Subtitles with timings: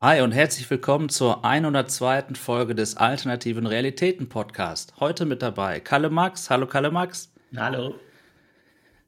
[0.00, 2.36] Hi und herzlich willkommen zur 102.
[2.36, 4.94] Folge des Alternativen Realitäten Podcast.
[5.00, 6.50] Heute mit dabei Kalle Max.
[6.50, 7.32] Hallo Kalle Max.
[7.56, 7.96] Hallo.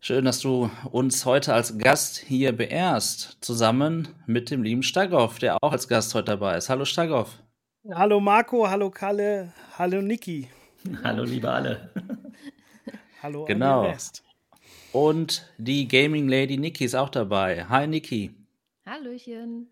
[0.00, 5.62] Schön, dass du uns heute als Gast hier beehrst, zusammen mit dem lieben Stagoff, der
[5.62, 6.68] auch als Gast heute dabei ist.
[6.68, 7.40] Hallo Stagoff.
[7.88, 10.48] Hallo Marco, hallo Kalle, hallo Niki.
[11.04, 11.90] Hallo liebe alle.
[13.22, 13.82] hallo genau.
[13.84, 14.24] Rest.
[14.90, 17.66] Und die Gaming Lady Niki ist auch dabei.
[17.66, 18.34] Hi Niki.
[18.84, 19.70] Hallöchen.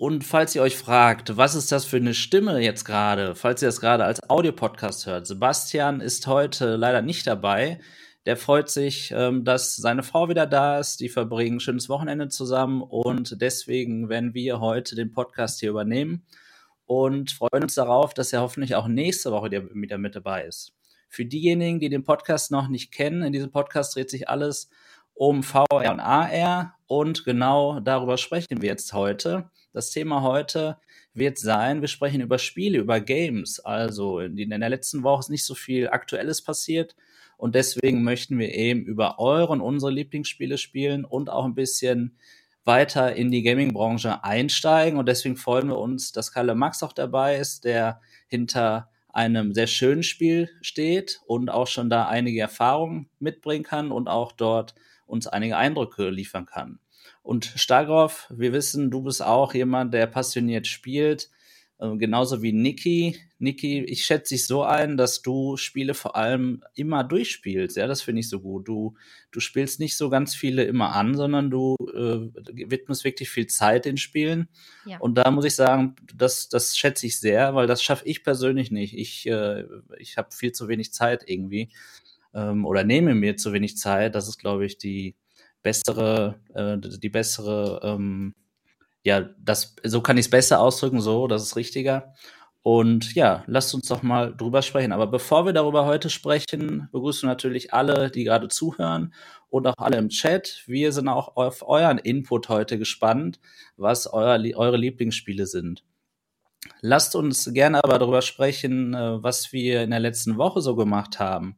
[0.00, 3.68] Und falls ihr euch fragt, was ist das für eine Stimme jetzt gerade, falls ihr
[3.68, 7.80] das gerade als Audiopodcast hört, Sebastian ist heute leider nicht dabei.
[8.24, 11.00] Der freut sich, ähm, dass seine Frau wieder da ist.
[11.00, 16.24] Die verbringen ein schönes Wochenende zusammen und deswegen werden wir heute den Podcast hier übernehmen
[16.86, 20.72] und freuen uns darauf, dass er hoffentlich auch nächste Woche wieder mit dabei ist.
[21.10, 24.70] Für diejenigen, die den Podcast noch nicht kennen, in diesem Podcast dreht sich alles
[25.12, 29.50] um VR und AR und genau darüber sprechen wir jetzt heute.
[29.72, 30.78] Das Thema heute
[31.14, 33.60] wird sein, wir sprechen über Spiele, über Games.
[33.60, 36.96] Also in, der letzten Woche ist nicht so viel Aktuelles passiert
[37.36, 42.18] und deswegen möchten wir eben über eure und unsere Lieblingsspiele spielen und auch ein bisschen
[42.64, 44.98] weiter in die Gaming-Branche einsteigen.
[44.98, 49.66] Und deswegen freuen wir uns, dass Kalle Max auch dabei ist, der hinter einem sehr
[49.66, 54.74] schönen Spiel steht und auch schon da einige Erfahrungen mitbringen kann und auch dort
[55.06, 56.78] uns einige Eindrücke liefern kann.
[57.22, 61.30] Und Stagroff, wir wissen, du bist auch jemand, der passioniert spielt,
[61.80, 63.16] äh, genauso wie Niki.
[63.38, 67.76] Niki, ich schätze dich so ein, dass du Spiele vor allem immer durchspielst.
[67.76, 68.68] Ja, das finde ich so gut.
[68.68, 68.96] Du,
[69.30, 72.28] du spielst nicht so ganz viele immer an, sondern du äh,
[72.68, 74.48] widmest wirklich viel Zeit den Spielen.
[74.84, 74.98] Ja.
[74.98, 78.70] Und da muss ich sagen, das, das schätze ich sehr, weil das schaffe ich persönlich
[78.70, 78.96] nicht.
[78.96, 79.64] Ich, äh,
[79.98, 81.70] ich habe viel zu wenig Zeit irgendwie
[82.34, 84.14] ähm, oder nehme mir zu wenig Zeit.
[84.14, 85.16] Das ist, glaube ich, die
[85.62, 88.34] bessere, äh, die bessere, ähm,
[89.02, 92.14] ja, das, so kann ich es besser ausdrücken, so, das ist richtiger.
[92.62, 94.92] Und ja, lasst uns doch mal drüber sprechen.
[94.92, 99.14] Aber bevor wir darüber heute sprechen, begrüßen natürlich alle, die gerade zuhören
[99.48, 100.62] und auch alle im Chat.
[100.66, 103.40] Wir sind auch auf euren Input heute gespannt,
[103.76, 105.84] was euer, eure Lieblingsspiele sind.
[106.82, 111.18] Lasst uns gerne aber darüber sprechen, äh, was wir in der letzten Woche so gemacht
[111.18, 111.56] haben.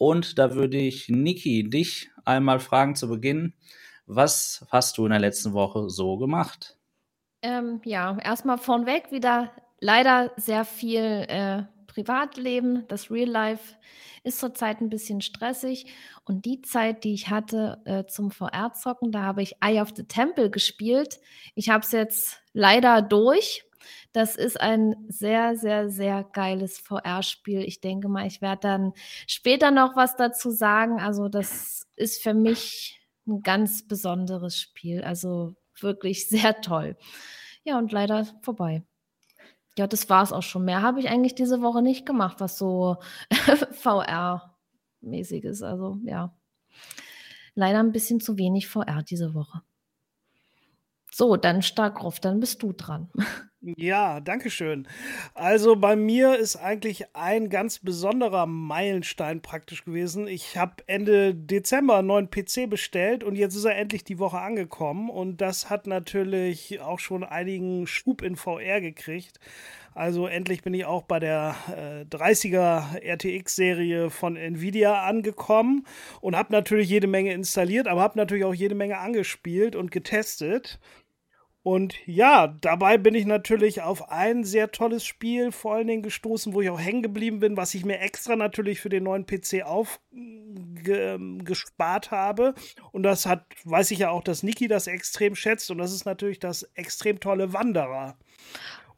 [0.00, 3.52] Und da würde ich Niki dich einmal fragen zu Beginn.
[4.06, 6.78] Was hast du in der letzten Woche so gemacht?
[7.42, 12.86] Ähm, ja, erstmal vornweg wieder leider sehr viel äh, Privatleben.
[12.88, 13.74] Das Real Life
[14.22, 15.84] ist zurzeit ein bisschen stressig.
[16.24, 20.04] Und die Zeit, die ich hatte äh, zum VR-Zocken, da habe ich Eye of the
[20.04, 21.20] Temple gespielt.
[21.54, 23.64] Ich habe es jetzt leider durch.
[24.12, 27.62] Das ist ein sehr, sehr, sehr geiles VR-Spiel.
[27.62, 28.92] Ich denke mal, ich werde dann
[29.26, 31.00] später noch was dazu sagen.
[31.00, 35.02] Also das ist für mich ein ganz besonderes Spiel.
[35.02, 36.96] Also wirklich sehr toll.
[37.64, 38.82] Ja, und leider vorbei.
[39.78, 40.64] Ja, das war es auch schon.
[40.64, 42.96] Mehr habe ich eigentlich diese Woche nicht gemacht, was so
[43.82, 45.62] VR-mäßig ist.
[45.62, 46.34] Also ja,
[47.54, 49.62] leider ein bisschen zu wenig VR diese Woche.
[51.12, 53.10] So, dann Starkroff, dann bist du dran.
[53.62, 54.88] Ja, danke schön.
[55.34, 60.26] Also bei mir ist eigentlich ein ganz besonderer Meilenstein praktisch gewesen.
[60.28, 64.38] Ich habe Ende Dezember einen neuen PC bestellt und jetzt ist er endlich die Woche
[64.38, 69.38] angekommen und das hat natürlich auch schon einigen Schub in VR gekriegt.
[69.94, 75.84] Also endlich bin ich auch bei der äh, 30er RTX-Serie von Nvidia angekommen
[76.20, 80.78] und habe natürlich jede Menge installiert, aber habe natürlich auch jede Menge angespielt und getestet.
[81.62, 86.54] Und ja, dabei bin ich natürlich auf ein sehr tolles Spiel vor allen Dingen gestoßen,
[86.54, 89.64] wo ich auch hängen geblieben bin, was ich mir extra natürlich für den neuen PC
[89.64, 92.54] aufgespart habe.
[92.92, 95.70] Und das hat, weiß ich ja auch, dass Niki das extrem schätzt.
[95.70, 98.16] Und das ist natürlich das extrem tolle Wanderer.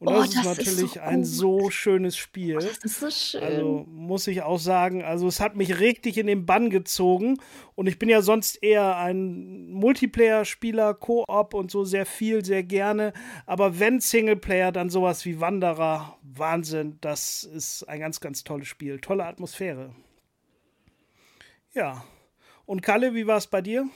[0.03, 2.57] Und oh, das, ist natürlich ist so ein so schönes Spiel.
[2.57, 3.41] Oh, das ist so schön.
[3.41, 7.37] Also muss ich auch sagen, also es hat mich richtig in den Bann gezogen.
[7.75, 13.13] Und ich bin ja sonst eher ein Multiplayer-Spieler, Koop und so sehr viel, sehr gerne.
[13.45, 16.17] Aber wenn Singleplayer, dann sowas wie Wanderer.
[16.21, 18.99] Wahnsinn, das ist ein ganz, ganz tolles Spiel.
[18.99, 19.95] Tolle Atmosphäre.
[21.73, 22.03] Ja.
[22.65, 23.87] Und Kalle, wie war es bei dir?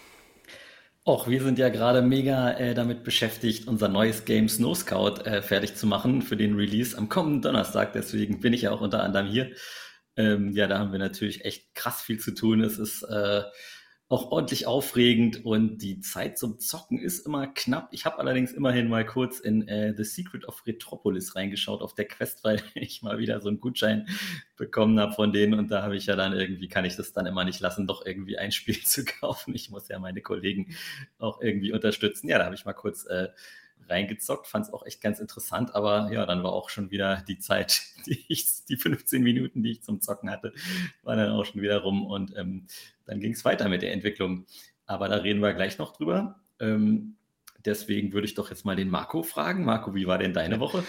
[1.08, 5.42] Och, wir sind ja gerade mega äh, damit beschäftigt, unser neues Game Snow Scout äh,
[5.42, 7.94] fertig zu machen für den Release am kommenden Donnerstag.
[7.94, 9.52] Deswegen bin ich ja auch unter anderem hier.
[10.18, 12.62] Ähm, ja, da haben wir natürlich echt krass viel zu tun.
[12.62, 13.44] Es ist äh,
[14.10, 17.90] auch ordentlich aufregend und die Zeit zum Zocken ist immer knapp.
[17.92, 22.06] Ich habe allerdings immerhin mal kurz in äh, The Secret of Retropolis reingeschaut auf der
[22.06, 24.08] Quest, weil ich mal wieder so einen Gutschein
[24.56, 27.26] bekommen habe von denen und da habe ich ja dann irgendwie, kann ich das dann
[27.26, 29.54] immer nicht lassen, doch irgendwie ein Spiel zu kaufen.
[29.54, 30.76] Ich muss ja meine Kollegen
[31.20, 32.30] auch irgendwie unterstützen.
[32.30, 33.28] Ja, da habe ich mal kurz äh,
[33.90, 37.40] reingezockt, fand es auch echt ganz interessant, aber ja, dann war auch schon wieder die
[37.40, 40.54] Zeit, die, ich, die 15 Minuten, die ich zum Zocken hatte,
[41.04, 42.68] waren dann auch schon wieder rum und ähm,
[43.06, 44.46] dann ging es weiter mit der Entwicklung.
[44.86, 46.40] Aber da reden wir gleich noch drüber.
[46.60, 47.18] Ähm,
[47.66, 49.66] deswegen würde ich doch jetzt mal den Marco fragen.
[49.66, 50.84] Marco, wie war denn deine Woche?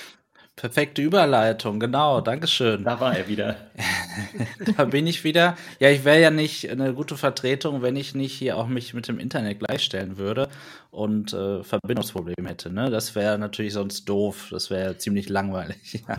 [0.59, 2.83] Perfekte Überleitung, genau, Dankeschön.
[2.83, 3.71] Da war er wieder.
[4.77, 5.57] da bin ich wieder.
[5.79, 9.07] Ja, ich wäre ja nicht eine gute Vertretung, wenn ich nicht hier auch mich mit
[9.07, 10.49] dem Internet gleichstellen würde
[10.91, 12.73] und äh, Verbindungsprobleme hätte.
[12.73, 12.91] Ne?
[12.91, 14.49] Das wäre natürlich sonst doof.
[14.51, 16.03] Das wäre ziemlich langweilig.
[16.09, 16.17] ja.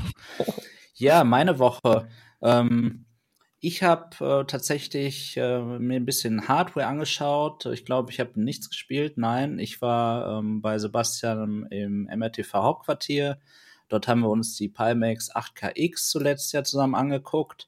[0.93, 2.07] ja, meine Woche.
[2.41, 3.07] Ähm,
[3.59, 7.65] ich habe äh, tatsächlich äh, mir ein bisschen Hardware angeschaut.
[7.65, 9.17] Ich glaube, ich habe nichts gespielt.
[9.17, 13.37] Nein, ich war ähm, bei Sebastian im MRTV Hauptquartier
[13.89, 17.67] Dort haben wir uns die Pimax 8KX zuletzt ja zusammen angeguckt.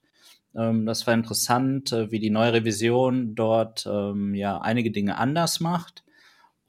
[0.55, 5.59] Ähm, das war interessant, äh, wie die neue Revision dort ähm, ja einige Dinge anders
[5.59, 6.03] macht.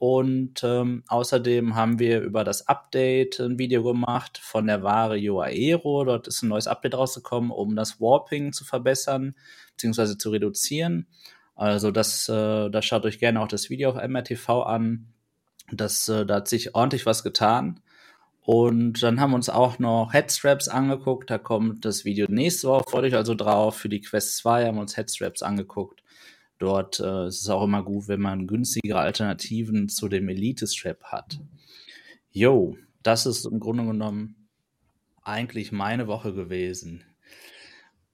[0.05, 6.03] Und ähm, außerdem haben wir über das Update ein Video gemacht von der Ware Aero.
[6.03, 9.33] Dort ist ein neues Update rausgekommen, um das Warping zu verbessern
[9.77, 10.17] bzw.
[10.17, 11.07] zu reduzieren.
[11.55, 15.13] Also das, äh, da schaut euch gerne auch das Video auf MRTV an.
[15.71, 17.79] Das, äh, da hat sich ordentlich was getan.
[18.45, 21.29] Und dann haben wir uns auch noch Headstraps angeguckt.
[21.29, 23.77] Da kommt das Video nächste Woche vor dich also drauf.
[23.77, 26.03] Für die Quest 2 haben wir uns Headstraps angeguckt.
[26.59, 31.39] Dort äh, ist es auch immer gut, wenn man günstigere Alternativen zu dem Elite-Strap hat.
[32.31, 34.49] Jo, das ist im Grunde genommen
[35.23, 37.03] eigentlich meine Woche gewesen.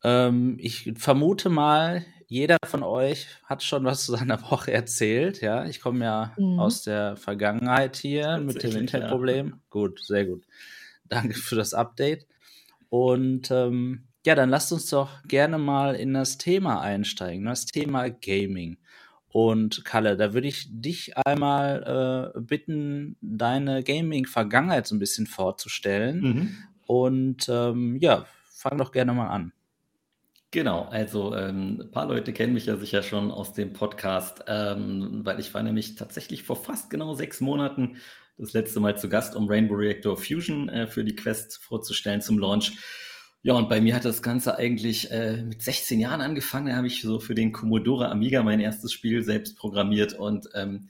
[0.03, 5.41] Ähm, ich vermute mal, jeder von euch hat schon was zu seiner Woche erzählt.
[5.41, 6.59] Ja, ich komme ja mhm.
[6.59, 9.47] aus der Vergangenheit hier mit dem Internetproblem.
[9.47, 9.57] Ja.
[9.69, 10.45] Gut, sehr gut.
[11.05, 12.27] Danke für das Update.
[12.89, 18.09] Und ähm, ja, dann lasst uns doch gerne mal in das Thema einsteigen, das Thema
[18.09, 18.77] Gaming.
[19.31, 26.21] Und Kalle, da würde ich dich einmal äh, bitten, deine Gaming-Vergangenheit so ein bisschen vorzustellen.
[26.21, 26.57] Mhm.
[26.85, 29.51] Und ähm, ja, fang doch gerne mal an.
[30.51, 35.21] Genau, also ähm, ein paar Leute kennen mich ja sicher schon aus dem Podcast, ähm,
[35.23, 37.97] weil ich war nämlich tatsächlich vor fast genau sechs Monaten
[38.35, 42.39] das letzte Mal zu Gast, um Rainbow Reactor Fusion äh, für die Quest vorzustellen zum
[42.39, 42.77] Launch.
[43.43, 46.67] Ja, und bei mir hat das Ganze eigentlich äh, mit 16 Jahren angefangen.
[46.67, 50.89] Da habe ich so für den Commodore Amiga mein erstes Spiel selbst programmiert und ähm,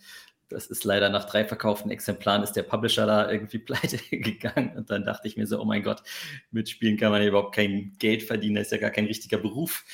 [0.50, 4.76] das ist leider nach drei verkauften Exemplaren ist der Publisher da irgendwie pleite gegangen.
[4.76, 6.04] Und dann dachte ich mir so, oh mein Gott,
[6.52, 9.38] mit Spielen kann man ja überhaupt kein Geld verdienen, das ist ja gar kein richtiger
[9.38, 9.86] Beruf.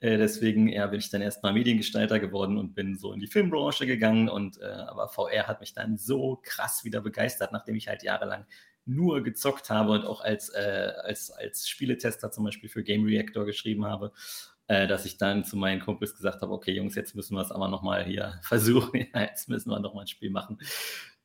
[0.00, 3.86] Äh, deswegen ja, bin ich dann erstmal Mediengestalter geworden und bin so in die Filmbranche
[3.86, 4.28] gegangen.
[4.28, 8.46] Und äh, aber VR hat mich dann so krass wieder begeistert, nachdem ich halt jahrelang
[8.86, 13.44] nur gezockt habe und auch als, äh, als, als Spieletester zum Beispiel für Game Reactor
[13.44, 14.12] geschrieben habe
[14.68, 17.50] äh, dass ich dann zu meinen Kumpels gesagt habe, okay Jungs, jetzt müssen wir es
[17.50, 20.58] aber nochmal hier versuchen, jetzt müssen wir nochmal ein Spiel machen.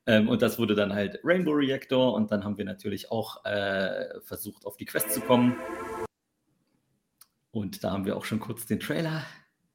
[0.06, 4.20] Ähm, und das wurde dann halt Rainbow Reactor und dann haben wir natürlich auch äh,
[4.22, 5.56] versucht, auf die Quest zu kommen.
[7.52, 9.24] Und da haben wir auch schon kurz den Trailer.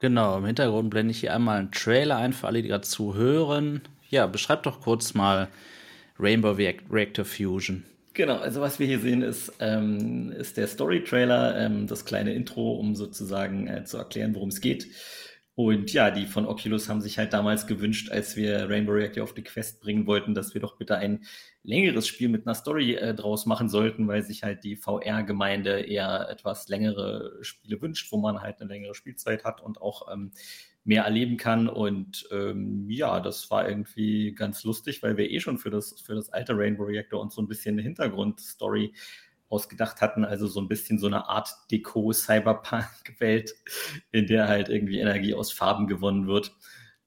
[0.00, 3.82] Genau, im Hintergrund blende ich hier einmal einen Trailer ein für alle, die gerade zuhören.
[4.08, 5.48] Ja, beschreib doch kurz mal
[6.18, 7.84] Rainbow Reactor Fusion.
[8.14, 12.72] Genau, also was wir hier sehen, ist, ähm, ist der Story-Trailer, ähm, das kleine Intro,
[12.72, 14.88] um sozusagen äh, zu erklären, worum es geht.
[15.54, 19.34] Und ja, die von Oculus haben sich halt damals gewünscht, als wir Rainbow Reactor auf
[19.34, 21.24] die Quest bringen wollten, dass wir doch bitte ein
[21.64, 26.28] längeres Spiel mit einer Story äh, draus machen sollten, weil sich halt die VR-Gemeinde eher
[26.30, 30.30] etwas längere Spiele wünscht, wo man halt eine längere Spielzeit hat und auch ähm,
[30.88, 31.68] mehr erleben kann.
[31.68, 36.14] Und ähm, ja, das war irgendwie ganz lustig, weil wir eh schon für das, für
[36.14, 38.94] das alte Rainbow Reactor uns so ein bisschen eine Hintergrundstory
[39.50, 43.54] ausgedacht hatten, also so ein bisschen so eine Art Deko-Cyberpunk-Welt,
[44.12, 46.56] in der halt irgendwie Energie aus Farben gewonnen wird.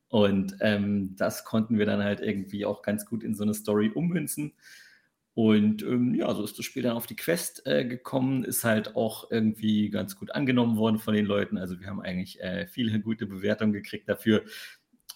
[0.10, 3.90] Und ähm, das konnten wir dann halt irgendwie auch ganz gut in so eine Story
[3.90, 4.54] ummünzen.
[5.34, 8.96] Und ähm, ja, so ist das Spiel dann auf die Quest äh, gekommen, ist halt
[8.98, 11.58] auch irgendwie ganz gut angenommen worden von den Leuten.
[11.58, 14.44] Also wir haben eigentlich äh, viele gute Bewertungen gekriegt dafür.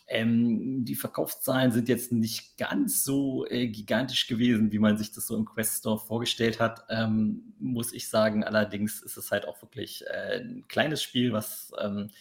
[0.08, 5.28] Ähm, die Verkaufszahlen sind jetzt nicht ganz so äh, gigantisch gewesen, wie man sich das
[5.28, 8.44] so im Quest Store vorgestellt hat, ähm, muss ich sagen.
[8.44, 12.12] Allerdings ist es halt auch wirklich äh, ein kleines Spiel, was ähm,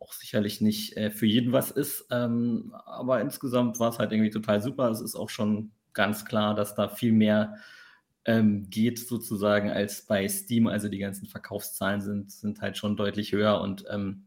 [0.00, 2.06] auch sicherlich nicht äh, für jeden was ist.
[2.10, 4.90] Ähm, aber insgesamt war es halt irgendwie total super.
[4.90, 7.56] Es ist auch schon ganz klar, dass da viel mehr
[8.24, 10.66] ähm, geht sozusagen als bei Steam.
[10.66, 14.24] Also die ganzen Verkaufszahlen sind, sind halt schon deutlich höher und ähm,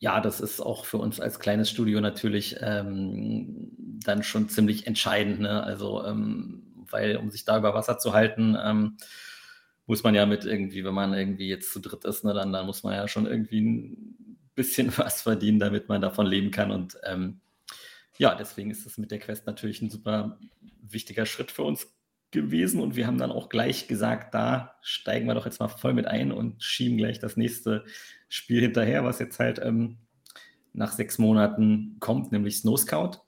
[0.00, 3.72] ja, das ist auch für uns als kleines Studio natürlich ähm,
[4.04, 5.40] dann schon ziemlich entscheidend.
[5.40, 5.62] Ne?
[5.62, 8.96] Also, ähm, weil um sich da über Wasser zu halten, ähm,
[9.86, 12.66] muss man ja mit irgendwie, wenn man irgendwie jetzt zu dritt ist, ne, dann, dann
[12.66, 16.70] muss man ja schon irgendwie ein bisschen was verdienen, damit man davon leben kann.
[16.70, 17.40] Und ähm,
[18.18, 20.38] ja, deswegen ist es mit der Quest natürlich ein super
[20.82, 21.86] wichtiger Schritt für uns
[22.30, 25.94] gewesen und wir haben dann auch gleich gesagt, da steigen wir doch jetzt mal voll
[25.94, 27.84] mit ein und schieben gleich das nächste
[28.28, 29.98] Spiel hinterher, was jetzt halt ähm,
[30.74, 33.20] nach sechs Monaten kommt, nämlich Snow Scout.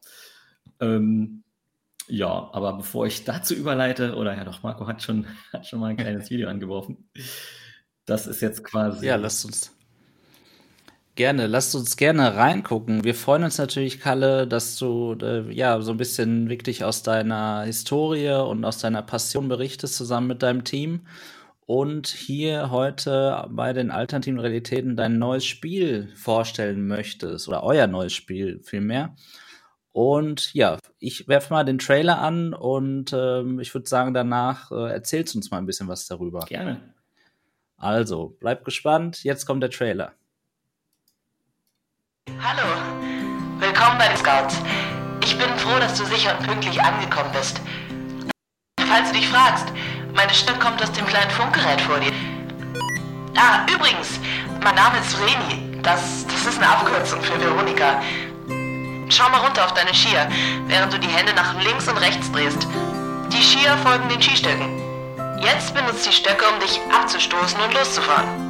[0.81, 1.45] Ähm,
[2.09, 5.89] ja, aber bevor ich dazu überleite, oder ja doch, Marco hat schon, hat schon mal
[5.89, 7.09] ein kleines Video angeworfen.
[8.05, 9.07] Das ist jetzt quasi.
[9.07, 9.80] Ja, lasst uns.
[11.21, 13.05] Gerne, lasst uns gerne reingucken.
[13.05, 17.65] Wir freuen uns natürlich, Kalle, dass du äh, ja so ein bisschen wirklich aus deiner
[17.65, 21.03] Historie und aus deiner Passion berichtest zusammen mit deinem Team
[21.67, 28.15] und hier heute bei den alternativen Realitäten dein neues Spiel vorstellen möchtest oder euer neues
[28.15, 29.15] Spiel vielmehr.
[29.93, 34.91] Und ja, ich werfe mal den Trailer an und ähm, ich würde sagen, danach äh,
[34.91, 36.47] erzählst du uns mal ein bisschen was darüber.
[36.47, 36.95] Gerne.
[37.77, 39.23] Also, bleib gespannt.
[39.23, 40.15] Jetzt kommt der Trailer.
[42.39, 42.63] Hallo,
[43.59, 44.57] willkommen bei den Scouts.
[45.23, 47.61] Ich bin froh, dass du sicher und pünktlich angekommen bist.
[48.89, 49.67] Falls du dich fragst,
[50.15, 52.13] meine Stimme kommt aus dem kleinen Funkgerät vor dir.
[53.37, 54.21] Ah, übrigens,
[54.63, 55.81] mein Name ist Vreni.
[55.83, 58.01] Das, das ist eine Abkürzung für Veronika.
[59.09, 60.29] Schau mal runter auf deine Skier,
[60.67, 62.67] während du die Hände nach links und rechts drehst.
[63.33, 64.79] Die Skier folgen den Skistöcken.
[65.43, 68.50] Jetzt benutzt die Stöcke, um dich abzustoßen und loszufahren.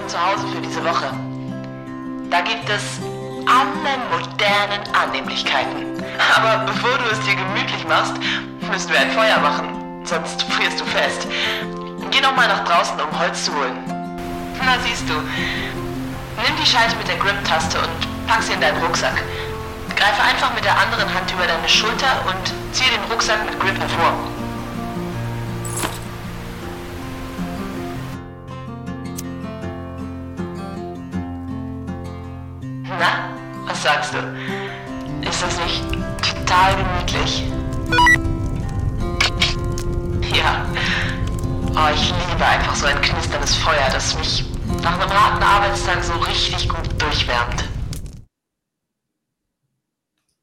[0.00, 1.10] Deinem Zuhause für diese Woche.
[2.30, 3.00] Da gibt es
[3.46, 6.02] alle modernen Annehmlichkeiten.
[6.36, 8.14] Aber bevor du es dir gemütlich machst,
[8.70, 10.04] müssen wir ein Feuer machen.
[10.04, 11.26] Sonst frierst du fest.
[12.10, 13.76] Geh noch mal nach draußen, um Holz zu holen.
[14.64, 15.14] Na siehst du.
[15.14, 19.22] Nimm die Schalte mit der Grip-Taste und pack sie in deinen Rucksack.
[19.96, 23.78] Greife einfach mit der anderen Hand über deine Schulter und ziehe den Rucksack mit Grip
[23.78, 24.14] hervor.
[33.90, 35.28] Sagst du?
[35.28, 35.82] Ist das nicht
[36.22, 37.42] total gemütlich?
[40.32, 40.64] Ja.
[41.74, 44.44] Oh, ich liebe einfach so ein knisterndes Feuer, das mich
[44.82, 47.64] nach einem harten Arbeitstag so richtig gut durchwärmt.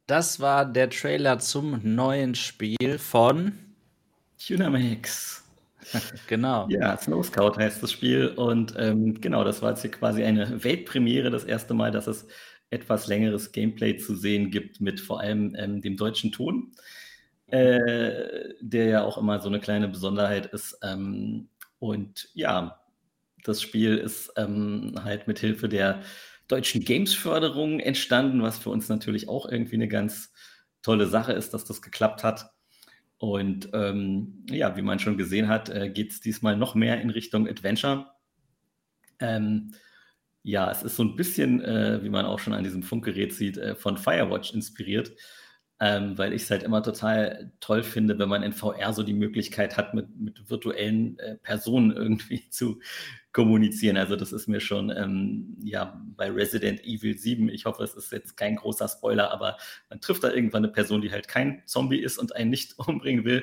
[0.07, 3.57] Das war der Trailer zum neuen Spiel von
[4.47, 5.43] Dynamix.
[6.27, 6.67] Genau.
[6.69, 8.27] Ja, Snow Scout heißt das Spiel.
[8.27, 12.27] Und ähm, genau, das war jetzt hier quasi eine Weltpremiere, das erste Mal, dass es
[12.69, 16.71] etwas längeres Gameplay zu sehen gibt mit vor allem ähm, dem deutschen Ton,
[17.47, 20.77] äh, der ja auch immer so eine kleine Besonderheit ist.
[20.83, 22.81] Ähm, und ja,
[23.43, 26.01] das Spiel ist ähm, halt mit Hilfe der
[26.47, 30.31] deutschen Games-Förderung entstanden, was für uns natürlich auch irgendwie eine ganz
[30.81, 32.51] tolle Sache ist, dass das geklappt hat.
[33.17, 37.09] Und ähm, ja, wie man schon gesehen hat, äh, geht es diesmal noch mehr in
[37.09, 38.11] Richtung Adventure.
[39.19, 39.73] Ähm,
[40.47, 43.57] ja, es ist so ein bisschen, äh, wie man auch schon an diesem Funkgerät sieht,
[43.57, 45.11] äh, von Firewatch inspiriert,
[45.81, 49.13] ähm, weil ich es halt immer total toll finde, wenn man in VR so die
[49.13, 52.79] Möglichkeit hat, mit, mit virtuellen äh, Personen irgendwie zu
[53.33, 53.97] kommunizieren.
[53.97, 58.13] Also das ist mir schon, ähm, ja, bei Resident Evil 7, ich hoffe, es ist
[58.13, 59.57] jetzt kein großer Spoiler, aber
[59.89, 63.25] man trifft da irgendwann eine Person, die halt kein Zombie ist und einen nicht umbringen
[63.25, 63.41] will.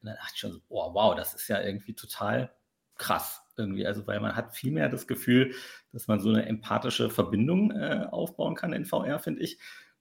[0.00, 2.50] Und dann dachte ich schon so, oh, wow, das ist ja irgendwie total
[2.96, 3.86] krass irgendwie.
[3.86, 5.54] Also weil man hat viel mehr das Gefühl,
[5.96, 9.58] dass man so eine empathische Verbindung äh, aufbauen kann in VR, finde ich.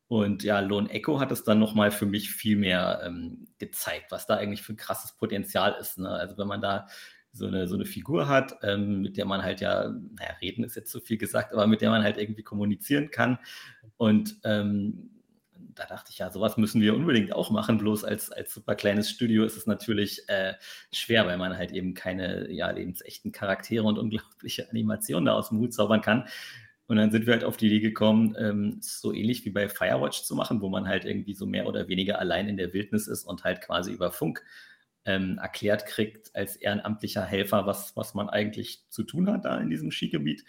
[0.08, 4.28] Und ja, Lone Echo hat es dann nochmal für mich viel mehr ähm, gezeigt, was
[4.28, 5.98] da eigentlich für krasses Potenzial ist.
[5.98, 6.10] Ne?
[6.10, 6.88] Also wenn man da
[7.32, 10.76] so eine, so eine Figur hat, ähm, mit der man halt ja, naja, reden ist
[10.76, 13.40] jetzt zu viel gesagt, aber mit der man halt irgendwie kommunizieren kann.
[13.96, 15.15] Und ähm,
[15.76, 17.78] da dachte ich ja, sowas müssen wir unbedingt auch machen.
[17.78, 20.54] Bloß als, als super kleines Studio ist es natürlich äh,
[20.92, 25.60] schwer, weil man halt eben keine ja, lebensechten Charaktere und unglaubliche Animationen da aus dem
[25.60, 26.28] Hut zaubern kann.
[26.88, 30.22] Und dann sind wir halt auf die Idee gekommen, ähm, so ähnlich wie bei Firewatch
[30.24, 33.26] zu machen, wo man halt irgendwie so mehr oder weniger allein in der Wildnis ist
[33.26, 34.44] und halt quasi über Funk
[35.06, 39.70] ähm, erklärt kriegt als ehrenamtlicher Helfer, was, was man eigentlich zu tun hat da in
[39.70, 40.46] diesem Skigebiet.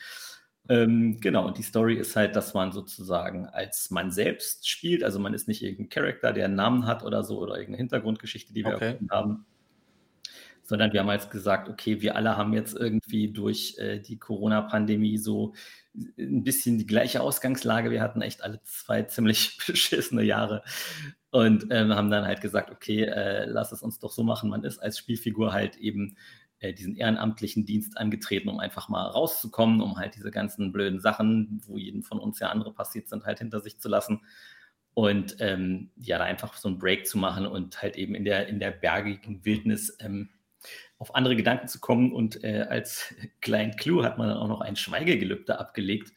[0.68, 5.18] Ähm, genau, und die Story ist halt, dass man sozusagen als man selbst spielt, also
[5.18, 8.64] man ist nicht irgendein Charakter, der einen Namen hat oder so oder irgendeine Hintergrundgeschichte, die
[8.64, 8.98] wir okay.
[9.10, 9.46] haben,
[10.66, 15.16] sondern wir haben jetzt gesagt, okay, wir alle haben jetzt irgendwie durch äh, die Corona-Pandemie
[15.18, 15.54] so
[16.18, 17.90] ein bisschen die gleiche Ausgangslage.
[17.90, 20.62] Wir hatten echt alle zwei ziemlich beschissene Jahre
[21.30, 24.50] und ähm, haben dann halt gesagt, okay, äh, lass es uns doch so machen.
[24.50, 26.16] Man ist als Spielfigur halt eben
[26.66, 31.60] äh, diesen ehrenamtlichen Dienst angetreten, um einfach mal rauszukommen, um halt diese ganzen blöden Sachen,
[31.66, 34.22] wo jedem von uns ja andere passiert sind, halt hinter sich zu lassen.
[34.94, 38.48] Und ähm, ja, da einfach so einen Break zu machen und halt eben in der,
[38.48, 40.30] in der bergigen Wildnis ähm,
[40.98, 42.12] auf andere Gedanken zu kommen.
[42.12, 46.12] Und äh, als kleinen Clou hat man dann auch noch ein Schweigegelübde abgelegt,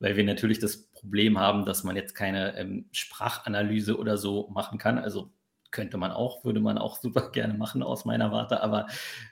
[0.00, 4.78] weil wir natürlich das Problem haben, dass man jetzt keine ähm, Sprachanalyse oder so machen
[4.78, 4.98] kann.
[4.98, 5.30] Also
[5.74, 8.86] könnte man auch, würde man auch super gerne machen aus meiner Warte, aber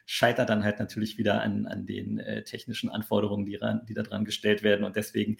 [0.05, 4.03] scheitert dann halt natürlich wieder an, an den äh, technischen Anforderungen, die, ran, die da
[4.03, 4.85] dran gestellt werden.
[4.85, 5.39] Und deswegen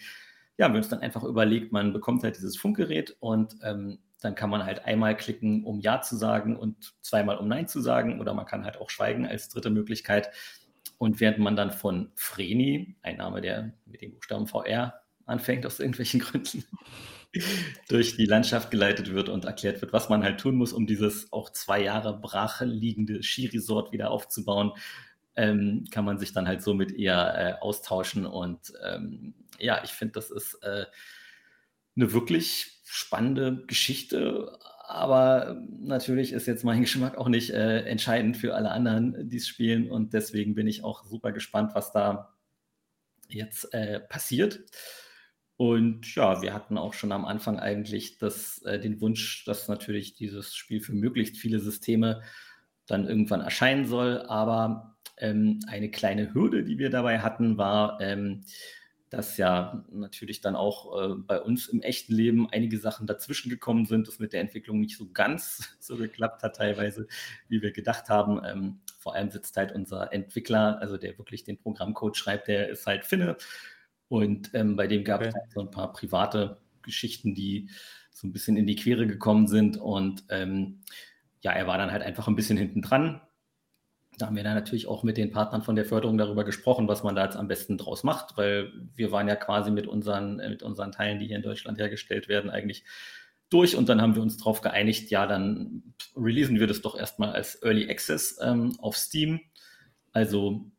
[0.59, 4.51] ja, wir uns dann einfach überlegt, man bekommt halt dieses Funkgerät und ähm, dann kann
[4.51, 8.21] man halt einmal klicken, um Ja zu sagen und zweimal, um Nein zu sagen.
[8.21, 10.31] Oder man kann halt auch schweigen als dritte Möglichkeit.
[10.99, 15.81] Und während man dann von Vreni, ein Name, der mit dem Buchstaben VR anfängt, aus
[15.81, 16.65] irgendwelchen Gründen,
[17.89, 21.33] durch die Landschaft geleitet wird und erklärt wird, was man halt tun muss, um dieses
[21.33, 24.73] auch zwei Jahre brach liegende Skiresort wieder aufzubauen,
[25.35, 28.27] ähm, kann man sich dann halt somit eher äh, austauschen.
[28.27, 30.87] Und ähm, ja, ich finde, das ist äh,
[31.97, 34.59] eine wirklich spannende Geschichte.
[34.87, 39.49] Aber natürlich ist jetzt mein Geschmack auch nicht äh, entscheidend für alle anderen, die es
[39.49, 39.91] spielen.
[39.91, 42.35] Und deswegen bin ich auch super gespannt, was da
[43.29, 44.61] jetzt äh, passiert.
[45.57, 50.15] Und ja, wir hatten auch schon am Anfang eigentlich das, äh, den Wunsch, dass natürlich
[50.15, 52.23] dieses Spiel für möglichst viele Systeme
[52.87, 54.23] dann irgendwann erscheinen soll.
[54.23, 58.45] Aber ähm, eine kleine Hürde, die wir dabei hatten, war, ähm,
[59.13, 63.85] dass ja natürlich dann auch äh, bei uns im echten Leben einige Sachen dazwischen gekommen
[63.85, 67.07] sind, das mit der Entwicklung nicht so ganz so geklappt hat teilweise,
[67.49, 68.41] wie wir gedacht haben.
[68.45, 72.87] Ähm, vor allem sitzt halt unser Entwickler, also der wirklich den Programmcode schreibt, der ist
[72.87, 73.37] halt Finne.
[74.13, 77.69] Und ähm, bei dem gab es halt so ein paar private Geschichten, die
[78.13, 79.77] so ein bisschen in die Quere gekommen sind.
[79.77, 80.81] Und ähm,
[81.41, 83.21] ja, er war dann halt einfach ein bisschen hinten dran
[84.19, 87.03] da haben wir dann natürlich auch mit den Partnern von der Förderung darüber gesprochen, was
[87.03, 90.63] man da jetzt am besten draus macht, weil wir waren ja quasi mit unseren, mit
[90.63, 92.85] unseren Teilen, die hier in Deutschland hergestellt werden, eigentlich
[93.49, 97.33] durch und dann haben wir uns darauf geeinigt, ja, dann releasen wir das doch erstmal
[97.33, 99.41] als Early Access ähm, auf Steam.
[100.13, 100.71] Also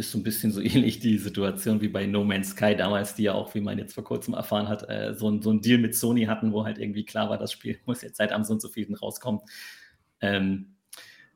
[0.00, 3.24] ist so ein bisschen so ähnlich die Situation wie bei No Man's Sky damals, die
[3.24, 5.78] ja auch, wie man jetzt vor kurzem erfahren hat, äh, so, ein, so ein Deal
[5.78, 8.54] mit Sony hatten, wo halt irgendwie klar war, das Spiel muss jetzt seit am so
[8.54, 9.40] und so vielen rauskommen.
[10.20, 10.74] Ähm,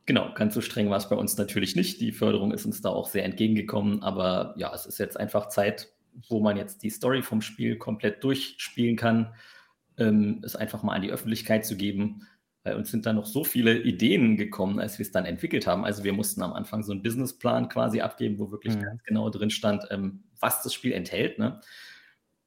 [0.07, 1.99] Genau, ganz so streng war es bei uns natürlich nicht.
[2.01, 5.89] Die Förderung ist uns da auch sehr entgegengekommen, aber ja, es ist jetzt einfach Zeit,
[6.29, 9.35] wo man jetzt die Story vom Spiel komplett durchspielen kann,
[9.97, 12.27] ähm, es einfach mal an die Öffentlichkeit zu geben.
[12.65, 15.85] Bei uns sind da noch so viele Ideen gekommen, als wir es dann entwickelt haben.
[15.85, 18.83] Also wir mussten am Anfang so einen Businessplan quasi abgeben, wo wirklich mhm.
[18.83, 21.39] ganz genau drin stand, ähm, was das Spiel enthält.
[21.39, 21.61] Ne?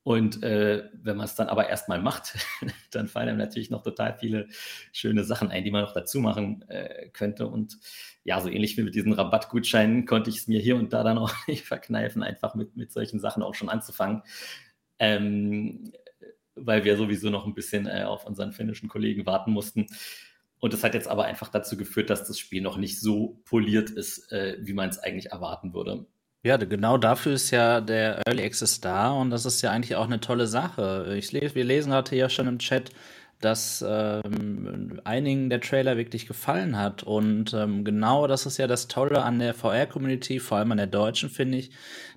[0.08, 2.36] Und äh, wenn man es dann aber erstmal macht,
[2.91, 4.47] dann fallen einem natürlich noch total viele
[4.91, 7.45] schöne Sachen ein, die man noch dazu machen äh, könnte.
[7.45, 7.77] Und
[8.23, 11.19] ja, so ähnlich wie mit diesen Rabattgutscheinen konnte ich es mir hier und da dann
[11.19, 14.23] auch nicht verkneifen, einfach mit, mit solchen Sachen auch schon anzufangen.
[14.97, 15.91] Ähm,
[16.60, 19.88] weil wir sowieso noch ein bisschen äh, auf unseren finnischen Kollegen warten mussten.
[20.60, 23.89] Und das hat jetzt aber einfach dazu geführt, dass das Spiel noch nicht so poliert
[23.89, 26.06] ist, äh, wie man es eigentlich erwarten würde.
[26.43, 30.06] Ja, genau dafür ist ja der Early Access da und das ist ja eigentlich auch
[30.06, 31.15] eine tolle Sache.
[31.17, 32.91] Ich lese, wir lesen gerade hier schon im Chat,
[33.41, 37.04] dass ähm, einigen der Trailer wirklich gefallen hat.
[37.04, 40.88] Und ähm, genau das ist ja das Tolle an der VR-Community, vor allem an der
[40.88, 41.72] deutschen, finde ich,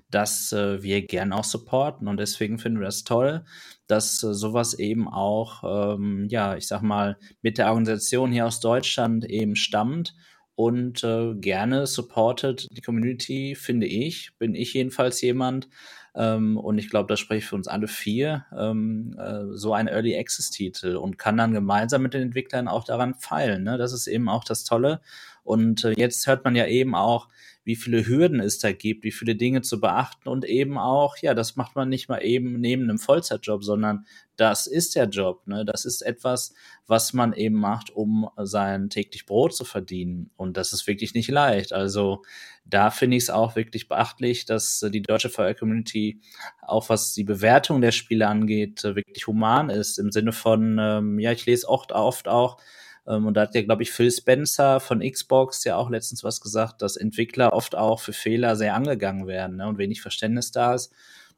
[0.09, 2.07] dass äh, wir gern auch supporten.
[2.07, 3.43] Und deswegen finden wir das toll,
[3.91, 8.59] dass äh, sowas eben auch, ähm, ja, ich sag mal, mit der Organisation hier aus
[8.59, 10.15] Deutschland eben stammt
[10.55, 14.31] und äh, gerne supportet die Community, finde ich.
[14.37, 15.67] Bin ich jedenfalls jemand.
[16.13, 19.87] Ähm, und ich glaube, das spreche ich für uns alle vier, ähm, äh, so ein
[19.87, 23.63] Early Access-Titel und kann dann gemeinsam mit den Entwicklern auch daran feilen.
[23.63, 23.77] Ne?
[23.77, 25.01] Das ist eben auch das Tolle.
[25.43, 27.29] Und äh, jetzt hört man ja eben auch,
[27.71, 31.33] wie viele Hürden es da gibt, wie viele Dinge zu beachten und eben auch, ja,
[31.33, 34.05] das macht man nicht mal eben neben einem Vollzeitjob, sondern
[34.35, 35.47] das ist der Job.
[35.47, 35.63] Ne?
[35.63, 36.53] Das ist etwas,
[36.85, 40.31] was man eben macht, um sein täglich Brot zu verdienen.
[40.35, 41.71] Und das ist wirklich nicht leicht.
[41.71, 42.23] Also
[42.65, 46.19] da finde ich es auch wirklich beachtlich, dass die deutsche VR-Community,
[46.61, 49.97] auch was die Bewertung der Spiele angeht, wirklich human ist.
[49.97, 52.57] Im Sinne von, ähm, ja, ich lese oft, oft auch,
[53.05, 56.81] und da hat ja, glaube ich, Phil Spencer von Xbox ja auch letztens was gesagt,
[56.81, 60.93] dass Entwickler oft auch für Fehler sehr angegangen werden ne, und wenig Verständnis da ist.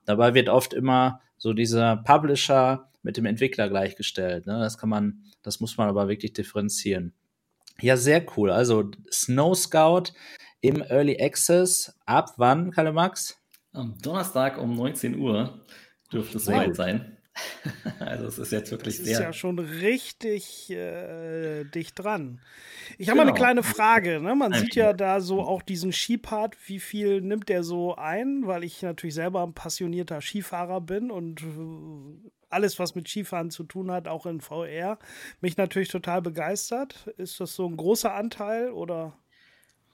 [0.06, 4.46] Dabei wird oft immer so dieser Publisher mit dem Entwickler gleichgestellt.
[4.46, 4.60] Ne?
[4.60, 7.14] Das kann man, das muss man aber wirklich differenzieren.
[7.82, 8.52] Ja, sehr cool.
[8.52, 10.14] Also Snow Scout
[10.62, 11.98] im Early Access.
[12.06, 13.40] Ab wann, Kalle Max?
[13.72, 15.66] Am Donnerstag um 19 Uhr
[16.12, 17.18] dürfte es soweit sein.
[18.00, 19.14] also es ist jetzt wirklich das sehr.
[19.14, 22.42] ist ja schon richtig äh, dicht dran.
[22.98, 23.16] Ich habe genau.
[23.16, 23.46] mal eine genau.
[23.46, 24.20] kleine Frage.
[24.20, 24.36] Ne?
[24.36, 26.58] Man sieht ja da so auch diesen Skipart.
[26.66, 28.46] Wie viel nimmt der so ein?
[28.46, 33.64] Weil ich natürlich selber ein passionierter Skifahrer bin und äh, alles, was mit Skifahren zu
[33.64, 35.00] tun hat, auch in VR,
[35.42, 37.08] mich natürlich total begeistert.
[37.18, 39.14] Ist das so ein großer Anteil oder?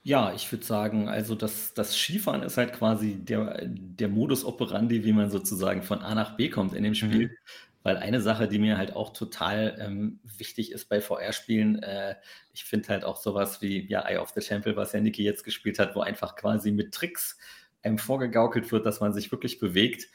[0.02, 5.04] Ja, ich würde sagen, also das, das Skifahren ist halt quasi der, der Modus operandi,
[5.04, 7.28] wie man sozusagen von A nach B kommt in dem Spiel.
[7.28, 7.36] Mhm.
[7.82, 12.16] Weil eine Sache, die mir halt auch total ähm, wichtig ist bei VR-Spielen, äh,
[12.52, 15.44] ich finde halt auch sowas wie ja, Eye of the Temple, was ja Niki jetzt
[15.44, 17.38] gespielt hat, wo einfach quasi mit Tricks
[17.82, 20.08] einem vorgegaukelt wird, dass man sich wirklich bewegt,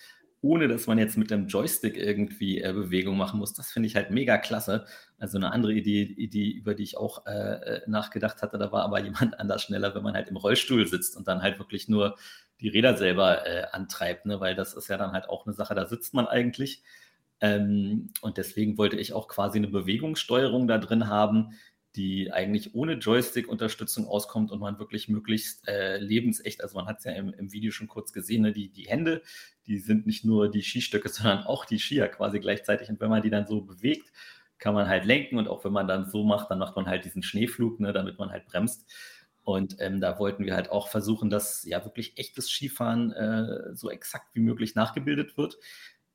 [0.45, 3.53] ohne dass man jetzt mit dem Joystick irgendwie äh, Bewegung machen muss.
[3.53, 4.85] Das finde ich halt mega klasse.
[5.17, 8.83] Also eine andere Idee, Idee über die ich auch äh, äh nachgedacht hatte, da war
[8.83, 12.15] aber jemand anders schneller, wenn man halt im Rollstuhl sitzt und dann halt wirklich nur
[12.61, 14.39] die Räder selber äh, antreibt, ne?
[14.39, 16.83] weil das ist ja dann halt auch eine Sache, da sitzt man eigentlich
[17.41, 21.53] ähm, und deswegen wollte ich auch quasi eine Bewegungssteuerung da drin haben,
[21.95, 27.05] die eigentlich ohne Joystick-Unterstützung auskommt und man wirklich möglichst äh, lebensecht, also man hat es
[27.05, 29.21] ja im, im, Video schon kurz gesehen, ne, die, die Hände,
[29.67, 32.89] die sind nicht nur die Skistöcke, sondern auch die Skier quasi gleichzeitig.
[32.89, 34.11] Und wenn man die dann so bewegt,
[34.57, 37.05] kann man halt lenken und auch wenn man dann so macht, dann macht man halt
[37.05, 38.91] diesen Schneeflug, ne, damit man halt bremst.
[39.43, 43.91] Und ähm, da wollten wir halt auch versuchen, dass ja wirklich echtes Skifahren äh, so
[43.91, 45.57] exakt wie möglich nachgebildet wird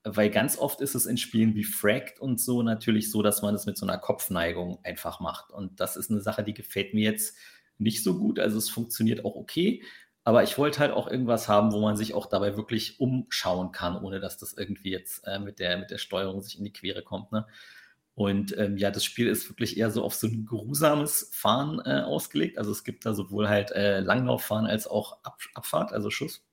[0.04, 3.54] weil ganz oft ist es in Spielen wie Fragged und so natürlich so, dass man
[3.54, 5.50] es mit so einer Kopfneigung einfach macht.
[5.50, 7.36] Und das ist eine Sache, die gefällt mir jetzt
[7.78, 8.38] nicht so gut.
[8.38, 9.82] Also es funktioniert auch okay,
[10.24, 13.96] aber ich wollte halt auch irgendwas haben, wo man sich auch dabei wirklich umschauen kann,
[13.96, 17.02] ohne dass das irgendwie jetzt äh, mit, der, mit der Steuerung sich in die Quere
[17.02, 17.32] kommt.
[17.32, 17.46] Ne?
[18.14, 22.02] Und ähm, ja, das Spiel ist wirklich eher so auf so ein geruhsames Fahren äh,
[22.02, 22.58] ausgelegt.
[22.58, 26.44] Also es gibt da sowohl halt äh, Langlauffahren als auch Ab Abfahrt, also Schuss.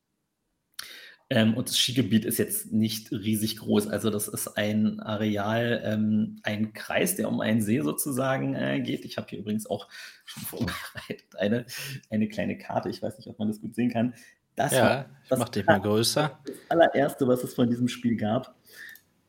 [1.30, 3.88] Ähm, und das Skigebiet ist jetzt nicht riesig groß.
[3.88, 9.04] Also das ist ein Areal, ähm, ein Kreis, der um einen See sozusagen äh, geht.
[9.04, 9.90] Ich habe hier übrigens auch
[10.24, 11.66] schon vorbereitet eine,
[12.10, 12.90] eine kleine Karte.
[12.90, 14.14] Ich weiß nicht, ob man das gut sehen kann.
[14.56, 16.40] Das ja, war, das mach dich mal größer.
[16.46, 18.56] Das allererste, was es von diesem Spiel gab.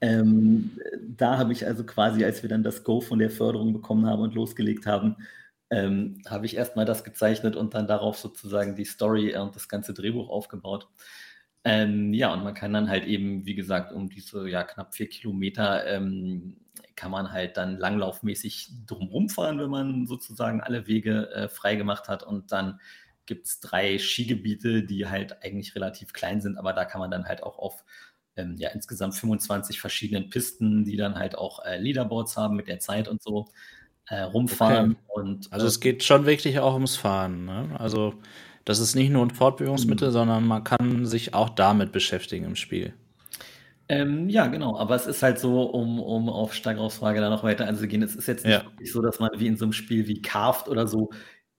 [0.01, 4.07] Ähm, da habe ich also quasi, als wir dann das Go von der Förderung bekommen
[4.07, 5.17] haben und losgelegt haben,
[5.71, 9.93] ähm, habe ich erstmal das gezeichnet und dann darauf sozusagen die Story und das ganze
[9.93, 10.89] Drehbuch aufgebaut.
[11.69, 15.09] Ähm, ja, und man kann dann halt eben, wie gesagt, um diese ja, knapp vier
[15.09, 16.57] Kilometer ähm,
[16.97, 22.09] kann man halt dann langlaufmäßig drumherum fahren, wenn man sozusagen alle Wege äh, frei gemacht
[22.09, 22.23] hat.
[22.23, 22.81] Und dann
[23.27, 27.27] gibt es drei Skigebiete, die halt eigentlich relativ klein sind, aber da kann man dann
[27.27, 27.85] halt auch auf
[28.37, 32.79] ähm, ja, insgesamt 25 verschiedenen Pisten, die dann halt auch äh, Leaderboards haben mit der
[32.79, 33.49] Zeit und so,
[34.07, 34.93] äh, rumfahren.
[34.93, 35.21] Okay.
[35.21, 37.45] Und, also es geht schon wirklich auch ums Fahren.
[37.45, 37.77] Ne?
[37.79, 38.15] Also
[38.69, 40.13] das ist nicht nur ein Fortbewegungsmittel, mhm.
[40.13, 42.93] sondern man kann sich auch damit beschäftigen im Spiel.
[43.89, 44.77] Ähm, ja, genau.
[44.77, 48.15] Aber es ist halt so, um, um auf Steigraufs Frage da noch weiter einzugehen, es
[48.15, 48.87] ist jetzt nicht ja.
[48.93, 51.09] so, dass man wie in so einem Spiel wie Carved oder so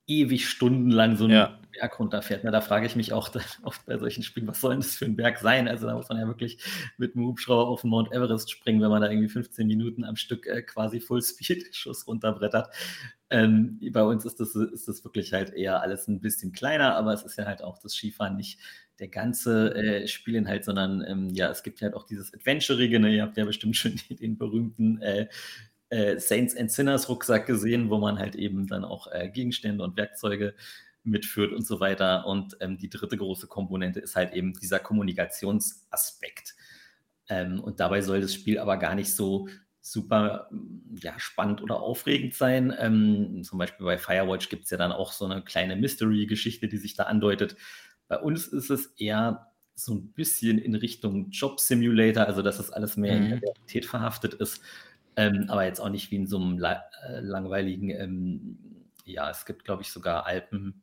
[0.05, 1.59] ewig stundenlang so einen ja.
[1.71, 2.43] Berg runterfährt.
[2.43, 3.31] Na, da frage ich mich auch
[3.63, 5.67] oft bei solchen Spielen, was soll denn das für ein Berg sein?
[5.67, 6.63] Also da muss man ja wirklich
[6.97, 10.15] mit einem Hubschrauber auf den Mount Everest springen, wenn man da irgendwie 15 Minuten am
[10.15, 12.69] Stück äh, quasi Full-Speed-Schuss runterbrettert.
[13.31, 17.13] Ähm, bei uns ist das, ist das wirklich halt eher alles ein bisschen kleiner, aber
[17.13, 18.59] es ist ja halt auch das Skifahren nicht
[18.99, 23.15] der ganze äh, Spielinhalt, sondern ähm, ja, es gibt halt auch dieses Adventurige, ne?
[23.15, 25.27] ihr habt ja bestimmt schon den, den berühmten äh,
[25.89, 29.97] äh, Saints and Sinners Rucksack gesehen, wo man halt eben dann auch äh, Gegenstände und
[29.97, 30.53] Werkzeuge
[31.03, 32.25] mitführt und so weiter.
[32.27, 36.55] Und ähm, die dritte große Komponente ist halt eben dieser Kommunikationsaspekt.
[37.29, 39.47] Ähm, und dabei soll das Spiel aber gar nicht so
[39.81, 40.49] super
[41.01, 42.73] ja, spannend oder aufregend sein.
[42.77, 46.77] Ähm, zum Beispiel bei Firewatch gibt es ja dann auch so eine kleine Mystery-Geschichte, die
[46.77, 47.55] sich da andeutet.
[48.07, 52.71] Bei uns ist es eher so ein bisschen in Richtung Job Simulator, also dass das
[52.71, 53.23] alles mehr mhm.
[53.23, 54.61] in der Realität verhaftet ist
[55.19, 58.57] ähm, aber jetzt auch nicht wie in so einem la äh, langweiligen, ähm,
[59.03, 60.81] ja, es gibt, glaube ich, sogar Alpen.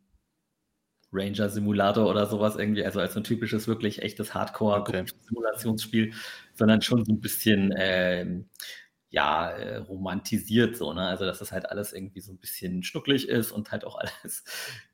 [1.10, 6.16] Ranger Simulator oder sowas irgendwie, also als ein typisches, wirklich echtes Hardcore-Simulationsspiel, okay.
[6.52, 8.50] sondern schon so ein bisschen, ähm,
[9.10, 11.02] ja, äh, romantisiert so, ne?
[11.02, 14.44] Also, dass das halt alles irgendwie so ein bisschen schnucklig ist und halt auch alles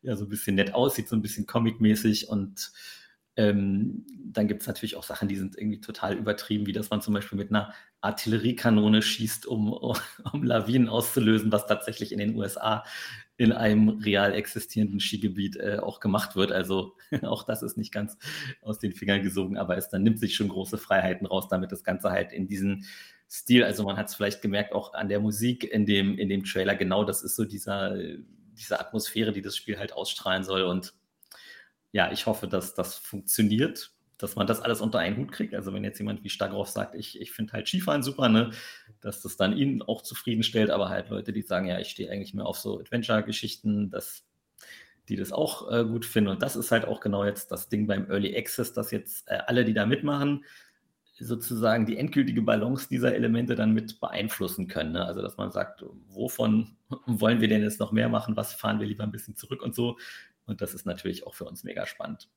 [0.03, 2.73] ja so ein bisschen nett aussieht, so ein bisschen comic-mäßig und
[3.37, 7.01] ähm, dann gibt es natürlich auch Sachen, die sind irgendwie total übertrieben, wie dass man
[7.01, 7.73] zum Beispiel mit einer
[8.03, 12.85] Artilleriekanone schießt, um, um Lawinen auszulösen, was tatsächlich in den USA
[13.39, 16.53] in einem real existierenden Skigebiet äh, auch gemacht wird.
[16.53, 18.19] Also auch das ist nicht ganz
[18.61, 21.85] aus den Fingern gesogen, aber es dann nimmt sich schon große Freiheiten raus, damit das
[21.85, 22.85] Ganze halt in diesen
[23.33, 26.45] Stil, also man hat es vielleicht gemerkt, auch an der Musik in dem, in dem
[26.45, 30.63] Trailer, genau das ist so dieser, diese Atmosphäre, die das Spiel halt ausstrahlen soll.
[30.63, 30.93] Und
[31.93, 33.93] ja, ich hoffe, dass das funktioniert
[34.23, 35.55] dass man das alles unter einen Hut kriegt.
[35.55, 38.53] Also wenn jetzt jemand wie Stagroff sagt, ich, ich finde halt Skifahren super, ne,
[39.01, 42.33] dass das dann ihn auch zufriedenstellt, aber halt Leute, die sagen, ja, ich stehe eigentlich
[42.33, 44.25] mehr auf so Adventure-Geschichten, dass
[45.09, 46.31] die das auch äh, gut finden.
[46.31, 49.39] Und das ist halt auch genau jetzt das Ding beim Early Access, dass jetzt äh,
[49.47, 50.45] alle, die da mitmachen,
[51.23, 54.93] sozusagen die endgültige Balance dieser Elemente dann mit beeinflussen können.
[54.93, 55.05] Ne?
[55.05, 58.87] Also dass man sagt, wovon wollen wir denn jetzt noch mehr machen, was fahren wir
[58.87, 59.97] lieber ein bisschen zurück und so.
[60.47, 62.29] Und das ist natürlich auch für uns mega spannend.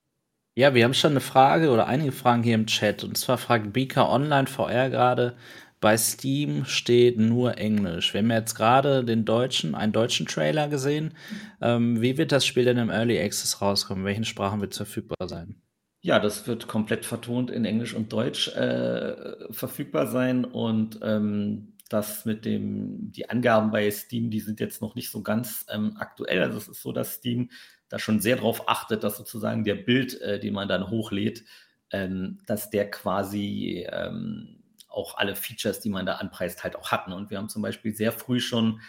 [0.58, 3.04] Ja, wir haben schon eine Frage oder einige Fragen hier im Chat.
[3.04, 5.36] Und zwar fragt Beaker Online VR gerade,
[5.82, 8.14] bei Steam steht nur Englisch.
[8.14, 11.14] Wir haben jetzt gerade den deutschen, einen deutschen Trailer gesehen.
[11.62, 14.06] Ähm, wie wird das Spiel denn im Early Access rauskommen?
[14.06, 15.62] Welchen Sprachen wird es verfügbar sein?
[16.06, 22.26] Ja, das wird komplett vertont in Englisch und Deutsch äh, verfügbar sein und ähm, das
[22.26, 26.44] mit dem, die Angaben bei Steam, die sind jetzt noch nicht so ganz ähm, aktuell.
[26.44, 27.50] Also es ist so, dass Steam
[27.90, 31.44] da schon sehr darauf achtet, dass sozusagen der Bild, äh, den man dann hochlädt,
[31.90, 37.08] ähm, dass der quasi ähm, auch alle Features, die man da anpreist, halt auch hat.
[37.08, 37.16] Ne?
[37.16, 38.80] Und wir haben zum Beispiel sehr früh schon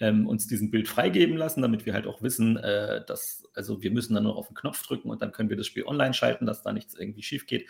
[0.00, 3.90] ähm, uns diesen Bild freigeben lassen, damit wir halt auch wissen, äh, dass, also wir
[3.90, 6.46] müssen dann nur auf den Knopf drücken und dann können wir das Spiel online schalten,
[6.46, 7.68] dass da nichts irgendwie schief geht.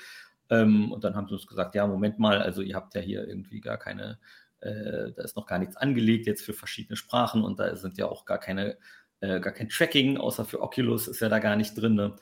[0.51, 3.27] Ähm, und dann haben sie uns gesagt, ja, Moment mal, also ihr habt ja hier
[3.27, 4.19] irgendwie gar keine,
[4.61, 8.07] äh, da ist noch gar nichts angelegt jetzt für verschiedene Sprachen und da sind ja
[8.07, 8.77] auch gar keine
[9.21, 11.95] äh, gar kein Tracking, außer für Oculus ist ja da gar nicht drin.
[11.95, 12.17] Ne?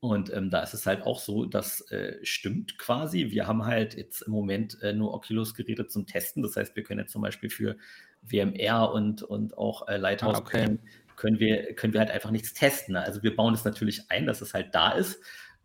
[0.00, 3.30] Und ähm, da ist es halt auch so, das äh, stimmt quasi.
[3.30, 6.42] Wir haben halt jetzt im Moment äh, nur Oculus-Geräte zum Testen.
[6.42, 7.76] Das heißt, wir können jetzt zum Beispiel für
[8.22, 10.78] WMR und, und auch äh, Lighthouse ah, okay.
[11.16, 12.96] können, wir, können wir halt einfach nichts testen.
[12.96, 15.20] Also wir bauen es natürlich ein, dass es halt da ist.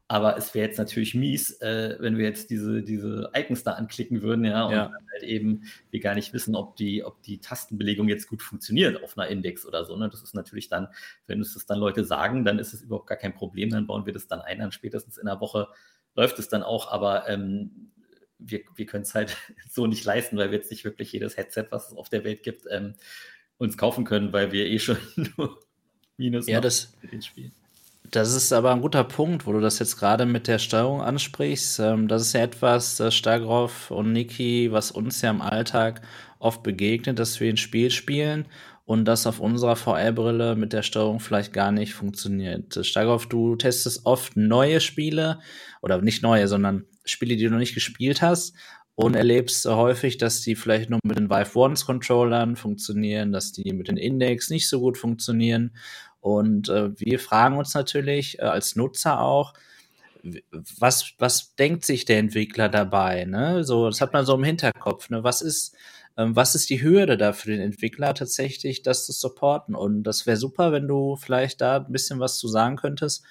[0.09, 4.21] Aber es wäre jetzt natürlich mies, äh, wenn wir jetzt diese, diese Icons da anklicken
[4.21, 4.91] würden, ja, und ja.
[5.11, 9.17] halt eben wir gar nicht wissen, ob die, ob die Tastenbelegung jetzt gut funktioniert auf
[9.17, 9.97] einer Index oder so.
[9.97, 10.09] Ne?
[10.09, 10.87] Das ist natürlich dann,
[11.25, 14.05] wenn uns das dann Leute sagen, dann ist es überhaupt gar kein Problem, dann bauen
[14.05, 15.67] wir das dann ein, dann spätestens in einer Woche
[16.15, 17.91] läuft es dann auch, aber ähm,
[18.39, 19.37] wir, wir können es halt
[19.69, 22.43] so nicht leisten, weil wir jetzt nicht wirklich jedes Headset, was es auf der Welt
[22.43, 22.95] gibt, ähm,
[23.57, 24.97] uns kaufen können, weil wir eh schon
[25.37, 25.59] nur
[26.17, 27.51] Minus ja, das, mit den Spielen.
[28.09, 31.79] Das ist aber ein guter Punkt, wo du das jetzt gerade mit der Steuerung ansprichst.
[31.79, 36.01] Ähm, das ist ja etwas, das Stagroff und Niki, was uns ja im Alltag
[36.39, 38.45] oft begegnet, dass wir ein Spiel spielen
[38.85, 42.79] und das auf unserer VR-Brille mit der Steuerung vielleicht gar nicht funktioniert.
[42.85, 45.39] Stagroff, du testest oft neue Spiele
[45.81, 48.55] oder nicht neue, sondern Spiele, die du noch nicht gespielt hast
[48.95, 53.73] und erlebst häufig, dass die vielleicht nur mit den Vive Ones Controllern funktionieren, dass die
[53.73, 55.71] mit den Index nicht so gut funktionieren
[56.19, 59.53] und äh, wir fragen uns natürlich äh, als Nutzer auch,
[60.77, 63.23] was, was denkt sich der Entwickler dabei?
[63.23, 63.63] Ne?
[63.63, 65.09] So, das hat man so im Hinterkopf.
[65.09, 65.23] Ne?
[65.23, 65.75] Was ist,
[66.17, 69.73] ähm, was ist die Hürde da für den Entwickler tatsächlich, das zu supporten?
[69.73, 73.23] Und das wäre super, wenn du vielleicht da ein bisschen was zu sagen könntest,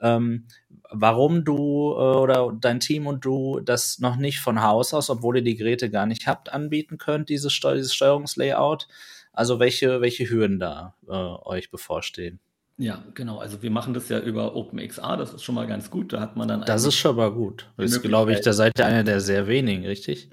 [0.00, 0.46] ähm,
[0.90, 5.36] warum du äh, oder dein Team und du das noch nicht von Haus aus, obwohl
[5.36, 8.88] ihr die Geräte gar nicht habt, anbieten könnt, dieses, Steu dieses Steuerungslayout.
[9.32, 12.40] Also welche, welche Hürden da äh, euch bevorstehen?
[12.76, 13.38] Ja, genau.
[13.38, 16.12] Also wir machen das ja über OpenXR, das ist schon mal ganz gut.
[16.14, 16.62] Da hat man dann.
[16.62, 17.70] Das ist schon mal gut.
[17.76, 20.30] Das ist, glaube ich, da seid ihr einer der sehr wenigen, richtig?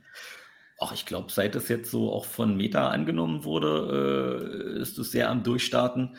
[0.80, 5.12] Ach, ich glaube, seit das jetzt so auch von Meta angenommen wurde, äh, ist es
[5.12, 6.15] sehr am Durchstarten.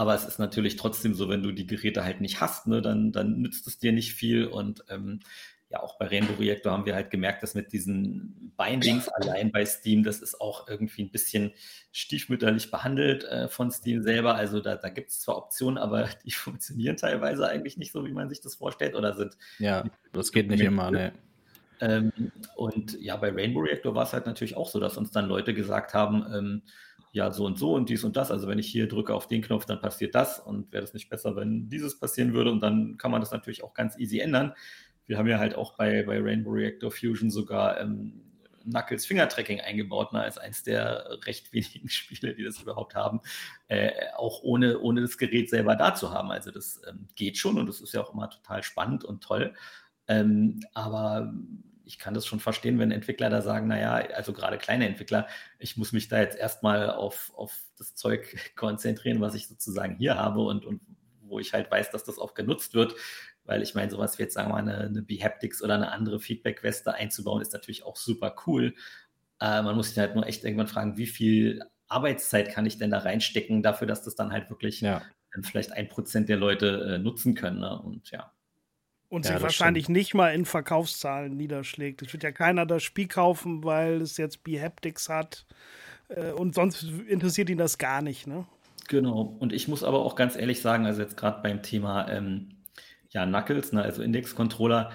[0.00, 3.12] Aber es ist natürlich trotzdem so, wenn du die Geräte halt nicht hast, ne, dann,
[3.12, 4.46] dann nützt es dir nicht viel.
[4.46, 5.20] Und ähm,
[5.68, 9.66] ja, auch bei Rainbow Reactor haben wir halt gemerkt, dass mit diesen Bindings allein bei
[9.66, 11.52] Steam, das ist auch irgendwie ein bisschen
[11.92, 14.36] stiefmütterlich behandelt äh, von Steam selber.
[14.36, 18.14] Also da, da gibt es zwar Optionen, aber die funktionieren teilweise eigentlich nicht so, wie
[18.14, 19.36] man sich das vorstellt oder sind.
[19.58, 19.84] Ja,
[20.14, 21.12] das geht nicht immer, ne.
[21.80, 22.12] Ähm,
[22.56, 25.54] und ja, bei Rainbow Reactor war es halt natürlich auch so, dass uns dann Leute
[25.54, 26.62] gesagt haben, ähm,
[27.12, 28.30] ja, so und so und dies und das.
[28.30, 31.08] Also wenn ich hier drücke auf den Knopf, dann passiert das und wäre das nicht
[31.08, 34.54] besser, wenn dieses passieren würde und dann kann man das natürlich auch ganz easy ändern
[35.10, 38.22] wir haben ja halt auch bei, bei Rainbow Reactor Fusion sogar ähm,
[38.62, 43.20] Knuckles Fingertracking eingebaut, ne, als eins der recht wenigen Spiele, die das überhaupt haben,
[43.66, 46.30] äh, auch ohne, ohne das Gerät selber da zu haben.
[46.30, 49.52] Also das ähm, geht schon und das ist ja auch immer total spannend und toll.
[50.06, 51.34] Ähm, aber
[51.90, 55.26] ich kann das schon verstehen, wenn Entwickler da sagen, naja, also gerade kleine Entwickler,
[55.58, 60.14] ich muss mich da jetzt erstmal auf, auf das Zeug konzentrieren, was ich sozusagen hier
[60.14, 60.80] habe und, und
[61.22, 62.94] wo ich halt weiß, dass das auch genutzt wird.
[63.42, 66.20] Weil ich meine, sowas wie jetzt, sagen wir mal, eine, eine Behaptics oder eine andere
[66.20, 68.72] Feedback-Weste einzubauen, ist natürlich auch super cool.
[69.40, 72.92] Äh, man muss sich halt nur echt irgendwann fragen, wie viel Arbeitszeit kann ich denn
[72.92, 75.02] da reinstecken, dafür, dass das dann halt wirklich ja.
[75.42, 77.58] vielleicht ein Prozent der Leute äh, nutzen können.
[77.58, 77.82] Ne?
[77.82, 78.32] Und ja.
[79.10, 79.98] Und ja, sich wahrscheinlich stimmt.
[79.98, 82.00] nicht mal in Verkaufszahlen niederschlägt.
[82.00, 85.46] Es wird ja keiner das Spiel kaufen, weil es jetzt Behaptics hat.
[86.08, 88.46] Äh, und sonst interessiert ihn das gar nicht, ne?
[88.88, 89.36] Genau.
[89.38, 92.50] Und ich muss aber auch ganz ehrlich sagen, also jetzt gerade beim Thema ähm,
[93.10, 94.92] ja, Knuckles, ne, also Index-Controller,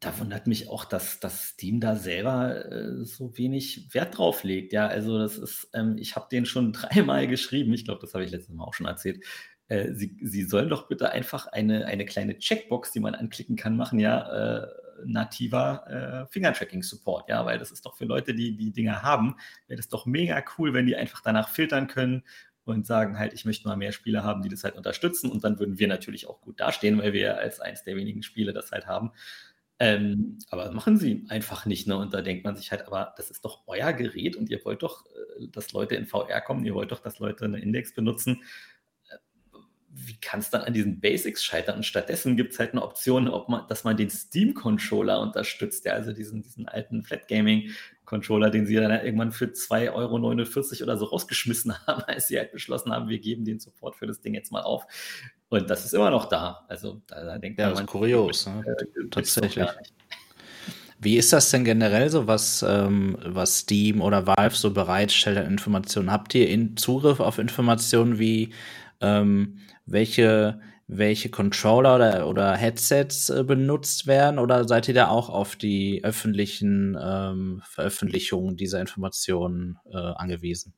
[0.00, 4.72] da wundert mich auch, dass, dass Steam da selber äh, so wenig Wert drauf legt.
[4.72, 8.24] Ja, also das ist, ähm, ich habe den schon dreimal geschrieben, ich glaube, das habe
[8.24, 9.24] ich letztes Mal auch schon erzählt.
[9.68, 13.76] Äh, sie, sie sollen doch bitte einfach eine, eine kleine Checkbox, die man anklicken kann,
[13.76, 14.66] machen, ja, äh,
[15.06, 19.76] nativer äh, Finger-Tracking-Support, ja, weil das ist doch für Leute, die die Dinger haben, wäre
[19.76, 22.22] das doch mega cool, wenn die einfach danach filtern können
[22.64, 25.58] und sagen halt, ich möchte mal mehr Spiele haben, die das halt unterstützen und dann
[25.58, 28.86] würden wir natürlich auch gut dastehen, weil wir als eins der wenigen Spiele das halt
[28.86, 29.12] haben.
[29.80, 31.96] Ähm, aber machen sie einfach nicht, ne?
[31.96, 34.84] Und da denkt man sich halt, aber das ist doch euer Gerät und ihr wollt
[34.84, 38.42] doch, äh, dass Leute in VR kommen, ihr wollt doch, dass Leute einen Index benutzen
[39.96, 41.76] wie kann es dann an diesen Basics scheitern?
[41.76, 45.92] Und stattdessen gibt es halt eine Option, ob man, dass man den Steam-Controller unterstützt, ja,
[45.92, 51.04] also diesen, diesen alten Flat Gaming-Controller, den sie dann irgendwann für 2,49 Euro oder so
[51.06, 54.50] rausgeschmissen haben, als sie halt beschlossen haben, wir geben den Support für das Ding jetzt
[54.50, 54.84] mal auf.
[55.48, 56.64] Und das ist immer noch da.
[56.68, 58.64] Also da, da denkt ja, man, das ist kurios, ne?
[58.66, 59.68] äh, tatsächlich.
[60.98, 65.46] Wie ist das denn generell so, was, ähm, was Steam oder Valve so bereitstellt an
[65.46, 66.10] Informationen?
[66.10, 68.54] Habt ihr in Zugriff auf Informationen wie
[69.00, 75.28] ähm, welche, welche Controller oder, oder Headsets äh, benutzt werden oder seid ihr da auch
[75.28, 80.74] auf die öffentlichen ähm, Veröffentlichungen dieser Informationen äh, angewiesen?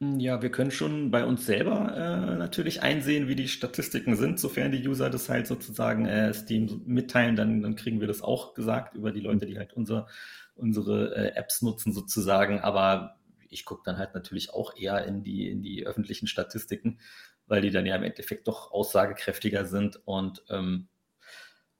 [0.00, 4.38] Hm, ja, wir können schon bei uns selber äh, natürlich einsehen, wie die Statistiken sind,
[4.38, 8.52] sofern die User das halt sozusagen äh, Steam mitteilen, dann, dann kriegen wir das auch
[8.52, 10.06] gesagt über die Leute, die halt unser,
[10.54, 12.60] unsere äh, Apps nutzen sozusagen.
[12.60, 13.16] Aber
[13.48, 16.98] ich gucke dann halt natürlich auch eher in die, in die öffentlichen Statistiken
[17.46, 20.00] weil die dann ja im Endeffekt doch aussagekräftiger sind.
[20.04, 20.88] Und ähm,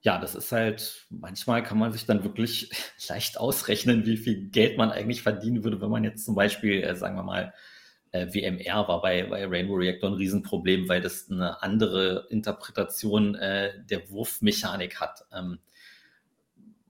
[0.02, 2.70] ja, das ist halt, manchmal kann man sich dann wirklich
[3.08, 6.94] leicht ausrechnen, wie viel Geld man eigentlich verdienen würde, wenn man jetzt zum Beispiel, äh,
[6.94, 7.52] sagen wir mal,
[8.12, 13.72] äh, WMR war bei, bei Rainbow Reactor ein Riesenproblem, weil das eine andere Interpretation äh,
[13.84, 15.24] der Wurfmechanik hat.
[15.32, 15.58] Ähm,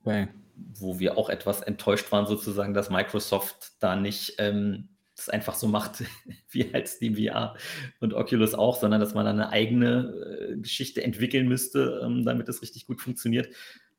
[0.03, 0.27] okay.
[0.55, 5.67] Wo wir auch etwas enttäuscht waren, sozusagen, dass Microsoft da nicht ähm, das einfach so
[5.67, 6.03] macht,
[6.49, 7.55] wie halt Steam VR
[7.99, 12.47] und Oculus auch, sondern dass man dann eine eigene äh, Geschichte entwickeln müsste, ähm, damit
[12.47, 13.49] es richtig gut funktioniert.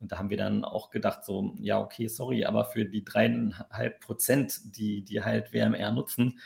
[0.00, 4.00] Und da haben wir dann auch gedacht, so, ja, okay, sorry, aber für die dreieinhalb
[4.00, 6.38] Prozent, die, die halt WMR nutzen,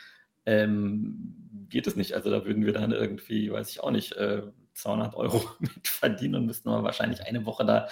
[0.45, 2.13] ähm, geht es nicht.
[2.13, 4.41] Also da würden wir dann irgendwie, weiß ich auch nicht, äh,
[4.73, 7.87] 200 Euro mit verdienen und müssten aber wahrscheinlich eine Woche da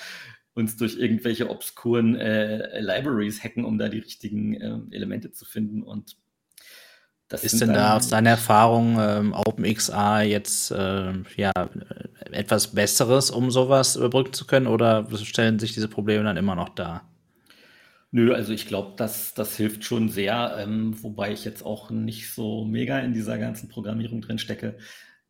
[0.54, 5.82] uns durch irgendwelche obskuren äh, Libraries hacken, um da die richtigen äh, Elemente zu finden.
[5.84, 6.18] Und
[7.32, 11.52] das ist denn da aus deiner Erfahrung ähm, OpenXR jetzt äh, ja
[12.32, 16.70] etwas Besseres, um sowas überbrücken zu können, oder stellen sich diese Probleme dann immer noch
[16.70, 17.08] dar?
[18.12, 22.34] Nö, also ich glaube, das, das hilft schon sehr, ähm, wobei ich jetzt auch nicht
[22.34, 24.78] so mega in dieser ganzen Programmierung drin stecke.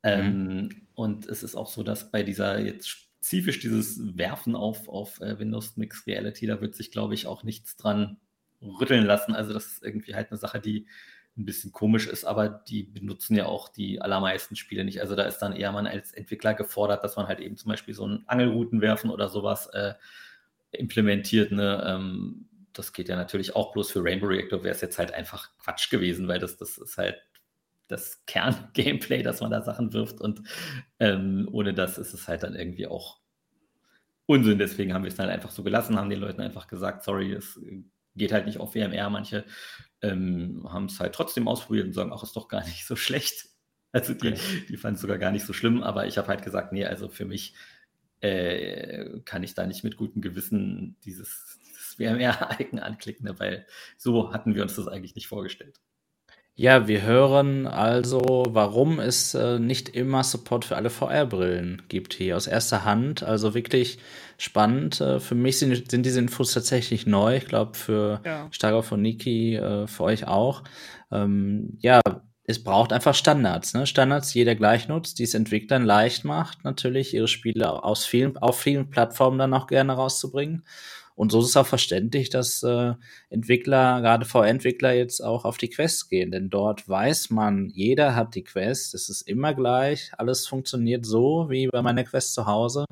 [0.01, 0.69] Ähm, mhm.
[0.95, 5.37] Und es ist auch so, dass bei dieser jetzt spezifisch dieses Werfen auf, auf äh,
[5.37, 8.17] Windows Mixed Reality, da wird sich, glaube ich, auch nichts dran
[8.59, 9.33] rütteln lassen.
[9.33, 10.87] Also das ist irgendwie halt eine Sache, die
[11.37, 15.01] ein bisschen komisch ist, aber die benutzen ja auch die allermeisten Spiele nicht.
[15.01, 17.93] Also da ist dann eher man als Entwickler gefordert, dass man halt eben zum Beispiel
[17.93, 19.93] so einen Angelrouten werfen oder sowas äh,
[20.71, 21.51] implementiert.
[21.51, 21.83] Ne?
[21.85, 25.49] Ähm, das geht ja natürlich auch bloß für Rainbow Reactor wäre es jetzt halt einfach
[25.57, 27.21] Quatsch gewesen, weil das, das ist halt
[27.87, 30.41] das Kern-Gameplay, dass man da Sachen wirft und
[30.99, 33.19] ähm, ohne das ist es halt dann irgendwie auch
[34.25, 34.59] Unsinn.
[34.59, 37.33] Deswegen haben wir es dann halt einfach so gelassen, haben den Leuten einfach gesagt, sorry,
[37.33, 37.59] es
[38.21, 39.09] geht halt nicht auf WMR.
[39.09, 39.45] Manche
[40.03, 43.47] ähm, haben es halt trotzdem ausprobiert und sagen, ach, ist doch gar nicht so schlecht.
[43.93, 44.35] Also die,
[44.69, 47.09] die fanden es sogar gar nicht so schlimm, aber ich habe halt gesagt, nee, also
[47.09, 47.55] für mich
[48.21, 54.31] äh, kann ich da nicht mit gutem Gewissen dieses, dieses WMR-Icon anklicken, ne, weil so
[54.31, 55.81] hatten wir uns das eigentlich nicht vorgestellt.
[56.55, 62.35] Ja, wir hören also, warum es äh, nicht immer Support für alle VR-Brillen gibt hier
[62.35, 63.23] aus erster Hand.
[63.23, 63.97] Also wirklich
[64.37, 65.01] spannend.
[65.01, 67.37] Äh, für mich sind, sind, diese Infos tatsächlich neu.
[67.37, 68.47] Ich glaube, für ja.
[68.51, 70.63] Starker von Niki, äh, für euch auch.
[71.09, 72.01] Ähm, ja,
[72.43, 73.87] es braucht einfach Standards, ne?
[73.87, 78.37] Standards, die jeder gleich nutzt, die es Entwicklern leicht macht, natürlich ihre Spiele aus vielen,
[78.37, 80.65] auf vielen Plattformen dann auch gerne rauszubringen.
[81.21, 82.95] Und so ist es auch verständlich, dass äh,
[83.29, 86.31] Entwickler, gerade VR-Entwickler, jetzt auch auf die Quest gehen.
[86.31, 91.45] Denn dort weiß man, jeder hat die Quest, es ist immer gleich, alles funktioniert so
[91.51, 92.85] wie bei meiner Quest zu Hause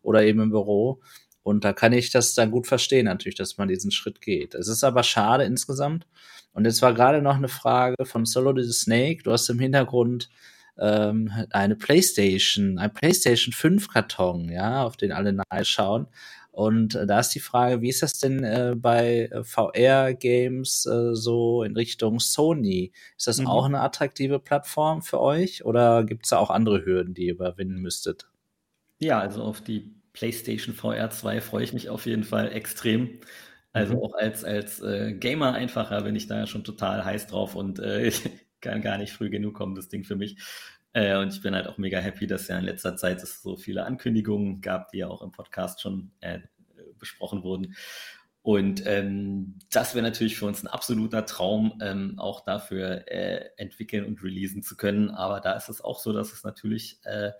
[0.00, 1.02] oder eben im Büro.
[1.42, 4.54] Und da kann ich das dann gut verstehen, natürlich, dass man diesen Schritt geht.
[4.54, 6.06] Es ist aber schade insgesamt.
[6.54, 9.24] Und jetzt war gerade noch eine Frage von Solo the Snake.
[9.24, 10.30] Du hast im Hintergrund
[10.78, 16.06] ähm, eine PlayStation, ein PlayStation 5 Karton, ja, auf den alle nahe schauen.
[16.54, 21.16] Und äh, da ist die Frage, wie ist das denn äh, bei äh, VR-Games äh,
[21.16, 22.92] so in Richtung Sony?
[23.18, 23.48] Ist das mhm.
[23.48, 27.32] auch eine attraktive Plattform für euch oder gibt es da auch andere Hürden, die ihr
[27.32, 28.28] überwinden müsstet?
[29.00, 33.18] Ja, also auf die PlayStation VR 2 freue ich mich auf jeden Fall extrem.
[33.72, 34.02] Also mhm.
[34.02, 38.12] auch als, als äh, Gamer einfacher bin ich da schon total heiß drauf und äh,
[38.60, 40.36] kann gar nicht früh genug kommen, das Ding für mich.
[40.94, 43.56] Äh, und ich bin halt auch mega happy, dass ja in letzter Zeit es so
[43.56, 46.38] viele Ankündigungen gab, die ja auch im Podcast schon äh,
[46.98, 47.74] besprochen wurden.
[48.42, 54.04] Und ähm, das wäre natürlich für uns ein absoluter Traum, ähm, auch dafür äh, entwickeln
[54.04, 55.10] und releasen zu können.
[55.10, 57.32] Aber da ist es auch so, dass es natürlich äh,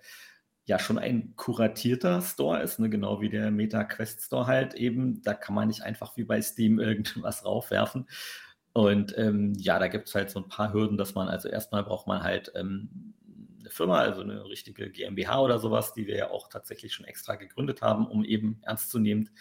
[0.65, 2.89] ja schon ein kuratierter Store ist, ne?
[2.89, 5.21] genau wie der Meta Quest Store halt eben.
[5.21, 8.09] Da kann man nicht einfach wie bei Steam irgendwas raufwerfen.
[8.73, 11.83] Und ähm, ja, da gibt es halt so ein paar Hürden, dass man, also erstmal
[11.83, 13.13] braucht man halt ähm,
[13.65, 17.35] eine Firma, also eine richtige GmbH oder sowas, die wir ja auch tatsächlich schon extra
[17.35, 19.31] gegründet haben, um eben ernstzunehmend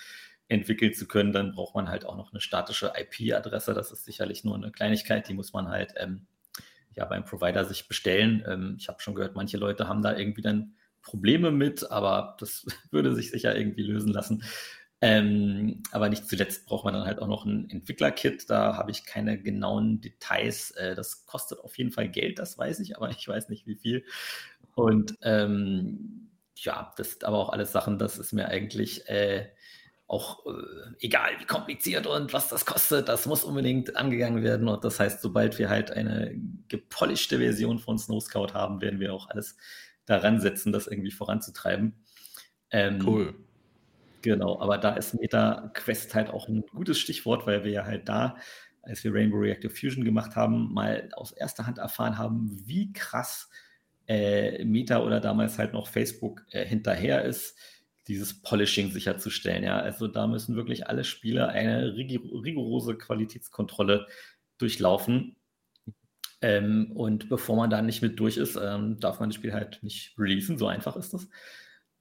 [0.49, 1.33] entwickeln zu können.
[1.33, 3.75] Dann braucht man halt auch noch eine statische IP-Adresse.
[3.75, 6.27] Das ist sicherlich nur eine Kleinigkeit, die muss man halt ähm,
[6.95, 8.43] ja beim Provider sich bestellen.
[8.47, 12.65] Ähm, ich habe schon gehört, manche Leute haben da irgendwie dann Probleme mit, aber das
[12.91, 14.43] würde sich sicher irgendwie lösen lassen.
[15.07, 18.49] Ähm, aber nicht zuletzt braucht man dann halt auch noch ein Entwicklerkit.
[18.49, 20.71] Da habe ich keine genauen Details.
[20.71, 23.77] Äh, das kostet auf jeden Fall Geld, das weiß ich, aber ich weiß nicht wie
[23.77, 24.07] viel.
[24.75, 29.51] Und ähm, ja, das sind aber auch alles Sachen, das ist mir eigentlich äh,
[30.07, 34.69] auch äh, egal, wie kompliziert und was das kostet, das muss unbedingt angegangen werden.
[34.69, 36.35] Und das heißt, sobald wir halt eine
[36.69, 39.59] gepolischte Version von Snow Scout haben, werden wir auch alles
[40.07, 41.93] daran setzen, das irgendwie voranzutreiben.
[42.71, 43.35] Ähm, cool.
[44.25, 48.09] Genau, aber da ist Meta Quest halt auch ein gutes Stichwort, weil wir ja halt
[48.09, 48.37] da,
[48.83, 53.51] als wir Rainbow Reactive Fusion gemacht haben, mal aus erster Hand erfahren haben, wie krass
[54.09, 57.59] äh, Meta oder damals halt noch Facebook äh, hinterher ist,
[58.09, 59.63] dieses Polishing sicherzustellen.
[59.63, 64.07] Ja, also da müssen wirklich alle Spieler eine rigorose Qualitätskontrolle
[64.57, 65.37] durchlaufen.
[66.41, 69.83] Ähm, und bevor man da nicht mit durch ist, ähm, darf man das Spiel halt
[69.83, 70.57] nicht releasen.
[70.59, 71.29] So einfach ist das.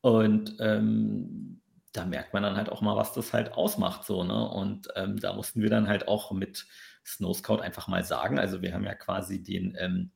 [0.01, 1.61] Und ähm,
[1.93, 4.49] da merkt man dann halt auch mal, was das halt ausmacht, so, ne?
[4.49, 6.65] Und ähm, da mussten wir dann halt auch mit
[7.05, 8.39] Snow Scout einfach mal sagen.
[8.39, 10.11] Also wir haben ja quasi den, ähm,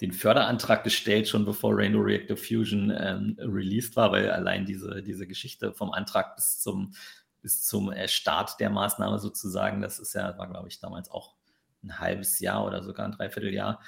[0.00, 5.28] den Förderantrag gestellt, schon bevor Rainbow Reactor Fusion ähm, released war, weil allein diese, diese
[5.28, 6.92] Geschichte vom Antrag bis zum,
[7.40, 11.36] bis zum äh, Start der Maßnahme sozusagen, das ist ja, war, glaube ich, damals auch
[11.84, 13.80] ein halbes Jahr oder sogar ein Dreivierteljahr.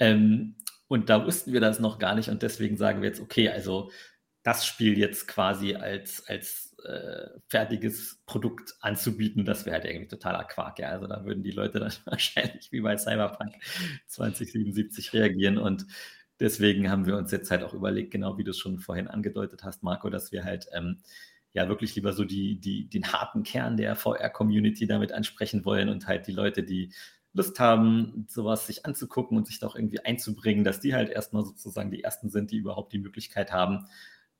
[0.00, 0.56] Ähm,
[0.88, 3.90] und da wussten wir das noch gar nicht und deswegen sagen wir jetzt, okay, also
[4.42, 10.44] das Spiel jetzt quasi als, als äh, fertiges Produkt anzubieten, das wäre halt irgendwie totaler
[10.44, 10.78] Quark.
[10.80, 10.88] Ja.
[10.88, 13.54] Also da würden die Leute dann wahrscheinlich wie bei Cyberpunk
[14.06, 15.86] 2077 reagieren und
[16.40, 19.62] deswegen haben wir uns jetzt halt auch überlegt, genau wie du es schon vorhin angedeutet
[19.62, 20.98] hast, Marco, dass wir halt ähm,
[21.52, 26.08] ja wirklich lieber so die, die, den harten Kern der VR-Community damit ansprechen wollen und
[26.08, 26.92] halt die Leute, die
[27.34, 31.44] Lust haben, sowas sich anzugucken und sich da auch irgendwie einzubringen, dass die halt erstmal
[31.44, 33.86] sozusagen die ersten sind, die überhaupt die Möglichkeit haben,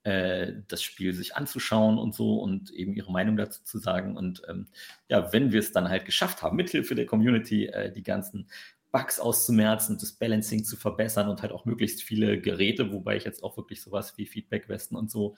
[0.04, 4.16] äh, das Spiel sich anzuschauen und so und eben ihre Meinung dazu zu sagen.
[4.16, 4.66] Und ähm,
[5.08, 8.48] ja, wenn wir es dann halt geschafft haben, mithilfe der Community äh, die ganzen
[8.92, 13.42] Bugs auszumerzen das Balancing zu verbessern und halt auch möglichst viele Geräte, wobei ich jetzt
[13.42, 15.36] auch wirklich sowas wie Feedback-Westen und so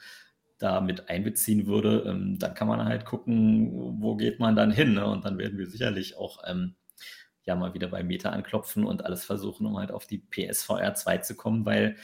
[0.59, 4.95] da mit einbeziehen würde, ähm, dann kann man halt gucken, wo geht man dann hin.
[4.95, 5.07] Ne?
[5.07, 6.75] Und dann werden wir sicherlich auch ähm,
[7.45, 11.19] ja mal wieder bei Meta anklopfen und alles versuchen, um halt auf die PSVR 2
[11.19, 11.97] zu kommen, weil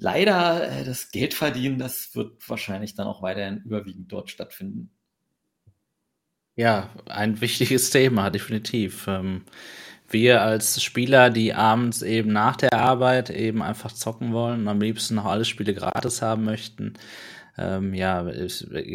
[0.00, 4.90] leider äh, das Geld verdienen, das wird wahrscheinlich dann auch weiterhin überwiegend dort stattfinden.
[6.56, 9.06] Ja, ein wichtiges Thema, definitiv.
[9.06, 9.44] Ähm,
[10.08, 14.80] wir als Spieler, die abends eben nach der Arbeit eben einfach zocken wollen und am
[14.80, 16.94] liebsten noch alle Spiele gratis haben möchten,
[17.56, 18.26] ähm, ja,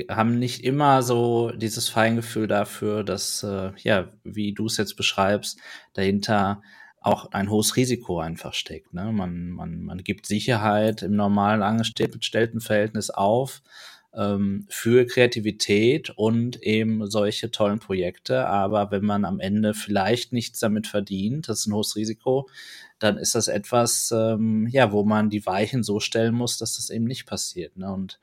[0.10, 5.60] haben nicht immer so dieses Feingefühl dafür, dass, äh, ja, wie du es jetzt beschreibst,
[5.94, 6.62] dahinter
[7.06, 8.94] auch ein hohes Risiko einfach steckt.
[8.94, 9.12] Ne?
[9.12, 13.62] Man, man, man gibt Sicherheit im normalen Angestelltenverhältnis auf
[14.16, 18.48] ähm, für Kreativität und eben solche tollen Projekte.
[18.48, 22.50] Aber wenn man am Ende vielleicht nichts damit verdient, das ist ein hohes Risiko,
[22.98, 26.90] dann ist das etwas, ähm, ja, wo man die Weichen so stellen muss, dass das
[26.90, 27.78] eben nicht passiert.
[27.78, 27.94] Ne?
[27.94, 28.20] Und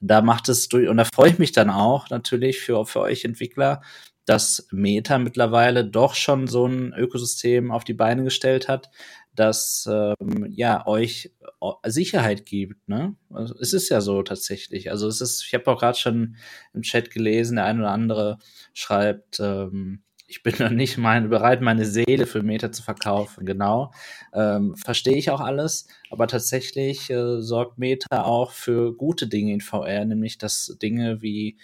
[0.00, 3.24] da macht es durch, und da freue ich mich dann auch natürlich für, für euch
[3.24, 3.82] Entwickler,
[4.26, 8.90] dass Meta mittlerweile doch schon so ein Ökosystem auf die Beine gestellt hat,
[9.34, 12.88] das ähm, ja euch äh, Sicherheit gibt.
[12.88, 13.14] Ne?
[13.30, 14.90] Also, es ist ja so tatsächlich.
[14.90, 16.36] Also es ist, ich habe auch gerade schon
[16.74, 18.38] im Chat gelesen, der eine oder andere
[18.74, 23.46] schreibt, ähm, ich bin noch nicht mein, bereit, meine Seele für Meta zu verkaufen.
[23.46, 23.92] Genau.
[24.32, 25.86] Ähm, Verstehe ich auch alles.
[26.10, 31.58] Aber tatsächlich äh, sorgt Meta auch für gute Dinge in VR, nämlich dass Dinge wie,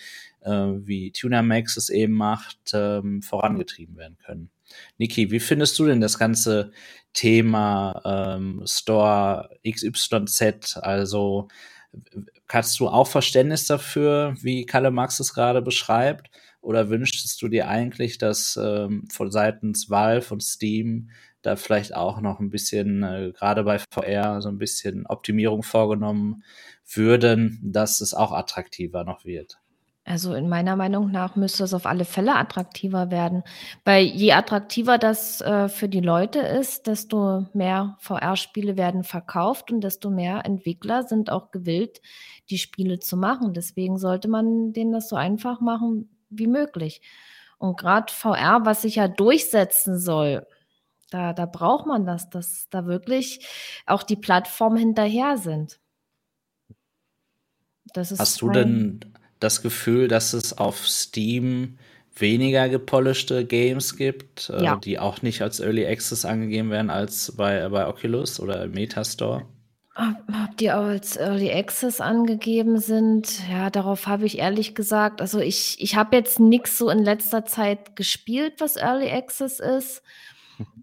[0.51, 4.51] wie TunerMax es eben macht, ähm, vorangetrieben werden können.
[4.99, 6.73] Niki, wie findest du denn das ganze
[7.13, 10.79] Thema ähm, Store XYZ?
[10.79, 11.49] Also
[12.49, 16.31] hast du auch Verständnis dafür, wie Kalle Max es gerade beschreibt?
[16.61, 21.11] Oder wünschtest du dir eigentlich, dass ähm, von seitens Valve und Steam
[21.43, 26.45] da vielleicht auch noch ein bisschen, äh, gerade bei VR, so ein bisschen Optimierung vorgenommen
[26.95, 29.62] würden, dass es auch attraktiver noch wird?
[30.05, 33.45] Also in meiner Meinung nach müsste es auf alle Fälle attraktiver werden,
[33.85, 39.81] weil je attraktiver das äh, für die Leute ist, desto mehr VR-Spiele werden verkauft und
[39.81, 42.01] desto mehr Entwickler sind auch gewillt,
[42.51, 43.55] die Spiele zu machen.
[43.55, 47.01] Deswegen sollte man denen das so einfach machen wie möglich.
[47.59, 50.45] Und gerade VR, was sich ja durchsetzen soll,
[51.11, 53.47] da, da braucht man das, dass da wirklich
[53.87, 55.79] auch die Plattformen hinterher sind.
[58.19, 59.12] Hast du denn
[59.43, 61.79] das Gefühl, dass es auf Steam
[62.17, 64.75] weniger gepolischte Games gibt, äh, ja.
[64.75, 69.47] äh, die auch nicht als Early Access angegeben werden als bei, bei Oculus oder Metastore?
[69.95, 75.39] Ob die auch als Early Access angegeben sind, ja, darauf habe ich ehrlich gesagt, also
[75.39, 80.03] ich, ich habe jetzt nichts so in letzter Zeit gespielt, was Early Access ist.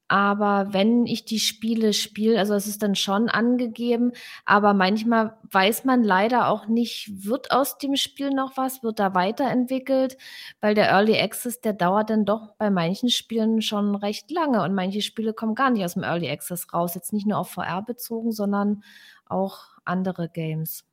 [0.10, 4.12] Aber wenn ich die Spiele spiele, also es ist dann schon angegeben,
[4.43, 9.14] aber manchmal weiß man leider auch nicht, wird aus dem Spiel noch was, wird da
[9.14, 10.18] weiterentwickelt,
[10.62, 14.74] weil der Early Access, der dauert dann doch bei manchen Spielen schon recht lange und
[14.74, 17.84] manche Spiele kommen gar nicht aus dem Early Access raus, jetzt nicht nur auf VR
[17.84, 18.84] bezogen, sondern
[19.28, 20.86] auch andere Games.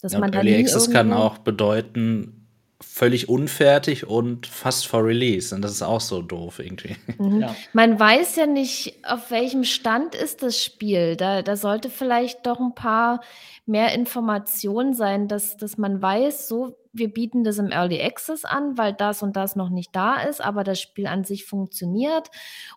[0.00, 2.41] Dass ja, man Early Access kann auch bedeuten,
[2.82, 5.54] völlig unfertig und fast vor Release.
[5.54, 6.96] Und das ist auch so doof irgendwie.
[7.18, 7.40] Mhm.
[7.40, 7.54] Ja.
[7.72, 11.16] Man weiß ja nicht, auf welchem Stand ist das Spiel.
[11.16, 13.20] Da, da sollte vielleicht doch ein paar
[13.64, 18.76] mehr Informationen sein, dass, dass man weiß, so, wir bieten das im Early Access an,
[18.76, 22.28] weil das und das noch nicht da ist, aber das Spiel an sich funktioniert.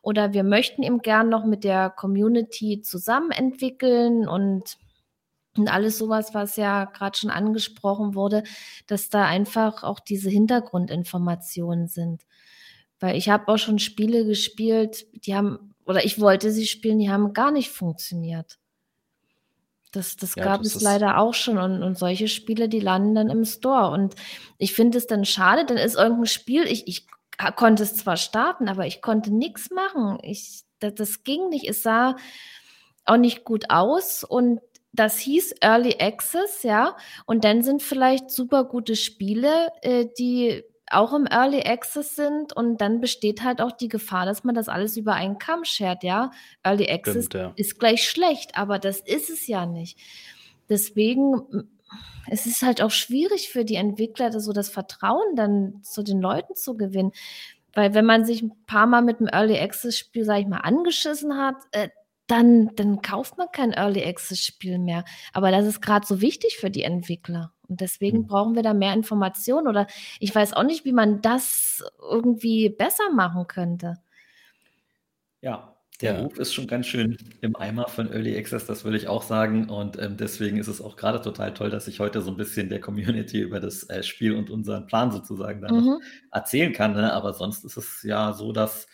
[0.01, 4.77] Oder wir möchten eben gern noch mit der Community zusammen entwickeln und
[5.57, 8.43] und alles sowas, was ja gerade schon angesprochen wurde,
[8.87, 12.23] dass da einfach auch diese Hintergrundinformationen sind.
[12.99, 17.09] Weil ich habe auch schon Spiele gespielt, die haben, oder ich wollte sie spielen, die
[17.09, 18.57] haben gar nicht funktioniert.
[19.91, 21.57] Das, das ja, gab das es leider auch schon.
[21.57, 23.91] Und, und solche Spiele, die landen dann im Store.
[23.91, 24.15] Und
[24.57, 27.07] ich finde es dann schade, dann ist irgendein Spiel, ich, ich
[27.55, 30.17] konnte es zwar starten, aber ich konnte nichts machen.
[30.21, 31.67] Ich, das, das ging nicht.
[31.67, 32.15] Es sah
[33.05, 34.59] auch nicht gut aus und
[34.95, 36.95] das hieß Early Access, ja.
[37.25, 42.79] Und dann sind vielleicht super gute Spiele, äh, die auch im Early Access sind und
[42.79, 46.31] dann besteht halt auch die Gefahr, dass man das alles über einen Kamm schert, ja.
[46.63, 47.53] Early Access Stimmt, ja.
[47.55, 49.97] ist gleich schlecht, aber das ist es ja nicht.
[50.69, 51.69] Deswegen
[52.27, 56.55] es ist halt auch schwierig für die Entwickler, so das Vertrauen dann zu den Leuten
[56.55, 57.11] zu gewinnen.
[57.73, 60.59] Weil wenn man sich ein paar Mal mit einem Early Access Spiel, sag ich mal,
[60.59, 61.89] angeschissen hat, äh,
[62.27, 65.05] dann, dann kauft man kein Early Access Spiel mehr.
[65.33, 67.51] Aber das ist gerade so wichtig für die Entwickler.
[67.67, 68.27] Und deswegen mhm.
[68.27, 69.67] brauchen wir da mehr Informationen.
[69.67, 69.87] Oder
[70.19, 73.95] ich weiß auch nicht, wie man das irgendwie besser machen könnte.
[75.41, 76.21] Ja, der ja.
[76.21, 79.69] Ruf ist schon ganz schön im Eimer von Early Access, das würde ich auch sagen.
[79.69, 82.69] Und ähm, deswegen ist es auch gerade total toll, dass ich heute so ein bisschen
[82.69, 86.01] der Community über das äh, Spiel und unseren Plan sozusagen dann mhm.
[86.31, 86.93] erzählen kann.
[86.93, 87.13] Ne?
[87.13, 88.87] Aber sonst ist es ja so, dass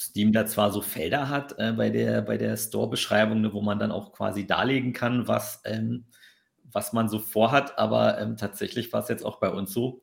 [0.00, 3.78] Steam da zwar so Felder hat äh, bei der, bei der Store-Beschreibung, ne, wo man
[3.78, 6.06] dann auch quasi darlegen kann, was, ähm,
[6.64, 10.02] was man so vorhat, aber ähm, tatsächlich war es jetzt auch bei uns so,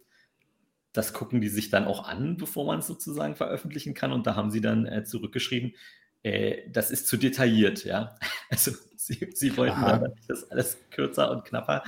[0.93, 4.11] das gucken die sich dann auch an, bevor man es sozusagen veröffentlichen kann.
[4.11, 5.73] Und da haben sie dann äh, zurückgeschrieben,
[6.27, 8.15] äh, das ist zu detailliert, ja.
[8.49, 11.83] Also sie, sie wollten dann, das alles kürzer und knapper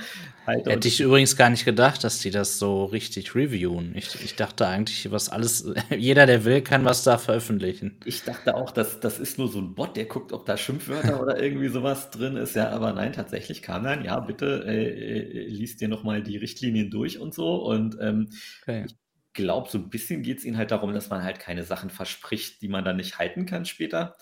[0.46, 0.66] halt.
[0.66, 3.94] Hätte ich übrigens gar nicht gedacht, dass die das so richtig reviewen.
[3.94, 7.98] Ich, ich dachte eigentlich, was alles, jeder, der will, kann was da veröffentlichen.
[8.04, 11.20] Ich dachte auch, dass das ist nur so ein Bot, der guckt, ob da Schimpfwörter
[11.20, 12.54] oder irgendwie sowas drin ist.
[12.54, 16.90] Ja, aber nein, tatsächlich kam dann, ja, bitte äh, äh liest dir nochmal die Richtlinien
[16.90, 17.56] durch und so.
[17.56, 18.28] Und ähm,
[18.62, 18.84] okay.
[18.86, 18.94] ich
[19.32, 22.62] glaube, so ein bisschen geht es ihnen halt darum, dass man halt keine Sachen verspricht,
[22.62, 24.16] die man dann nicht halten kann später.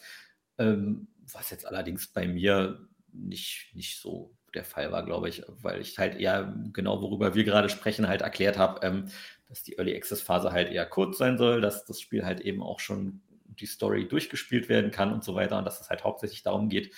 [0.59, 5.81] Ähm, was jetzt allerdings bei mir nicht, nicht so der Fall war, glaube ich, weil
[5.81, 9.09] ich halt eher genau, worüber wir gerade sprechen, halt erklärt habe, ähm,
[9.49, 12.63] dass die Early Access Phase halt eher kurz sein soll, dass das Spiel halt eben
[12.63, 16.43] auch schon die Story durchgespielt werden kann und so weiter und dass es halt hauptsächlich
[16.43, 16.95] darum geht,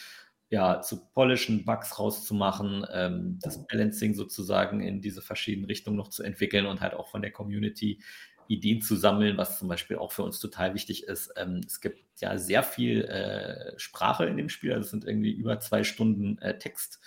[0.50, 6.24] ja, zu polischen, Bugs rauszumachen, ähm, das Balancing sozusagen in diese verschiedenen Richtungen noch zu
[6.24, 8.02] entwickeln und halt auch von der Community
[8.48, 11.32] Ideen zu sammeln, was zum Beispiel auch für uns total wichtig ist.
[11.36, 15.30] Ähm, es gibt ja sehr viel äh, Sprache in dem Spiel, also es sind irgendwie
[15.30, 16.98] über zwei Stunden äh, Text,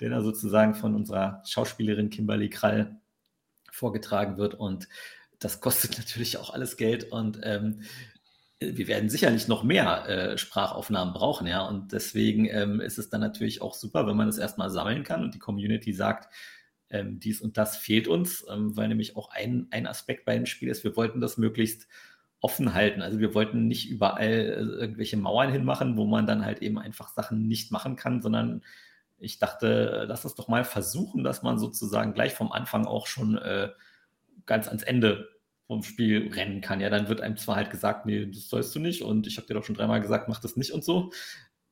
[0.00, 3.00] der da sozusagen von unserer Schauspielerin Kimberly Krall
[3.70, 4.54] vorgetragen wird.
[4.54, 4.86] Und
[5.38, 7.10] das kostet natürlich auch alles Geld.
[7.10, 7.80] Und ähm,
[8.76, 11.66] wir werden sicherlich noch mehr äh, Sprachaufnahmen brauchen, ja.
[11.66, 15.22] Und deswegen ähm, ist es dann natürlich auch super, wenn man das erstmal sammeln kann
[15.22, 16.32] und die Community sagt,
[16.90, 20.46] ähm, dies und das fehlt uns, ähm, weil nämlich auch ein, ein Aspekt bei dem
[20.46, 21.88] Spiel ist, wir wollten das möglichst
[22.40, 23.02] offen halten.
[23.02, 27.08] Also wir wollten nicht überall äh, irgendwelche Mauern hinmachen, wo man dann halt eben einfach
[27.08, 28.62] Sachen nicht machen kann, sondern
[29.18, 33.38] ich dachte, lass uns doch mal versuchen, dass man sozusagen gleich vom Anfang auch schon
[33.38, 33.70] äh,
[34.46, 35.28] ganz ans Ende
[35.72, 36.80] vom Spiel rennen kann.
[36.80, 39.46] Ja, dann wird einem zwar halt gesagt, nee, das sollst du nicht und ich habe
[39.46, 41.10] dir doch schon dreimal gesagt, mach das nicht und so.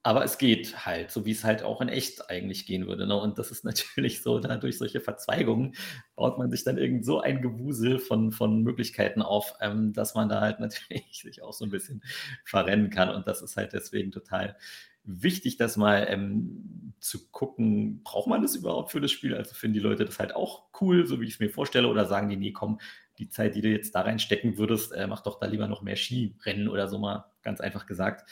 [0.03, 3.07] Aber es geht halt, so wie es halt auch in echt eigentlich gehen würde.
[3.07, 3.14] Ne?
[3.14, 5.74] Und das ist natürlich so, dadurch solche Verzweigungen
[6.16, 10.30] baut man sich dann irgend so ein Gewusel von, von Möglichkeiten auf, ähm, dass man
[10.30, 12.03] da halt natürlich sich auch so ein bisschen
[12.46, 13.11] verrennen kann.
[13.11, 14.57] Und das ist halt deswegen total
[15.05, 19.34] wichtig, das mal ähm, zu gucken, braucht man das überhaupt für das Spiel?
[19.34, 22.07] Also finden die Leute das halt auch cool, so wie ich es mir vorstelle, oder
[22.07, 22.80] sagen die, nee, komm,
[23.20, 25.96] die Zeit, die du jetzt da reinstecken würdest, äh, mach doch da lieber noch mehr
[25.96, 28.28] Skirennen oder so mal, ganz einfach gesagt.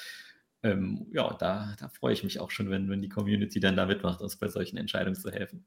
[0.63, 3.87] Ähm, ja, da, da freue ich mich auch schon, wenn, wenn die Community dann da
[3.87, 5.65] mitmacht, uns bei solchen Entscheidungen zu helfen.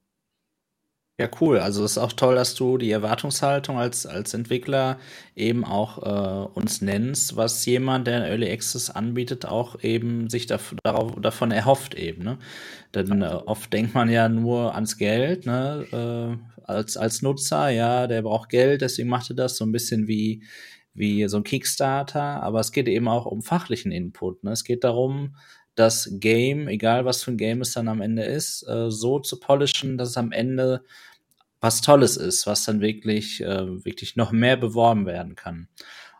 [1.19, 1.59] Ja, cool.
[1.59, 4.97] Also es ist auch toll, dass du die Erwartungshaltung als, als Entwickler
[5.35, 11.13] eben auch äh, uns nennst, was jemand, der Early Access anbietet, auch eben sich darauf,
[11.21, 12.23] davon erhofft eben.
[12.23, 12.39] Ne?
[12.95, 16.39] Denn äh, oft denkt man ja nur ans Geld, ne?
[16.71, 20.43] Als, als Nutzer, ja, der braucht Geld, deswegen macht er das so ein bisschen wie,
[20.93, 24.43] wie so ein Kickstarter, aber es geht eben auch um fachlichen Input.
[24.43, 24.51] Ne?
[24.51, 25.35] Es geht darum,
[25.75, 29.39] das Game, egal was für ein Game es dann am Ende ist, äh, so zu
[29.39, 30.83] polischen, dass es am Ende
[31.61, 35.67] was Tolles ist, was dann wirklich, äh, wirklich noch mehr beworben werden kann.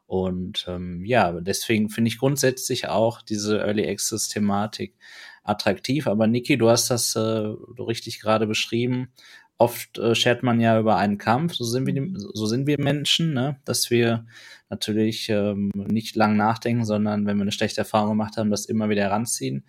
[0.06, 4.96] Und ähm, ja, deswegen finde ich grundsätzlich auch diese Early Access Thematik
[5.44, 6.08] attraktiv.
[6.08, 9.14] Aber Niki, du hast das äh, richtig gerade beschrieben.
[9.62, 11.54] Oft äh, schert man ja über einen Kampf.
[11.54, 13.58] So sind wir, so sind wir Menschen, ne?
[13.64, 14.26] dass wir
[14.70, 18.90] natürlich ähm, nicht lang nachdenken, sondern wenn wir eine schlechte Erfahrung gemacht haben, das immer
[18.90, 19.64] wieder ranziehen.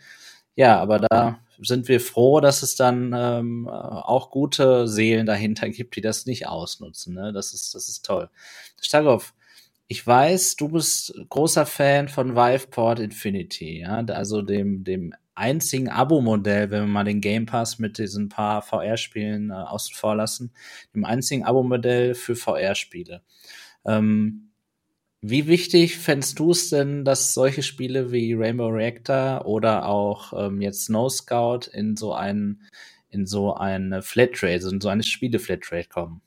[0.56, 5.94] Ja, aber da sind wir froh, dass es dann ähm, auch gute Seelen dahinter gibt,
[5.96, 7.14] die das nicht ausnutzen.
[7.14, 7.34] Ne?
[7.34, 8.30] Das ist, das ist toll.
[8.80, 9.34] Starkov,
[9.88, 16.70] ich weiß, du bist großer Fan von Viveport Infinity, ja, also dem, dem einzigen Abo-Modell,
[16.70, 20.52] wenn wir mal den Game Pass mit diesen paar VR-Spielen äh, außen vor lassen,
[20.94, 23.22] dem einzigen Abo-Modell für VR-Spiele.
[23.84, 24.50] Ähm,
[25.20, 30.60] wie wichtig fändest du es denn, dass solche Spiele wie Rainbow Reactor oder auch ähm,
[30.60, 32.62] jetzt Snow Scout in so einen
[33.08, 36.22] in so eine Flatrate, in so eine Spiele-Flatrate kommen?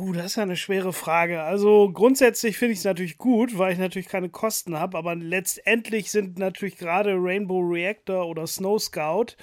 [0.00, 1.42] Oh, das ist ja eine schwere Frage.
[1.42, 6.12] Also grundsätzlich finde ich es natürlich gut, weil ich natürlich keine Kosten habe, aber letztendlich
[6.12, 9.34] sind natürlich gerade Rainbow Reactor oder Snow Scout,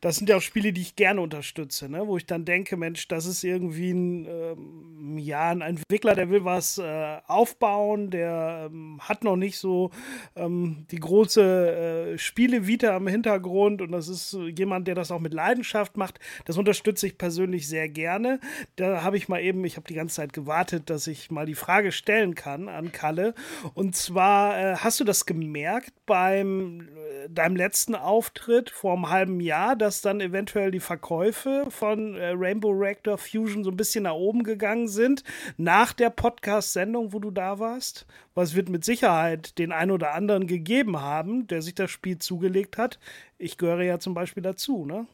[0.00, 2.06] das sind ja auch Spiele, die ich gerne unterstütze, ne?
[2.06, 6.44] wo ich dann denke, Mensch, das ist irgendwie ein, ähm, ja, ein Entwickler, der will
[6.44, 9.90] was äh, aufbauen, der ähm, hat noch nicht so
[10.36, 15.34] ähm, die große äh, Spielevita im Hintergrund und das ist jemand, der das auch mit
[15.34, 16.20] Leidenschaft macht.
[16.44, 18.38] Das unterstütze ich persönlich sehr gerne.
[18.76, 21.46] Da habe ich mal eben, ich habe die ganze ganze Zeit gewartet, dass ich mal
[21.46, 23.34] die Frage stellen kann an Kalle.
[23.72, 29.40] Und zwar, äh, hast du das gemerkt beim äh, deinem letzten Auftritt vor einem halben
[29.40, 34.12] Jahr, dass dann eventuell die Verkäufe von äh, Rainbow Reactor Fusion so ein bisschen nach
[34.12, 35.24] oben gegangen sind
[35.56, 38.06] nach der Podcast-Sendung, wo du da warst?
[38.34, 42.76] Was wird mit Sicherheit den einen oder anderen gegeben haben, der sich das Spiel zugelegt
[42.76, 42.98] hat.
[43.38, 45.06] Ich gehöre ja zum Beispiel dazu, ne?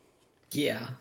[0.53, 0.99] Ja, yeah.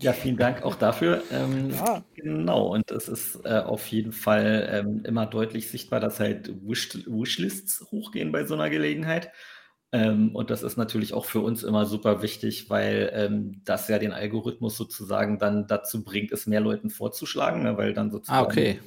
[0.00, 1.22] Ja, vielen Dank auch dafür.
[1.30, 2.04] Ähm, ja.
[2.14, 7.06] Genau, und es ist äh, auf jeden Fall ähm, immer deutlich sichtbar, dass halt Wish
[7.06, 9.32] Wishlists hochgehen bei so einer Gelegenheit.
[9.92, 13.98] Ähm, und das ist natürlich auch für uns immer super wichtig, weil ähm, das ja
[13.98, 18.46] den Algorithmus sozusagen dann dazu bringt, es mehr Leuten vorzuschlagen, ne, weil dann sozusagen ah,
[18.46, 18.78] okay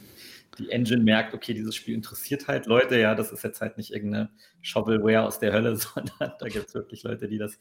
[0.58, 3.91] die Engine merkt, okay, dieses Spiel interessiert halt Leute, ja, das ist jetzt halt nicht
[3.91, 4.30] irgendeine
[4.62, 7.58] Shovelware aus der Hölle, sondern da gibt es wirklich Leute, die das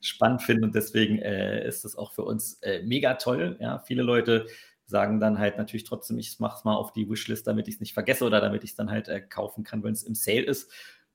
[0.00, 3.56] spannend finden und deswegen äh, ist das auch für uns äh, mega toll.
[3.60, 4.46] Ja, viele Leute
[4.86, 7.80] sagen dann halt natürlich trotzdem, ich mache es mal auf die Wishlist, damit ich es
[7.80, 10.42] nicht vergesse oder damit ich es dann halt äh, kaufen kann, wenn es im Sale
[10.42, 10.70] ist.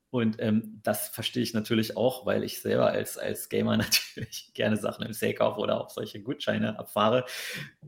[0.09, 4.75] Und ähm, das verstehe ich natürlich auch, weil ich selber als, als Gamer natürlich gerne
[4.75, 7.25] Sachen im Sale kaufe oder auch solche Gutscheine abfahre.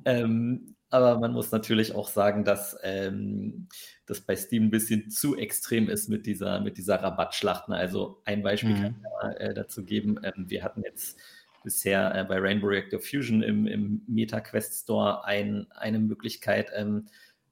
[0.05, 3.67] Ähm, aber man muss natürlich auch sagen, dass ähm,
[4.05, 7.73] das bei Steam ein bisschen zu extrem ist mit dieser, mit dieser Rabattschlachten.
[7.73, 8.81] Also ein Beispiel mhm.
[8.81, 10.19] kann ich äh, dazu geben.
[10.23, 11.19] Ähm, wir hatten jetzt
[11.63, 17.07] bisher äh, bei Rainbow Reactor Fusion im, im MetaQuest Store ein, eine Möglichkeit, ähm,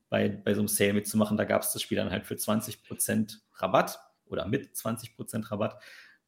[0.10, 1.36] bei, bei so einem Sale mitzumachen.
[1.36, 5.82] Da gab es das Spiel dann halt für 20% Rabatt oder mit 20% Rabatt.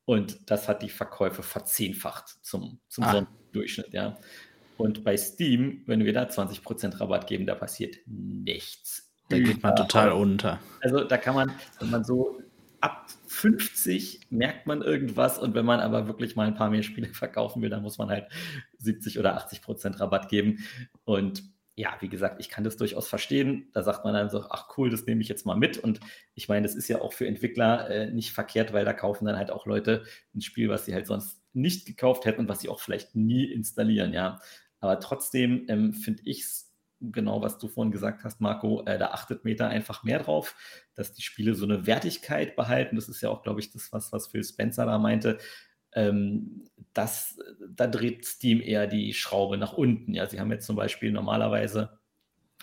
[0.05, 3.27] Und das hat die Verkäufe verzehnfacht zum, zum ah.
[3.51, 4.17] Durchschnitt, ja.
[4.77, 9.13] Und bei Steam, wenn wir da 20% Rabatt geben, da passiert nichts.
[9.29, 10.59] Da geht man total unter.
[10.81, 12.41] Also da kann man, wenn man so
[12.81, 17.07] ab 50 merkt man irgendwas und wenn man aber wirklich mal ein paar mehr Spiele
[17.13, 18.27] verkaufen will, dann muss man halt
[18.79, 20.65] 70 oder 80% Rabatt geben.
[21.05, 21.43] Und
[21.75, 23.69] ja, wie gesagt, ich kann das durchaus verstehen.
[23.73, 25.77] Da sagt man dann so, ach cool, das nehme ich jetzt mal mit.
[25.77, 25.99] Und
[26.35, 29.37] ich meine, das ist ja auch für Entwickler äh, nicht verkehrt, weil da kaufen dann
[29.37, 30.03] halt auch Leute
[30.35, 33.45] ein Spiel, was sie halt sonst nicht gekauft hätten und was sie auch vielleicht nie
[33.45, 34.39] installieren, ja.
[34.79, 36.73] Aber trotzdem ähm, finde ich es
[37.11, 40.55] genau was du vorhin gesagt hast, Marco, äh, da achtet Meta einfach mehr drauf,
[40.95, 42.95] dass die Spiele so eine Wertigkeit behalten.
[42.95, 45.37] Das ist ja auch, glaube ich, das, was, was Phil Spencer da meinte.
[45.95, 47.39] Ähm, das,
[47.69, 50.13] da dreht Steam eher die Schraube nach unten.
[50.13, 51.99] Ja, sie haben jetzt zum Beispiel normalerweise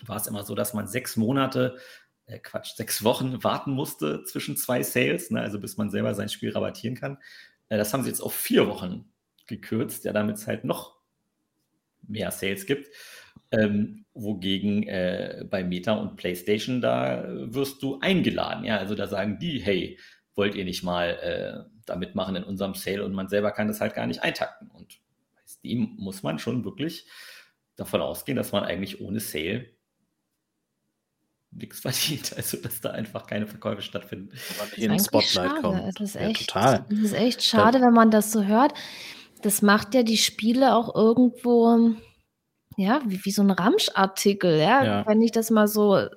[0.05, 1.77] war es immer so, dass man sechs Monate,
[2.25, 6.29] äh Quatsch, sechs Wochen warten musste zwischen zwei Sales, ne, also bis man selber sein
[6.29, 7.17] Spiel rabattieren kann.
[7.69, 9.05] Äh, das haben sie jetzt auf vier Wochen
[9.47, 10.97] gekürzt, ja, damit es halt noch
[12.07, 12.89] mehr Sales gibt.
[13.51, 18.63] Ähm, wogegen äh, bei Meta und PlayStation, da wirst du eingeladen.
[18.63, 19.99] Ja, also da sagen die, hey,
[20.35, 23.81] wollt ihr nicht mal äh, da mitmachen in unserem Sale und man selber kann das
[23.81, 24.69] halt gar nicht eintakten.
[24.69, 24.99] Und
[25.35, 27.07] bei Steam muss man schon wirklich
[27.75, 29.69] davon ausgehen, dass man eigentlich ohne Sale
[31.51, 32.33] nichts verdient.
[32.37, 34.35] Also, dass da einfach keine Verkäufe stattfinden.
[34.77, 35.61] In Spotlight schade.
[35.61, 35.79] kommen.
[35.79, 36.85] Es ist, echt, ja, total.
[36.91, 38.73] es ist echt schade, wenn man das so hört.
[39.41, 41.95] Das macht ja die Spiele auch irgendwo
[42.77, 44.83] ja, wie, wie so ein Ramschartikel, ja?
[44.83, 46.07] ja, wenn ich das mal so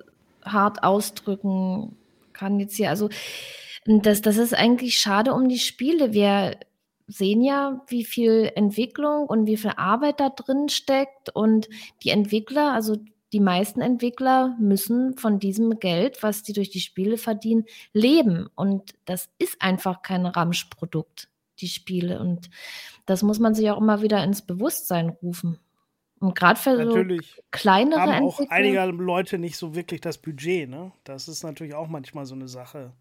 [0.45, 1.97] hart ausdrücken
[2.33, 2.91] kann jetzt hier.
[2.91, 3.09] Also
[3.85, 6.12] das, das ist eigentlich schade um die Spiele.
[6.12, 6.59] Wir
[7.07, 11.68] sehen ja, wie viel Entwicklung und wie viel Arbeit da drin steckt und
[12.03, 12.97] die Entwickler, also
[13.32, 18.49] die meisten Entwickler müssen von diesem Geld, was die durch die Spiele verdienen, leben.
[18.55, 21.28] Und das ist einfach kein Ramschprodukt,
[21.59, 22.20] die Spiele.
[22.20, 22.49] Und
[23.07, 25.59] das muss man sich auch immer wieder ins Bewusstsein rufen.
[26.20, 30.70] Und gerade für natürlich so kleinere haben auch einige Leute nicht so wirklich das Budget.
[30.70, 30.93] Ne?
[31.03, 32.93] Das ist natürlich auch manchmal so eine Sache.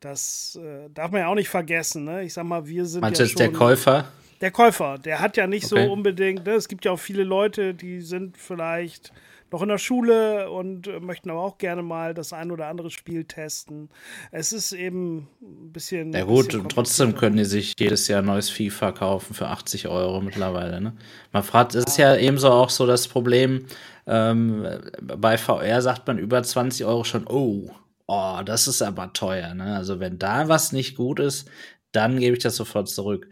[0.00, 2.04] Das äh, darf man ja auch nicht vergessen.
[2.04, 2.24] Ne?
[2.24, 3.00] Ich sag mal, wir sind.
[3.00, 4.08] Meinst ja schon, der Käufer?
[4.40, 5.86] Der Käufer, der hat ja nicht okay.
[5.86, 6.44] so unbedingt.
[6.44, 6.52] Ne?
[6.52, 9.12] Es gibt ja auch viele Leute, die sind vielleicht
[9.50, 13.24] noch in der Schule und möchten aber auch gerne mal das ein oder andere Spiel
[13.24, 13.88] testen.
[14.32, 16.12] Es ist eben ein bisschen.
[16.12, 19.88] Ja, gut, bisschen trotzdem können die sich jedes Jahr ein neues FIFA kaufen für 80
[19.88, 20.80] Euro mittlerweile.
[20.80, 20.94] Ne?
[21.32, 23.66] Man fragt, es ist ja ebenso auch so das Problem,
[24.06, 24.66] ähm,
[25.02, 27.70] bei VR sagt man über 20 Euro schon, oh,
[28.06, 29.54] oh, das ist aber teuer.
[29.54, 29.76] Ne?
[29.76, 31.48] Also, wenn da was nicht gut ist,
[31.92, 33.28] dann gebe ich das sofort zurück.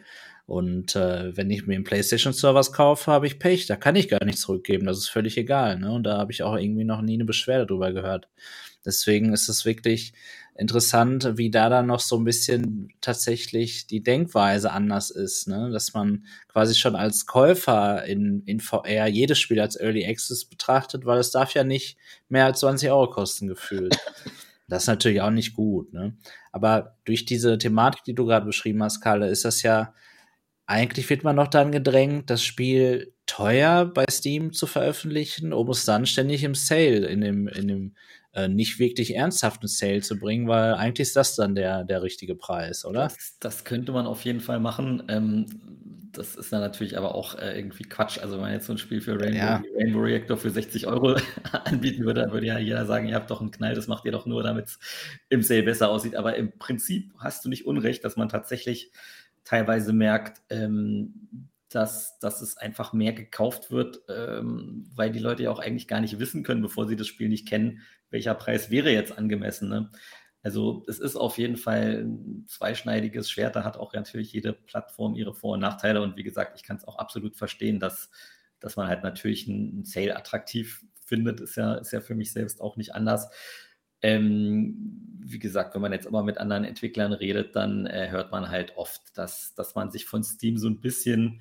[0.47, 3.66] Und äh, wenn ich mir einen PlayStation-Servers kaufe, habe ich Pech.
[3.66, 4.87] Da kann ich gar nicht zurückgeben.
[4.87, 5.79] Das ist völlig egal.
[5.79, 5.91] Ne?
[5.93, 8.29] Und da habe ich auch irgendwie noch nie eine Beschwerde drüber gehört.
[8.85, 10.12] Deswegen ist es wirklich
[10.57, 15.70] interessant, wie da dann noch so ein bisschen tatsächlich die Denkweise anders ist, ne?
[15.72, 21.07] dass man quasi schon als Käufer in, in VR jedes Spiel als Early Access betrachtet,
[21.07, 21.97] weil es darf ja nicht
[22.29, 23.97] mehr als 20 Euro kosten gefühlt.
[24.69, 25.93] Das ist natürlich auch nicht gut.
[25.93, 26.17] Ne?
[26.53, 29.93] Aber durch diese Thematik, die du gerade beschrieben hast, Kalle, ist das ja
[30.67, 35.85] eigentlich wird man noch dann gedrängt, das Spiel teuer bei Steam zu veröffentlichen, um es
[35.85, 37.95] dann ständig im Sale, in dem, in dem
[38.33, 42.35] äh, nicht wirklich ernsthaften Sale zu bringen, weil eigentlich ist das dann der, der richtige
[42.35, 43.09] Preis, oder?
[43.09, 45.03] Das, das könnte man auf jeden Fall machen.
[45.09, 45.47] Ähm,
[46.19, 48.19] das ist dann natürlich aber auch äh, irgendwie Quatsch.
[48.19, 49.62] Also wenn man jetzt so ein Spiel für Rainbow, ja.
[49.77, 51.17] Rainbow Reactor für 60 Euro
[51.65, 54.12] anbieten würde, dann würde ja jeder sagen, ihr habt doch einen Knall, das macht ihr
[54.12, 54.79] doch nur, damit es
[55.29, 56.17] im Sale besser aussieht.
[56.17, 58.91] Aber im Prinzip hast du nicht Unrecht, dass man tatsächlich
[59.45, 65.51] teilweise merkt, ähm, dass, dass es einfach mehr gekauft wird, ähm, weil die Leute ja
[65.51, 68.91] auch eigentlich gar nicht wissen können, bevor sie das Spiel nicht kennen, welcher Preis wäre
[68.91, 69.69] jetzt angemessen.
[69.69, 69.91] Ne?
[70.45, 73.57] Also es ist auf jeden Fall ein zweischneidiges Schwert.
[73.57, 76.03] Da hat auch natürlich jede Plattform ihre Vor- und Nachteile.
[76.03, 78.11] Und wie gesagt, ich kann es auch absolut verstehen, dass,
[78.61, 81.40] dass man halt natürlich einen Sale attraktiv findet.
[81.40, 83.30] Ist ja, ist ja für mich selbst auch nicht anders.
[84.03, 88.51] Ähm, wie gesagt, wenn man jetzt immer mit anderen Entwicklern redet, dann äh, hört man
[88.51, 91.40] halt oft, dass, dass man sich von Steam so ein bisschen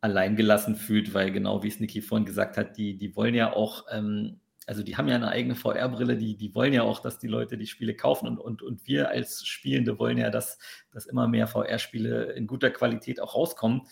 [0.00, 3.86] alleingelassen fühlt, weil genau wie es Niki vorhin gesagt hat, die, die wollen ja auch,
[3.92, 7.28] ähm, also die haben ja eine eigene VR-Brille, die, die wollen ja auch, dass die
[7.28, 10.58] Leute die Spiele kaufen und, und, und wir als Spielende wollen ja, dass,
[10.90, 13.82] dass immer mehr VR-Spiele in guter Qualität auch rauskommen.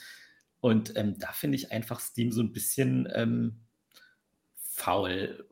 [0.60, 3.60] Und ähm, da finde ich einfach Steam so ein bisschen ähm,
[4.56, 5.46] faul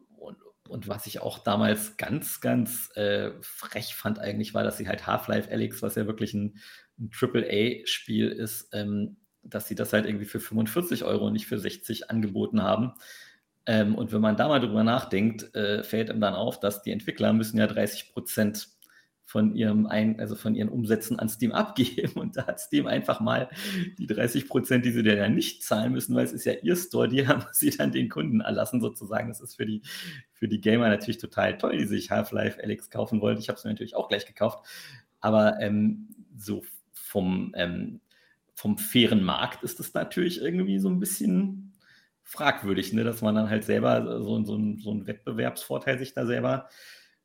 [0.69, 5.07] und was ich auch damals ganz, ganz äh, frech fand eigentlich, war, dass sie halt
[5.07, 6.59] Half-Life Alyx, was ja wirklich ein,
[6.99, 11.59] ein AAA-Spiel ist, ähm, dass sie das halt irgendwie für 45 Euro und nicht für
[11.59, 12.93] 60 angeboten haben.
[13.69, 16.91] Ähm, und wenn man da mal drüber nachdenkt, äh, fällt einem dann auf, dass die
[16.91, 18.69] Entwickler müssen ja 30 Prozent
[19.27, 22.19] von ihrem ein, also von ihren Umsätzen an Steam abgeben.
[22.19, 23.51] Und da hat Steam einfach mal
[23.99, 26.77] die 30 Prozent, die sie dann ja nicht zahlen müssen, weil es ist ja ihr
[26.77, 29.29] Store, die haben sie dann den Kunden erlassen sozusagen.
[29.29, 29.83] Das ist für die,
[30.33, 33.43] für die Gamer natürlich total toll, die sich Half-Life Alex kaufen wollten.
[33.43, 34.67] Ich habe es mir natürlich auch gleich gekauft.
[35.21, 36.09] Aber ähm,
[36.39, 36.63] so
[36.95, 38.01] vom, ähm,
[38.55, 41.68] vom fairen Markt ist es natürlich irgendwie so ein bisschen
[42.29, 43.05] fragwürdig, ne?
[43.05, 46.69] dass man dann halt selber so, so, so einen Wettbewerbsvorteil sich da selber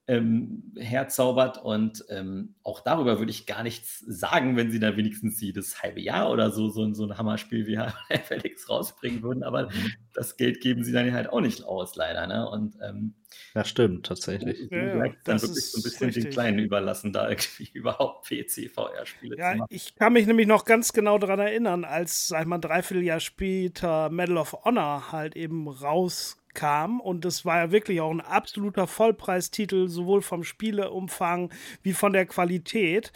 [0.08, 1.64] ähm, herzaubert.
[1.64, 6.02] Und ähm, auch darüber würde ich gar nichts sagen, wenn sie da wenigstens jedes halbe
[6.02, 7.78] Jahr oder so so, so ein Hammerspiel wie
[8.24, 9.44] Felix rausbringen würden.
[9.44, 9.94] Aber mhm.
[10.14, 12.28] das Geld geben sie dann halt auch nicht aus, leider.
[12.28, 12.50] Ne?
[12.50, 13.14] Und ähm,
[13.54, 14.70] das stimmt tatsächlich.
[14.72, 16.24] Ja, ja, dann wirklich so ein bisschen richtig.
[16.26, 19.68] den Kleinen überlassen, da irgendwie überhaupt PC-VR-Spiele ja, zu machen.
[19.70, 23.20] Ich kann mich nämlich noch ganz genau daran erinnern, als, sag ich mal, ein Dreivierteljahr
[23.20, 28.22] später Medal of Honor halt eben raus kam und das war ja wirklich auch ein
[28.22, 31.52] absoluter Vollpreistitel, sowohl vom Spieleumfang
[31.82, 33.12] wie von der Qualität.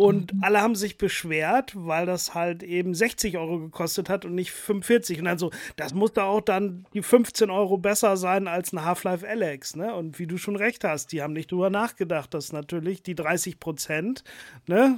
[0.00, 0.42] Und mhm.
[0.42, 5.18] alle haben sich beschwert, weil das halt eben 60 Euro gekostet hat und nicht 45.
[5.18, 9.28] Und dann so, das musste auch dann die 15 Euro besser sein als ein Half-Life
[9.28, 9.76] Alex.
[9.76, 9.94] Ne?
[9.94, 13.60] Und wie du schon recht hast, die haben nicht drüber nachgedacht, dass natürlich die 30
[13.60, 14.24] Prozent
[14.66, 14.96] ne,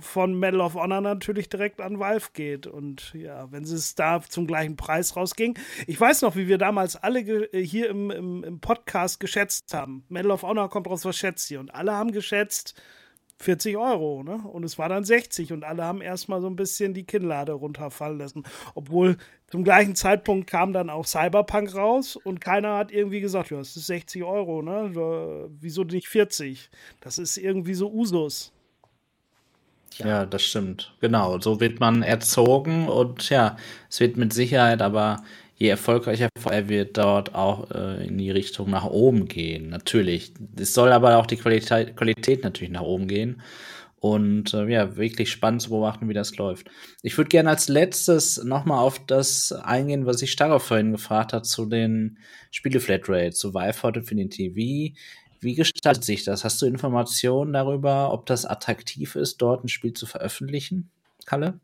[0.00, 2.68] von Medal of Honor natürlich direkt an Valve geht.
[2.68, 5.58] Und ja, wenn es da zum gleichen Preis rausging.
[5.88, 10.04] Ich weiß noch, wie wir damals alle äh, hier im, im, im Podcast geschätzt haben.
[10.08, 11.58] Medal of Honor kommt raus, was schätzt ihr?
[11.58, 12.80] Und alle haben geschätzt,
[13.38, 14.36] 40 Euro, ne?
[14.36, 18.18] Und es war dann 60 und alle haben erstmal so ein bisschen die Kinnlade runterfallen
[18.18, 18.44] lassen.
[18.74, 19.16] Obwohl
[19.48, 23.76] zum gleichen Zeitpunkt kam dann auch Cyberpunk raus und keiner hat irgendwie gesagt, ja, es
[23.76, 25.48] ist 60 Euro, ne?
[25.60, 26.70] Wieso nicht 40?
[27.00, 28.52] Das ist irgendwie so Usus.
[29.98, 30.06] Ja.
[30.06, 30.94] ja, das stimmt.
[31.00, 33.56] Genau, so wird man erzogen und ja,
[33.88, 35.22] es wird mit Sicherheit aber
[35.64, 39.70] je erfolgreicher VR wird, dort auch äh, in die Richtung nach oben gehen.
[39.70, 40.34] Natürlich.
[40.58, 43.42] Es soll aber auch die Qualität, Qualität natürlich nach oben gehen.
[43.98, 46.68] Und äh, ja, wirklich spannend zu beobachten, wie das läuft.
[47.02, 51.46] Ich würde gerne als letztes nochmal auf das eingehen, was ich Starre vorhin gefragt hat,
[51.46, 52.18] zu den
[52.50, 54.54] Spiele-Flatrate, zu Vive Hot Infinity.
[54.54, 54.94] Wie,
[55.40, 56.44] wie gestaltet sich das?
[56.44, 60.90] Hast du Informationen darüber, ob das attraktiv ist, dort ein Spiel zu veröffentlichen,
[61.24, 61.58] Kalle?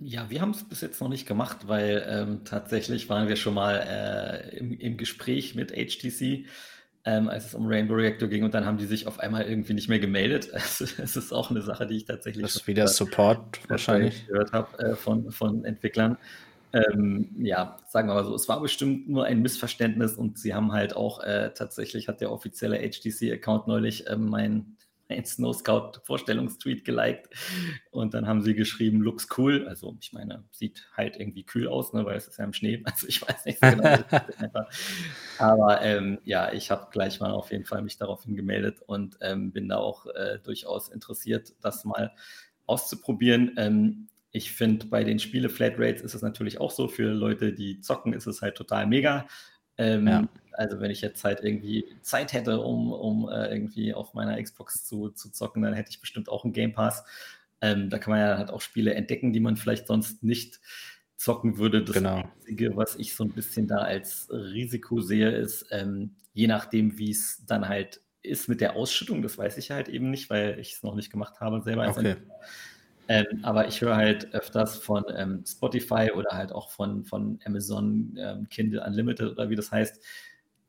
[0.00, 3.54] Ja, wir haben es bis jetzt noch nicht gemacht, weil ähm, tatsächlich waren wir schon
[3.54, 6.46] mal äh, im, im, Gespräch mit HTC,
[7.04, 9.72] ähm, als es um Rainbow Reactor ging und dann haben die sich auf einmal irgendwie
[9.72, 10.50] nicht mehr gemeldet.
[10.54, 14.52] Es, es ist auch eine Sache, die ich tatsächlich das ist wieder Support wahrscheinlich gehört
[14.52, 16.18] habe äh, von, von Entwicklern.
[16.74, 20.72] Ähm, ja, sagen wir mal so, es war bestimmt nur ein Missverständnis und sie haben
[20.72, 24.76] halt auch äh, tatsächlich hat der offizielle HTC-Account neulich äh, mein
[25.14, 27.28] ein Snow Scout Vorstellungstweet geliked
[27.90, 29.66] und dann haben sie geschrieben, looks cool.
[29.68, 32.82] Also ich meine, sieht halt irgendwie kühl aus, ne, weil es ist ja im Schnee.
[32.94, 33.98] Also ich weiß nicht genau.
[35.38, 39.52] Aber ähm, ja, ich habe gleich mal auf jeden Fall mich daraufhin gemeldet und ähm,
[39.52, 42.12] bin da auch äh, durchaus interessiert, das mal
[42.66, 43.54] auszuprobieren.
[43.56, 48.12] Ähm, ich finde, bei den Spiele-Flatrates ist es natürlich auch so, für Leute, die zocken,
[48.12, 49.28] ist es halt total mega.
[49.78, 50.28] Ähm, ja.
[50.52, 54.84] Also wenn ich jetzt halt irgendwie Zeit hätte, um, um äh, irgendwie auf meiner Xbox
[54.84, 57.04] zu, zu zocken, dann hätte ich bestimmt auch einen Game Pass.
[57.60, 60.60] Ähm, da kann man ja halt auch Spiele entdecken, die man vielleicht sonst nicht
[61.16, 61.82] zocken würde.
[61.82, 62.22] Das genau.
[62.22, 67.10] Einzige, was ich so ein bisschen da als Risiko sehe, ist, ähm, je nachdem, wie
[67.10, 70.74] es dann halt ist mit der Ausschüttung, das weiß ich halt eben nicht, weil ich
[70.74, 71.88] es noch nicht gemacht habe selber.
[71.88, 72.16] Okay.
[73.08, 78.16] Ähm, aber ich höre halt öfters von ähm, Spotify oder halt auch von, von Amazon
[78.18, 80.02] ähm, Kindle Unlimited oder wie das heißt,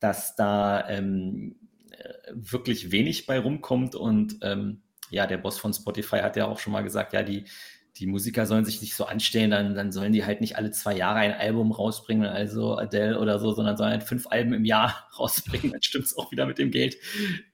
[0.00, 1.56] dass da ähm,
[1.90, 3.94] äh, wirklich wenig bei rumkommt.
[3.94, 7.44] Und ähm, ja, der Boss von Spotify hat ja auch schon mal gesagt, ja, die,
[7.98, 10.94] die Musiker sollen sich nicht so anstellen, dann, dann sollen die halt nicht alle zwei
[10.94, 15.08] Jahre ein Album rausbringen, also Adele oder so, sondern sollen halt fünf Alben im Jahr
[15.18, 16.96] rausbringen, dann stimmt es auch wieder mit dem Geld.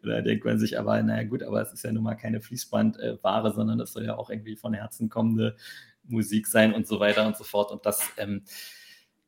[0.03, 3.53] Da denkt man sich aber, naja gut, aber es ist ja nun mal keine Fließbandware,
[3.55, 5.57] sondern das soll ja auch irgendwie von Herzen kommende
[6.05, 7.71] Musik sein und so weiter und so fort.
[7.71, 8.43] Und das ähm,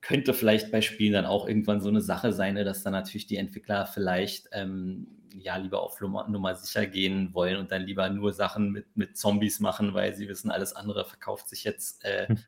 [0.00, 3.26] könnte vielleicht bei Spielen dann auch irgendwann so eine Sache sein, ne, dass dann natürlich
[3.26, 5.06] die Entwickler vielleicht ähm,
[5.36, 9.16] ja lieber auf Nummer, Nummer, sicher gehen wollen und dann lieber nur Sachen mit, mit
[9.16, 12.38] Zombies machen, weil sie wissen, alles andere verkauft sich jetzt äh, hm.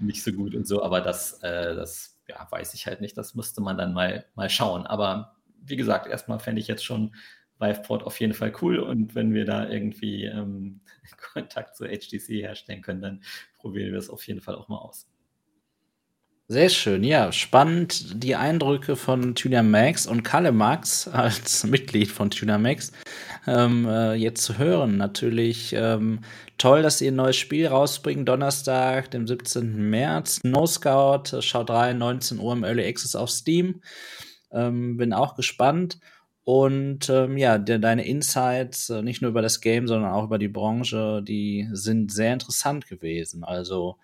[0.00, 0.82] nicht so gut und so.
[0.82, 3.16] Aber das, äh, das ja, weiß ich halt nicht.
[3.16, 4.86] Das müsste man dann mal, mal schauen.
[4.86, 7.14] Aber wie gesagt, erstmal fände ich jetzt schon
[7.58, 10.80] Viveport auf jeden Fall cool und wenn wir da irgendwie ähm,
[11.32, 13.22] Kontakt zu HTC herstellen können, dann
[13.58, 15.08] probieren wir es auf jeden Fall auch mal aus.
[16.46, 22.30] Sehr schön, ja, spannend die Eindrücke von Tuna Max und Kalle Max als Mitglied von
[22.30, 22.92] Tuna Max
[23.46, 24.98] ähm, äh, jetzt zu hören.
[24.98, 26.20] Natürlich ähm,
[26.58, 29.88] toll, dass ihr ein neues Spiel rausbringen, Donnerstag, dem 17.
[29.88, 30.40] März.
[30.44, 33.80] No Scout, schaut rein, 19 Uhr im Early Access auf Steam.
[34.52, 35.98] Ähm, bin auch gespannt.
[36.44, 40.38] Und ähm, ja, de deine Insights, äh, nicht nur über das Game, sondern auch über
[40.38, 43.44] die Branche, die sind sehr interessant gewesen.
[43.44, 43.96] Also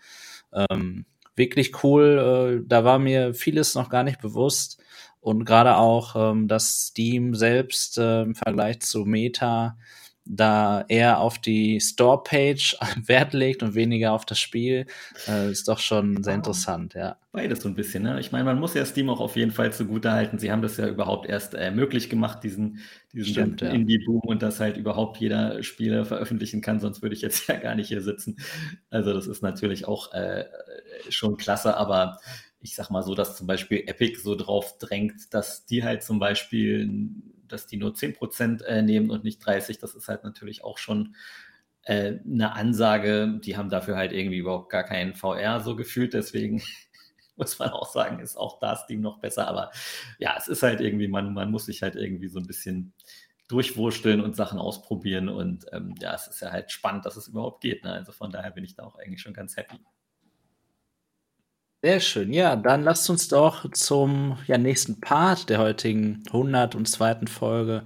[0.55, 1.05] ähm,
[1.37, 2.61] wirklich cool.
[2.63, 4.83] Äh, da war mir vieles noch gar nicht bewusst.
[5.21, 9.77] Und gerade auch, ähm, dass Steam selbst äh, im Vergleich zu Meta
[10.25, 14.87] da eher auf die Store-Page Wert legt und weniger auf das Spiel,
[15.27, 17.17] äh, ist doch schon sehr interessant, ja.
[17.33, 18.19] Beides so ein bisschen, ne?
[18.21, 20.39] Ich meine, man muss ja Steam auch auf jeden Fall zugutehalten.
[20.39, 22.81] Sie haben das ja überhaupt erst äh, möglich gemacht, diesen,
[23.13, 23.71] diesen Stimmt, ja.
[23.71, 27.75] Indie-Boom und dass halt überhaupt jeder Spiele veröffentlichen kann, sonst würde ich jetzt ja gar
[27.75, 28.37] nicht hier sitzen.
[28.91, 30.45] Also das ist natürlich auch äh,
[31.09, 32.19] schon klasse, aber
[32.61, 36.19] ich sag mal so, dass zum Beispiel Epic so drauf drängt, dass die halt zum
[36.19, 37.11] Beispiel
[37.53, 41.15] dass die nur 10% äh, nehmen und nicht 30, das ist halt natürlich auch schon
[41.85, 43.41] äh, eine Ansage.
[43.45, 46.63] Die haben dafür halt irgendwie überhaupt gar keinen VR so gefühlt, deswegen
[47.37, 49.49] muss man auch sagen, ist auch da Steam noch besser.
[49.49, 49.71] Aber
[50.19, 52.93] ja, es ist halt irgendwie, man, man muss sich halt irgendwie so ein bisschen
[53.49, 55.29] durchwursteln und Sachen ausprobieren.
[55.29, 57.83] Und ähm, ja, es ist ja halt spannend, dass es überhaupt geht.
[57.83, 57.93] Ne?
[57.93, 59.79] Also von daher bin ich da auch eigentlich schon ganz happy.
[61.83, 62.35] Sehr schön.
[62.35, 67.27] Ja, dann lasst uns doch zum ja, nächsten Part der heutigen 102.
[67.27, 67.85] Folge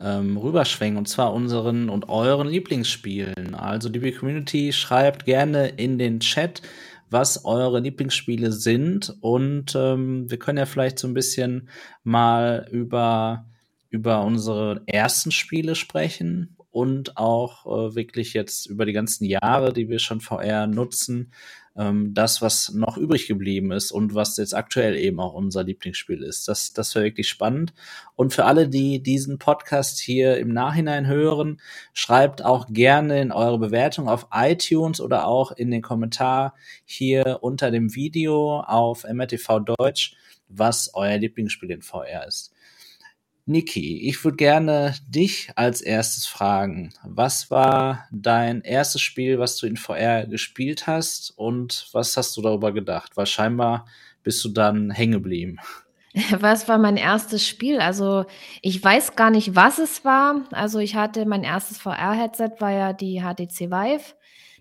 [0.00, 3.54] ähm, rüberschwenken, und zwar unseren und euren Lieblingsspielen.
[3.54, 6.62] Also, liebe Community, schreibt gerne in den Chat,
[7.10, 9.16] was eure Lieblingsspiele sind.
[9.20, 11.68] Und ähm, wir können ja vielleicht so ein bisschen
[12.02, 13.46] mal über,
[13.88, 19.88] über unsere ersten Spiele sprechen und auch äh, wirklich jetzt über die ganzen Jahre, die
[19.88, 21.32] wir schon VR nutzen,
[21.78, 26.22] ähm, das, was noch übrig geblieben ist und was jetzt aktuell eben auch unser Lieblingsspiel
[26.22, 26.48] ist.
[26.48, 27.72] Das, das wäre wirklich spannend.
[28.16, 31.60] Und für alle, die diesen Podcast hier im Nachhinein hören,
[31.94, 36.54] schreibt auch gerne in eure Bewertung auf iTunes oder auch in den Kommentar
[36.84, 40.16] hier unter dem Video auf MRTV Deutsch,
[40.48, 42.52] was euer Lieblingsspiel in VR ist.
[43.48, 46.92] Niki, ich würde gerne dich als erstes fragen.
[47.02, 52.42] Was war dein erstes Spiel, was du in VR gespielt hast und was hast du
[52.42, 53.16] darüber gedacht?
[53.16, 53.86] Weil scheinbar
[54.22, 55.58] bist du dann hängen geblieben.
[56.40, 57.80] Was war mein erstes Spiel?
[57.80, 58.24] Also
[58.60, 60.42] ich weiß gar nicht, was es war.
[60.52, 64.14] Also ich hatte mein erstes VR-Headset war ja die HTC Vive.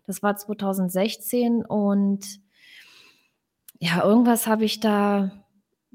[0.05, 2.25] Das war 2016 und
[3.79, 5.31] ja, irgendwas habe ich da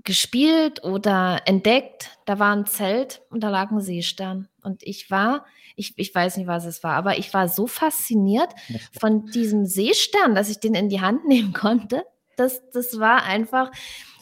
[0.05, 2.11] gespielt oder entdeckt.
[2.25, 4.49] Da war ein Zelt und da lag ein Seestern.
[4.63, 5.45] Und ich war,
[5.77, 8.51] ich, ich weiß nicht, was es war, aber ich war so fasziniert
[8.99, 12.05] von diesem Seestern, dass ich den in die Hand nehmen konnte.
[12.37, 13.71] Das, das war einfach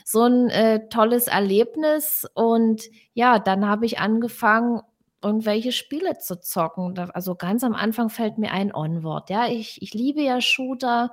[0.04, 2.26] so ein äh, tolles Erlebnis.
[2.34, 2.82] Und
[3.14, 4.80] ja, dann habe ich angefangen,
[5.22, 6.98] irgendwelche Spiele zu zocken.
[7.12, 9.30] Also ganz am Anfang fällt mir ein Onward.
[9.30, 11.10] Ja, ich, ich liebe ja Shooter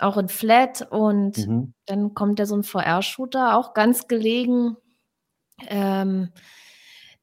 [0.00, 1.74] auch in Flat und mhm.
[1.86, 4.76] dann kommt ja so ein VR-Shooter auch ganz gelegen.
[5.66, 6.30] Ähm,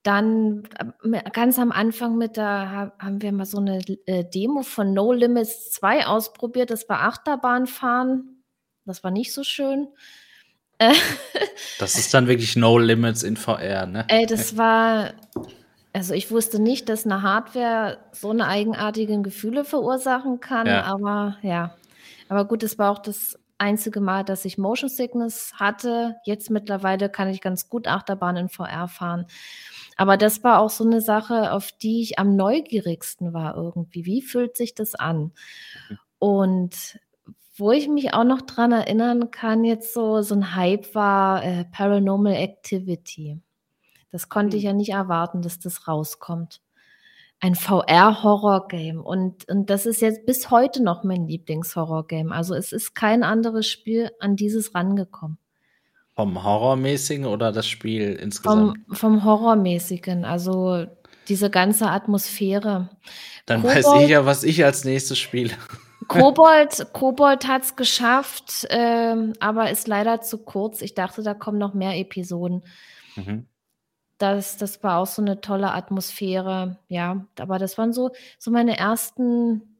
[0.03, 0.63] dann
[1.03, 5.11] äh, ganz am Anfang mit da haben wir mal so eine äh, Demo von No
[5.11, 6.69] Limits 2 ausprobiert.
[6.69, 8.43] Das war Achterbahnfahren.
[8.85, 9.87] Das war nicht so schön.
[11.79, 14.05] das ist dann wirklich No Limits in VR, ne?
[14.09, 15.13] Ey, das war,
[15.93, 20.83] also ich wusste nicht, dass eine Hardware so eine eigenartigen Gefühle verursachen kann, ja.
[20.83, 21.75] aber ja,
[22.29, 26.15] aber gut, es war auch das einzige Mal, dass ich Motion Sickness hatte.
[26.25, 29.27] Jetzt mittlerweile kann ich ganz gut Achterbahn in VR fahren.
[29.97, 34.05] Aber das war auch so eine Sache, auf die ich am neugierigsten war irgendwie.
[34.05, 35.31] Wie fühlt sich das an?
[35.89, 35.99] Mhm.
[36.19, 36.99] Und
[37.57, 41.65] wo ich mich auch noch dran erinnern kann, jetzt so, so ein Hype war äh,
[41.65, 43.39] Paranormal Activity.
[44.11, 44.67] Das konnte ich mhm.
[44.67, 46.61] ja nicht erwarten, dass das rauskommt
[47.39, 49.01] ein VR-Horror-Game.
[49.01, 52.31] Und, und das ist jetzt bis heute noch mein Lieblings-Horror-Game.
[52.31, 55.37] Also es ist kein anderes Spiel an dieses rangekommen.
[56.15, 58.77] Vom Horrormäßigen oder das Spiel insgesamt?
[58.87, 60.85] Vom, vom Horrormäßigen, also
[61.27, 62.89] diese ganze Atmosphäre.
[63.45, 65.53] Dann Kobold, weiß ich ja, was ich als nächstes spiele.
[66.07, 70.81] Kobold, Kobold hat es geschafft, ähm, aber ist leider zu kurz.
[70.81, 72.63] Ich dachte, da kommen noch mehr Episoden.
[73.15, 73.47] Mhm
[74.17, 76.77] das, das war auch so eine tolle Atmosphäre.
[76.87, 79.75] Ja, aber das waren so, so meine ersten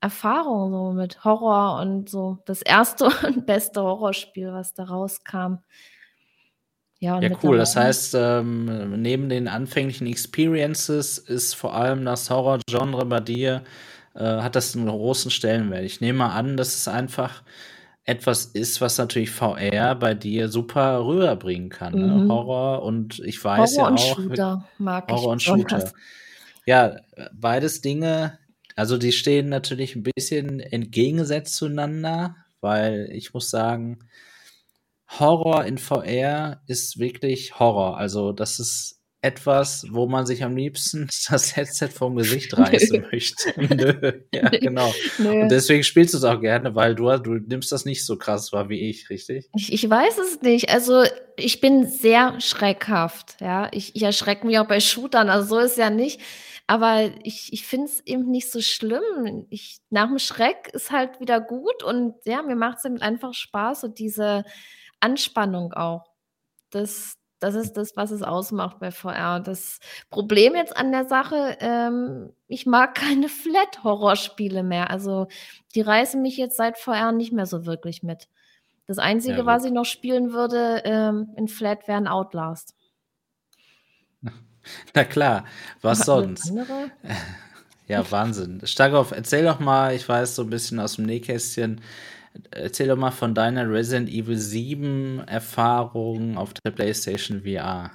[0.00, 5.58] Erfahrungen so mit Horror und so das erste und beste Horrorspiel, was da rauskam.
[6.98, 7.58] Ja, ja cool.
[7.58, 13.62] Das heißt, ähm, neben den anfänglichen Experiences ist vor allem das Horror-Genre bei dir,
[14.14, 15.84] äh, hat das einen großen Stellenwert.
[15.84, 17.42] Ich nehme mal an, dass es einfach
[18.06, 21.94] etwas ist, was natürlich VR bei dir super rüberbringen kann.
[21.94, 22.06] Ne?
[22.06, 22.30] Mhm.
[22.30, 23.90] Horror und ich weiß Horror ja auch.
[23.90, 25.92] Und Shooter mag Horror ich und Shooter.
[26.66, 26.96] Ja,
[27.32, 28.38] beides Dinge,
[28.76, 33.98] also die stehen natürlich ein bisschen entgegengesetzt zueinander, weil ich muss sagen,
[35.08, 37.96] Horror in VR ist wirklich Horror.
[37.96, 38.95] Also das ist
[39.26, 43.52] etwas, wo man sich am liebsten das Headset vom Gesicht reißen möchte.
[43.56, 44.94] Nö, ja, genau.
[45.18, 45.42] Nö.
[45.42, 48.52] Und deswegen spielst du es auch gerne, weil du, du nimmst das nicht so krass
[48.52, 49.48] wahr wie ich, richtig?
[49.56, 50.70] Ich, ich weiß es nicht.
[50.70, 51.02] Also
[51.36, 53.68] ich bin sehr schreckhaft, ja.
[53.72, 56.20] Ich, ich erschrecke mich auch bei Shootern, also so ist ja nicht.
[56.68, 59.46] Aber ich, ich finde es eben nicht so schlimm.
[59.50, 63.84] Ich, nach dem Schreck ist halt wieder gut und ja, mir macht es einfach Spaß
[63.84, 64.44] und diese
[65.00, 66.04] Anspannung auch.
[66.70, 69.40] Das, das ist das, was es ausmacht bei VR.
[69.40, 69.80] Das
[70.10, 74.90] Problem jetzt an der Sache, ähm, ich mag keine Flat-Horrorspiele mehr.
[74.90, 75.28] Also
[75.74, 78.28] die reißen mich jetzt seit VR nicht mehr so wirklich mit.
[78.86, 82.74] Das Einzige, ja, was ich noch spielen würde ähm, in Flat, wäre ein Outlast.
[84.94, 85.44] Na klar,
[85.82, 86.52] was sonst?
[87.88, 88.60] Ja, Wahnsinn.
[88.64, 91.80] Starkov, erzähl doch mal, ich weiß so ein bisschen aus dem Nähkästchen,
[92.50, 97.92] Erzähl doch mal von deiner Resident Evil 7 Erfahrung auf der PlayStation VR.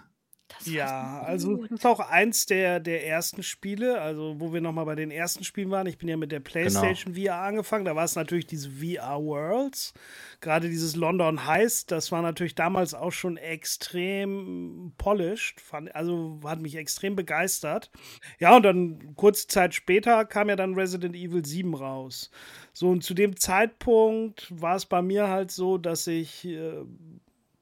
[0.66, 4.96] Ja, also das ist auch eins der, der ersten Spiele, also wo wir nochmal bei
[4.96, 5.88] den ersten Spielen waren.
[5.88, 6.52] Ich bin ja mit der genau.
[6.52, 7.32] PlayStation genau.
[7.32, 9.94] VR angefangen, da war es natürlich diese VR Worlds.
[10.40, 16.62] Gerade dieses London Heist, das war natürlich damals auch schon extrem polished, fand, also hat
[16.62, 17.92] mich extrem begeistert.
[18.40, 22.32] Ja, und dann kurze Zeit später kam ja dann Resident Evil 7 raus.
[22.74, 26.84] So, und zu dem Zeitpunkt war es bei mir halt so, dass ich äh,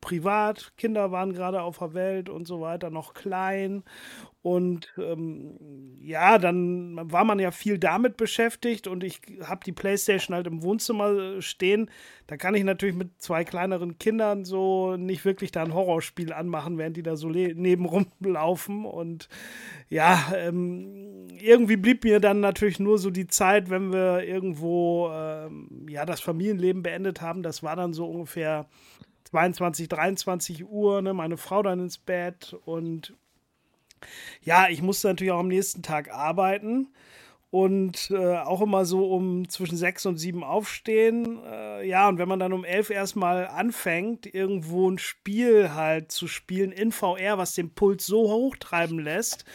[0.02, 3.84] privat, Kinder waren gerade auf der Welt und so weiter, noch klein.
[4.41, 10.34] Und ähm, ja, dann war man ja viel damit beschäftigt und ich habe die Playstation
[10.34, 11.91] halt im Wohnzimmer stehen.
[12.26, 16.78] Da kann ich natürlich mit zwei kleineren Kindern so nicht wirklich da ein Horrorspiel anmachen,
[16.78, 18.86] während die da so nebenrum laufen.
[18.86, 19.28] Und
[19.89, 25.86] ja, ähm, irgendwie blieb mir dann natürlich nur so die Zeit, wenn wir irgendwo ähm,
[25.89, 27.43] ja das Familienleben beendet haben.
[27.43, 28.68] Das war dann so ungefähr
[29.32, 33.14] 22, 23 Uhr, ne, meine Frau dann ins Bett und
[34.42, 36.88] ja, ich musste natürlich auch am nächsten Tag arbeiten
[37.52, 41.40] und äh, auch immer so um zwischen sechs und sieben aufstehen.
[41.44, 46.28] Äh, ja, und wenn man dann um elf erstmal anfängt, irgendwo ein Spiel halt zu
[46.28, 49.46] spielen in VR, was den Puls so hochtreiben lässt,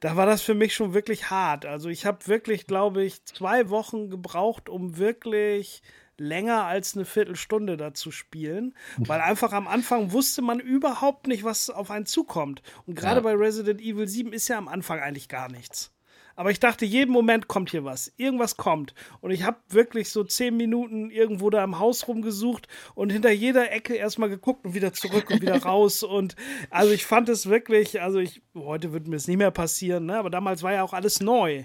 [0.00, 1.64] da war das für mich schon wirklich hart.
[1.64, 5.82] Also ich habe wirklich, glaube ich, zwei Wochen gebraucht, um wirklich
[6.18, 11.70] länger als eine Viertelstunde dazu spielen, weil einfach am Anfang wusste man überhaupt nicht, was
[11.70, 12.62] auf einen zukommt.
[12.86, 13.22] Und gerade ja.
[13.22, 15.92] bei Resident Evil 7 ist ja am Anfang eigentlich gar nichts.
[16.38, 18.12] Aber ich dachte, jeden Moment kommt hier was.
[18.16, 18.94] Irgendwas kommt.
[19.20, 23.72] Und ich habe wirklich so zehn Minuten irgendwo da im Haus rumgesucht und hinter jeder
[23.72, 26.04] Ecke erstmal geguckt und wieder zurück und wieder raus.
[26.04, 26.36] Und
[26.70, 30.16] also ich fand es wirklich, also ich, heute wird mir es nicht mehr passieren, ne?
[30.16, 31.64] aber damals war ja auch alles neu.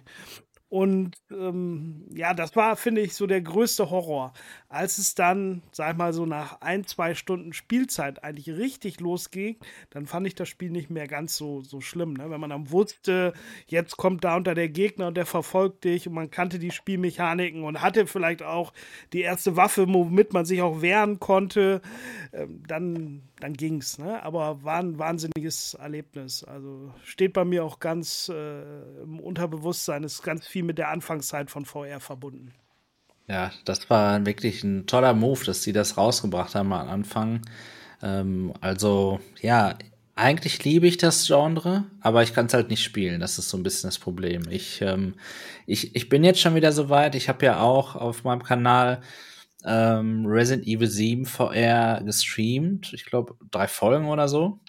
[0.74, 4.34] Und ähm, ja, das war, finde ich, so der größte Horror.
[4.74, 9.58] Als es dann, sag ich mal, so nach ein, zwei Stunden Spielzeit eigentlich richtig losging,
[9.92, 12.14] dann fand ich das Spiel nicht mehr ganz so, so schlimm.
[12.14, 12.32] Ne?
[12.32, 13.34] Wenn man dann wusste,
[13.68, 17.64] jetzt kommt da unter der Gegner und der verfolgt dich und man kannte die Spielmechaniken
[17.64, 18.74] und hatte vielleicht auch
[19.14, 21.82] die erste Waffe, womit man sich auch wehren konnte,
[22.34, 23.98] ähm, dann dann ging's.
[23.98, 24.24] Ne?
[24.24, 26.44] Aber war ein wahnsinniges Erlebnis.
[26.44, 31.52] Also steht bei mir auch ganz äh, im Unterbewusstsein, ist ganz viel mit der Anfangszeit
[31.52, 32.54] von VR verbunden.
[33.28, 37.42] Ja, das war wirklich ein toller Move, dass sie das rausgebracht haben am Anfang.
[38.02, 39.78] Ähm, also, ja,
[40.16, 43.20] eigentlich liebe ich das Genre, aber ich kann es halt nicht spielen.
[43.20, 44.44] Das ist so ein bisschen das Problem.
[44.50, 45.16] Ich, ähm,
[45.66, 47.16] ich, ich bin jetzt schon wieder so weit.
[47.16, 49.02] Ich habe ja auch auf meinem Kanal
[49.66, 52.94] ähm, Resident Evil 7 VR gestreamt.
[52.94, 54.60] Ich glaube, drei Folgen oder so.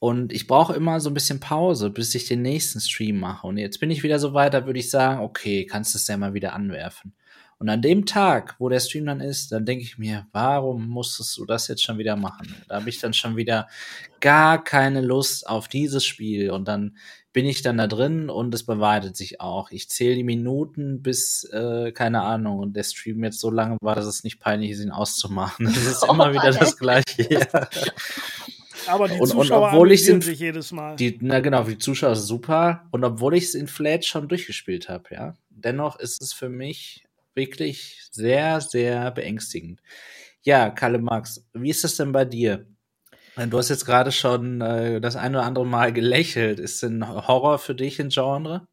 [0.00, 3.46] Und ich brauche immer so ein bisschen Pause, bis ich den nächsten Stream mache.
[3.46, 6.08] Und jetzt bin ich wieder so weit, da würde ich sagen, okay, kannst du es
[6.08, 7.14] ja mal wieder anwerfen.
[7.60, 11.36] Und an dem Tag, wo der Stream dann ist, dann denke ich mir, warum musstest
[11.36, 12.54] du das jetzt schon wieder machen?
[12.68, 13.68] Da habe ich dann schon wieder
[14.20, 16.52] gar keine Lust auf dieses Spiel.
[16.52, 16.96] Und dann
[17.34, 19.70] bin ich dann da drin und es bewahrheitet sich auch.
[19.72, 23.94] Ich zähle die Minuten bis, äh, keine Ahnung, und der Stream jetzt so lange war,
[23.94, 25.66] dass es nicht peinlich ist, ihn auszumachen.
[25.66, 27.28] Das ist oh, immer wieder das Gleiche.
[27.28, 27.68] Ja.
[28.86, 30.96] Aber die und, Zuschauer und obwohl ich in, sich jedes Mal.
[30.96, 32.88] Die, na genau, die Zuschauer sind super.
[32.90, 37.04] Und obwohl ich es in Flat schon durchgespielt habe, ja, dennoch ist es für mich
[37.34, 39.80] wirklich sehr, sehr beängstigend.
[40.42, 42.66] Ja, Kalle Max, wie ist das denn bei dir?
[43.36, 46.58] Du hast jetzt gerade schon äh, das ein oder andere Mal gelächelt.
[46.58, 48.66] Ist denn Horror für dich ein Genre?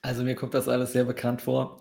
[0.00, 1.80] Also mir kommt das alles sehr bekannt vor.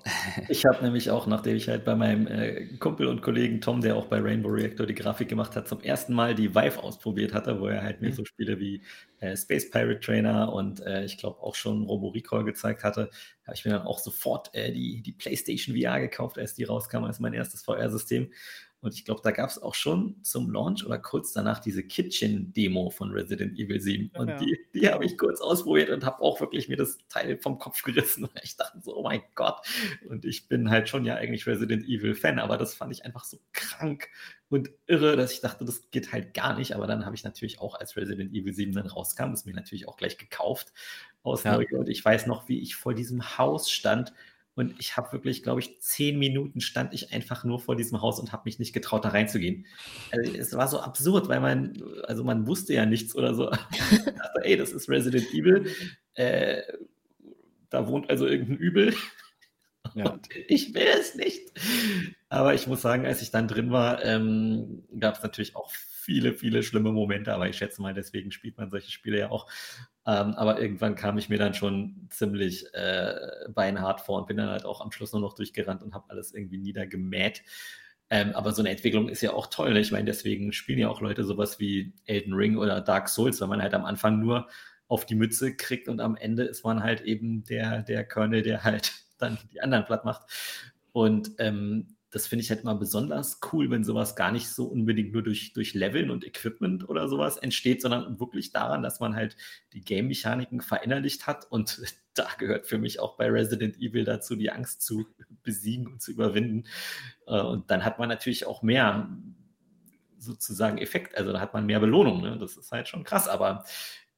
[0.50, 3.96] Ich habe nämlich auch, nachdem ich halt bei meinem äh, Kumpel und Kollegen Tom, der
[3.96, 7.60] auch bei Rainbow Reactor die Grafik gemacht hat, zum ersten Mal die Vive ausprobiert hatte,
[7.60, 8.14] wo er halt mir mhm.
[8.14, 8.82] so Spiele wie
[9.20, 13.12] äh, Space Pirate Trainer und äh, ich glaube auch schon Robo Recall gezeigt hatte,
[13.46, 17.04] habe ich mir dann auch sofort äh, die, die PlayStation VR gekauft, als die rauskam,
[17.04, 18.32] als mein erstes VR-System.
[18.80, 22.92] Und ich glaube, da gab es auch schon zum Launch oder kurz danach diese Kitchen-Demo
[22.92, 24.12] von Resident Evil 7.
[24.16, 24.38] Und ja.
[24.38, 27.82] die, die habe ich kurz ausprobiert und habe auch wirklich mir das Teil vom Kopf
[27.82, 28.26] gerissen.
[28.26, 29.66] Und ich dachte so, oh mein Gott.
[30.08, 33.40] Und ich bin halt schon ja eigentlich Resident Evil-Fan, aber das fand ich einfach so
[33.52, 34.10] krank
[34.50, 36.76] und irre, dass ich dachte, das geht halt gar nicht.
[36.76, 39.88] Aber dann habe ich natürlich auch, als Resident Evil 7 dann rauskam, das mir natürlich
[39.88, 40.72] auch gleich gekauft
[41.24, 41.56] aus ja.
[41.56, 41.80] Neugier.
[41.80, 44.14] Und ich weiß noch, wie ich vor diesem Haus stand
[44.58, 48.20] und ich habe wirklich, glaube ich, zehn Minuten stand ich einfach nur vor diesem Haus
[48.20, 49.68] und habe mich nicht getraut, da reinzugehen.
[50.12, 53.52] Also, es war so absurd, weil man, also man wusste ja nichts oder so.
[53.92, 55.72] ich dachte, ey, das ist Resident Evil.
[56.16, 56.64] Äh,
[57.70, 58.96] da wohnt also irgendein Übel.
[59.94, 60.10] Ja.
[60.14, 61.52] Und ich will es nicht.
[62.28, 66.34] Aber ich muss sagen, als ich dann drin war, ähm, gab es natürlich auch viele,
[66.34, 69.48] viele schlimme Momente, aber ich schätze mal, deswegen spielt man solche Spiele ja auch.
[70.08, 73.14] Ähm, aber irgendwann kam ich mir dann schon ziemlich äh,
[73.54, 76.34] beinhart vor und bin dann halt auch am Schluss nur noch durchgerannt und habe alles
[76.34, 77.44] irgendwie niedergemäht.
[78.10, 79.74] Ähm, aber so eine Entwicklung ist ja auch toll.
[79.74, 79.82] Ne?
[79.82, 83.50] Ich meine, deswegen spielen ja auch Leute sowas wie Elden Ring oder Dark Souls, weil
[83.50, 84.48] man halt am Anfang nur
[84.88, 88.64] auf die Mütze kriegt und am Ende ist man halt eben der, der Colonel, der
[88.64, 90.22] halt dann die anderen platt macht.
[90.94, 95.14] Und ähm, das finde ich halt immer besonders cool, wenn sowas gar nicht so unbedingt
[95.14, 99.38] nur durch, durch Leveln und Equipment oder sowas entsteht, sondern wirklich daran, dass man halt
[99.74, 101.46] die Game-Mechaniken verinnerlicht hat.
[101.52, 101.80] Und
[102.16, 105.06] da gehört für mich auch bei Resident Evil dazu, die Angst zu
[105.44, 106.64] besiegen und zu überwinden.
[107.28, 109.08] Äh, und dann hat man natürlich auch mehr
[110.18, 112.24] sozusagen Effekt, also da hat man mehr Belohnung.
[112.24, 112.40] Ne?
[112.40, 113.64] Das ist halt schon krass, aber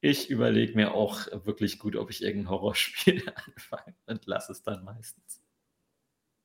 [0.00, 4.84] ich überlege mir auch wirklich gut, ob ich irgendein Horrorspiel anfange und lasse es dann
[4.84, 5.39] meistens.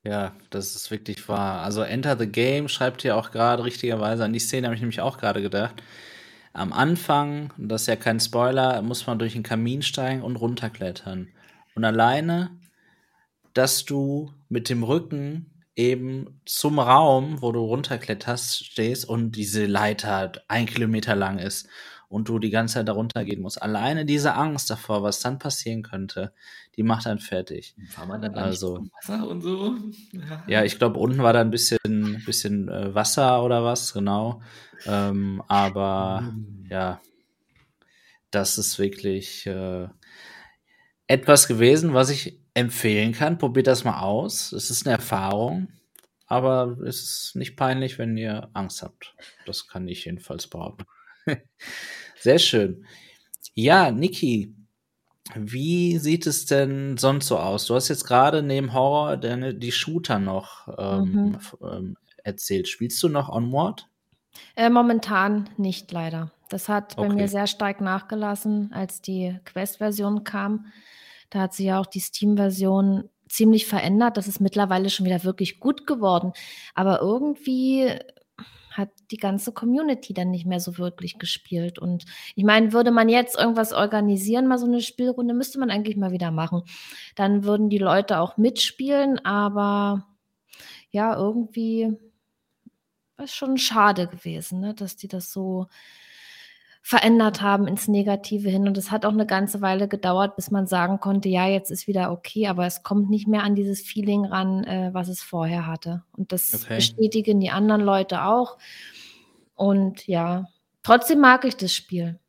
[0.06, 1.62] Ja, das ist wirklich wahr.
[1.64, 5.02] Also Enter the Game schreibt hier auch gerade richtigerweise, an die Szene habe ich nämlich
[5.02, 5.82] auch gerade gedacht.
[6.54, 11.30] Am Anfang, das ist ja kein Spoiler, muss man durch den Kamin steigen und runterklettern.
[11.74, 12.52] Und alleine,
[13.54, 20.34] dass du mit dem Rücken eben zum Raum, wo du runterkletterst, stehst und diese Leiter
[20.48, 21.68] ein Kilometer lang ist
[22.10, 23.62] und du die ganze Zeit darunter gehen musst.
[23.62, 26.34] Alleine diese Angst davor, was dann passieren könnte,
[26.76, 27.76] die macht dann fertig.
[27.98, 29.76] War man dann also Wasser und so?
[30.12, 34.42] Ja, ja ich glaube, unten war da ein bisschen, bisschen äh, Wasser oder was, genau.
[34.86, 36.66] Ähm, aber mhm.
[36.70, 37.02] ja,
[38.32, 39.88] das ist wirklich äh,
[41.08, 43.38] etwas gewesen, was ich empfehlen kann.
[43.38, 44.52] Probiert das mal aus.
[44.52, 45.70] Es ist eine Erfahrung.
[46.28, 49.16] Aber es ist nicht peinlich, wenn ihr Angst habt.
[49.46, 50.86] Das kann ich jedenfalls behaupten.
[52.20, 52.86] Sehr schön.
[53.54, 54.56] Ja, Niki,
[55.34, 57.66] wie sieht es denn sonst so aus?
[57.66, 61.38] Du hast jetzt gerade neben Horror deine, die Shooter noch ähm, mhm.
[61.62, 62.68] ähm, erzählt.
[62.68, 63.88] Spielst du noch Onward?
[64.56, 66.32] Äh, momentan nicht, leider.
[66.50, 67.08] Das hat okay.
[67.08, 70.68] bei mir sehr stark nachgelassen, als die Quest-Version kam.
[71.30, 74.18] Da hat sich ja auch die Steam-Version ziemlich verändert.
[74.18, 76.34] Das ist mittlerweile schon wieder wirklich gut geworden.
[76.76, 77.98] Aber irgendwie
[78.78, 81.80] hat die ganze Community dann nicht mehr so wirklich gespielt.
[81.80, 85.98] Und ich meine, würde man jetzt irgendwas organisieren, mal so eine Spielrunde, müsste man eigentlich
[85.98, 86.64] mal wieder machen.
[87.16, 90.08] Dann würden die Leute auch mitspielen, aber
[90.92, 91.96] ja, irgendwie
[93.18, 95.68] ist schon schade gewesen, ne, dass die das so
[96.86, 98.68] verändert haben ins Negative hin.
[98.68, 101.88] Und es hat auch eine ganze Weile gedauert, bis man sagen konnte, ja, jetzt ist
[101.88, 105.66] wieder okay, aber es kommt nicht mehr an dieses Feeling ran, äh, was es vorher
[105.66, 106.04] hatte.
[106.12, 106.76] Und das okay.
[106.76, 108.60] bestätigen die anderen Leute auch.
[109.56, 110.48] Und ja,
[110.84, 112.20] trotzdem mag ich das Spiel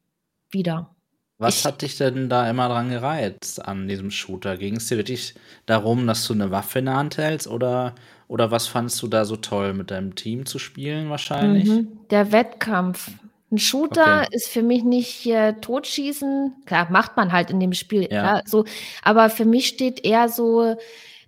[0.49, 0.89] wieder.
[1.37, 4.57] Was ich, hat dich denn da immer dran gereizt an diesem Shooter?
[4.57, 5.35] Ging es dir wirklich
[5.67, 7.95] darum, dass du eine Waffe in der Hand hältst oder,
[8.27, 11.69] oder was fandest du da so toll, mit deinem Team zu spielen wahrscheinlich?
[11.69, 13.11] Mhm, der Wettkampf.
[13.51, 14.29] Ein Shooter okay.
[14.33, 16.63] ist für mich nicht äh, Totschießen.
[16.67, 18.03] Klar, macht man halt in dem Spiel.
[18.03, 18.09] Ja.
[18.09, 18.65] Klar, so.
[19.03, 20.77] Aber für mich steht eher so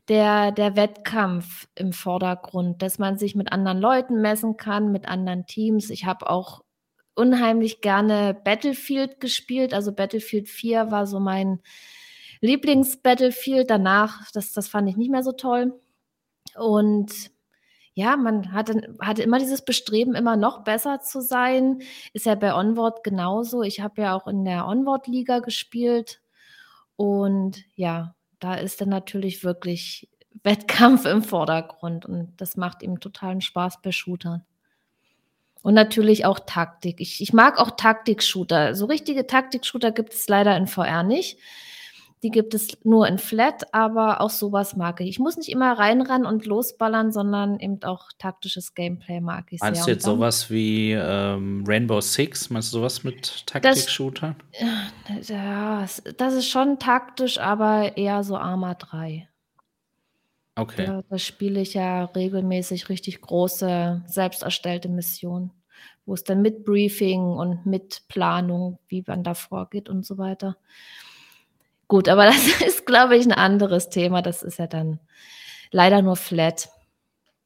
[0.08, 5.46] der, der Wettkampf im Vordergrund, dass man sich mit anderen Leuten messen kann, mit anderen
[5.46, 5.90] Teams.
[5.90, 6.62] Ich habe auch
[7.14, 9.72] unheimlich gerne Battlefield gespielt.
[9.72, 11.60] Also Battlefield 4 war so mein
[12.40, 13.70] Lieblings-Battlefield.
[13.70, 15.78] Danach, das, das fand ich nicht mehr so toll.
[16.56, 17.12] Und
[17.98, 21.82] ja, man hatte, hatte immer dieses Bestreben, immer noch besser zu sein.
[22.12, 23.64] Ist ja bei Onward genauso.
[23.64, 26.20] Ich habe ja auch in der Onward-Liga gespielt.
[26.94, 30.08] Und ja, da ist dann natürlich wirklich
[30.44, 32.06] Wettkampf im Vordergrund.
[32.06, 34.44] Und das macht ihm totalen Spaß bei Shootern.
[35.62, 37.00] Und natürlich auch Taktik.
[37.00, 38.76] Ich, ich mag auch Taktik-Shooter.
[38.76, 41.40] So richtige Taktik-Shooter gibt es leider in VR nicht.
[42.22, 45.08] Die gibt es nur in Flat, aber auch sowas mag ich.
[45.08, 49.84] Ich muss nicht immer reinrennen und losballern, sondern eben auch taktisches Gameplay mag ich Meinst
[49.84, 49.94] sehr.
[49.94, 52.50] Du jetzt sowas wie ähm, Rainbow Six?
[52.50, 54.34] Meinst du sowas mit Taktik-Shootern?
[55.22, 55.86] Ja,
[56.16, 59.28] das ist schon taktisch, aber eher so Arma 3.
[60.56, 60.86] Okay.
[60.86, 65.52] Da, da spiele ich ja regelmäßig richtig große, selbst erstellte Missionen,
[66.04, 70.56] wo es dann mit Briefing und mit Planung, wie man da vorgeht und so weiter.
[71.88, 74.22] Gut, aber das ist, glaube ich, ein anderes Thema.
[74.22, 75.00] Das ist ja dann
[75.70, 76.68] leider nur flat.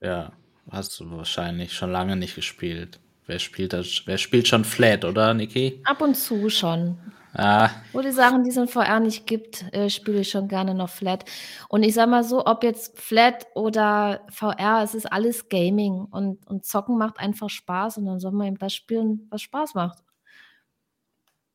[0.00, 0.32] Ja,
[0.70, 3.00] hast du wahrscheinlich schon lange nicht gespielt.
[3.26, 4.02] Wer spielt das?
[4.04, 5.80] Wer spielt schon flat, oder, Niki?
[5.84, 6.98] Ab und zu schon.
[7.34, 7.70] Ah.
[7.92, 10.90] Wo die Sachen, die es in VR nicht gibt, äh, spiele ich schon gerne noch
[10.90, 11.24] Flat.
[11.68, 16.46] Und ich sag mal so, ob jetzt Flat oder VR, es ist alles Gaming und,
[16.46, 20.02] und Zocken macht einfach Spaß und dann soll man eben das spielen, was Spaß macht.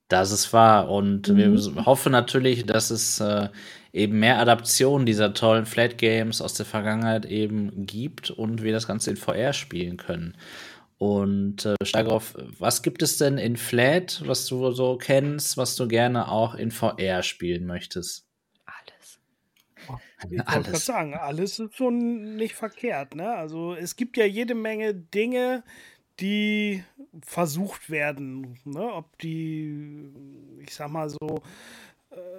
[0.08, 0.90] Das ist wahr.
[0.90, 1.38] Und mhm.
[1.38, 3.50] wir hoffen natürlich, dass es äh,
[3.92, 8.88] eben mehr Adaptionen dieser tollen Flat Games aus der Vergangenheit eben gibt und wir das
[8.88, 10.36] Ganze in VR spielen können.
[10.98, 15.76] Und äh, steige auf, was gibt es denn in Flat, was du so kennst, was
[15.76, 18.26] du gerne auch in VR spielen möchtest?
[18.66, 19.20] Alles.
[20.24, 23.14] Ich wollte gerade sagen, alles ist schon nicht verkehrt.
[23.14, 23.30] Ne?
[23.30, 25.64] Also es gibt ja jede Menge Dinge,
[26.20, 26.84] die
[27.22, 28.60] versucht werden.
[28.66, 28.94] Ne?
[28.94, 30.12] Ob die,
[30.60, 31.42] ich sag mal so,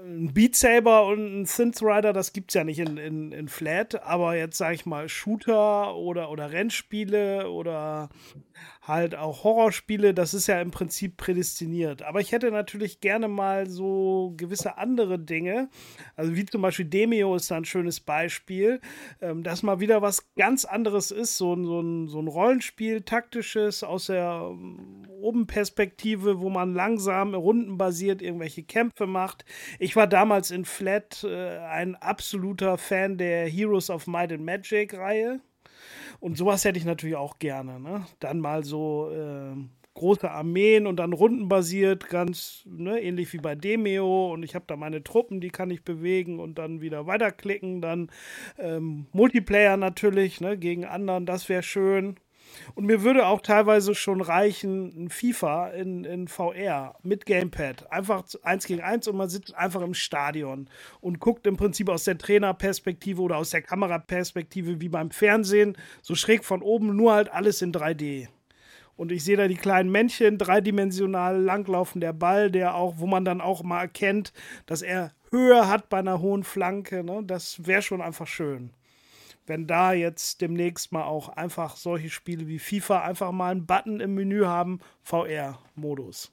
[0.05, 3.49] ein Beat Saber und ein Synth Rider, das gibt es ja nicht in, in, in
[3.49, 8.09] Flat, aber jetzt sage ich mal Shooter oder, oder Rennspiele oder
[8.83, 12.03] halt auch Horrorspiele, das ist ja im Prinzip prädestiniert.
[12.03, 15.69] Aber ich hätte natürlich gerne mal so gewisse andere Dinge,
[16.17, 18.81] also wie zum Beispiel Demio ist da ein schönes Beispiel,
[19.21, 23.83] ähm, dass mal wieder was ganz anderes ist, so, so, ein, so ein Rollenspiel, taktisches
[23.85, 29.45] aus der ähm, Obenperspektive, wo man langsam rundenbasiert irgendwelche Kämpfe macht.
[29.79, 34.95] Ich war damals in Flat äh, ein absoluter Fan der Heroes of Might and Magic
[34.95, 35.41] Reihe.
[36.21, 37.79] Und sowas hätte ich natürlich auch gerne.
[37.79, 38.07] Ne?
[38.21, 39.57] Dann mal so äh,
[39.95, 44.33] große Armeen und dann rundenbasiert, ganz ne, ähnlich wie bei Demeo.
[44.33, 47.81] Und ich habe da meine Truppen, die kann ich bewegen und dann wieder weiterklicken.
[47.81, 48.11] Dann
[48.59, 52.17] ähm, Multiplayer natürlich ne, gegen anderen, das wäre schön.
[52.75, 57.91] Und mir würde auch teilweise schon reichen, ein FIFA in, in VR mit Gamepad.
[57.91, 60.69] Einfach eins gegen eins und man sitzt einfach im Stadion
[61.01, 66.15] und guckt im Prinzip aus der Trainerperspektive oder aus der Kameraperspektive wie beim Fernsehen, so
[66.15, 68.29] schräg von oben, nur halt alles in 3D.
[68.97, 73.25] Und ich sehe da die kleinen Männchen, dreidimensional langlaufen der Ball, der auch, wo man
[73.25, 74.33] dann auch mal erkennt,
[74.67, 77.05] dass er Höhe hat bei einer hohen Flanke.
[77.05, 77.23] Ne?
[77.25, 78.73] Das wäre schon einfach schön
[79.49, 84.01] wenn da jetzt demnächst mal auch einfach solche Spiele wie FIFA einfach mal einen Button
[84.01, 86.33] im Menü haben, VR-Modus.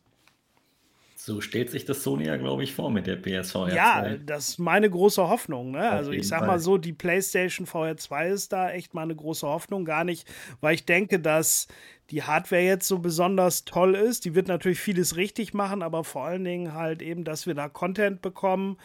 [1.26, 3.74] So stellt sich das Sony ja, glaube ich, vor mit der PSVR 2.
[3.74, 5.72] Ja, das ist meine große Hoffnung.
[5.72, 5.90] Ne?
[5.90, 6.48] Also ich sag Fall.
[6.48, 9.86] mal so, die PlayStation VR 2 ist da echt meine große Hoffnung.
[9.86, 10.28] Gar nicht,
[10.62, 11.68] weil ich denke, dass
[12.12, 14.26] die Hardware jetzt so besonders toll ist.
[14.26, 17.68] Die wird natürlich vieles richtig machen, aber vor allen Dingen halt eben, dass wir da
[17.68, 18.78] Content bekommen,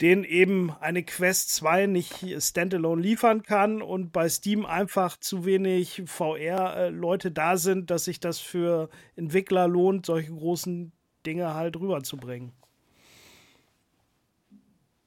[0.00, 6.02] den eben eine Quest 2 nicht standalone liefern kann und bei Steam einfach zu wenig
[6.06, 10.92] VR-Leute da sind, dass sich das für Entwickler lohnt, solche großen
[11.26, 12.52] Dinge halt rüberzubringen.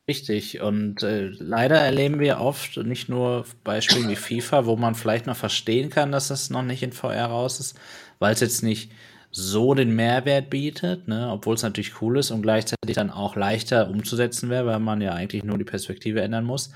[0.07, 0.59] Richtig.
[0.59, 5.37] Und äh, leider erleben wir oft nicht nur Beispiele wie FIFA, wo man vielleicht noch
[5.37, 7.79] verstehen kann, dass das noch nicht in VR raus ist,
[8.19, 8.91] weil es jetzt nicht
[9.31, 11.29] so den Mehrwert bietet, ne?
[11.31, 15.13] obwohl es natürlich cool ist und gleichzeitig dann auch leichter umzusetzen wäre, weil man ja
[15.13, 16.71] eigentlich nur die Perspektive ändern muss.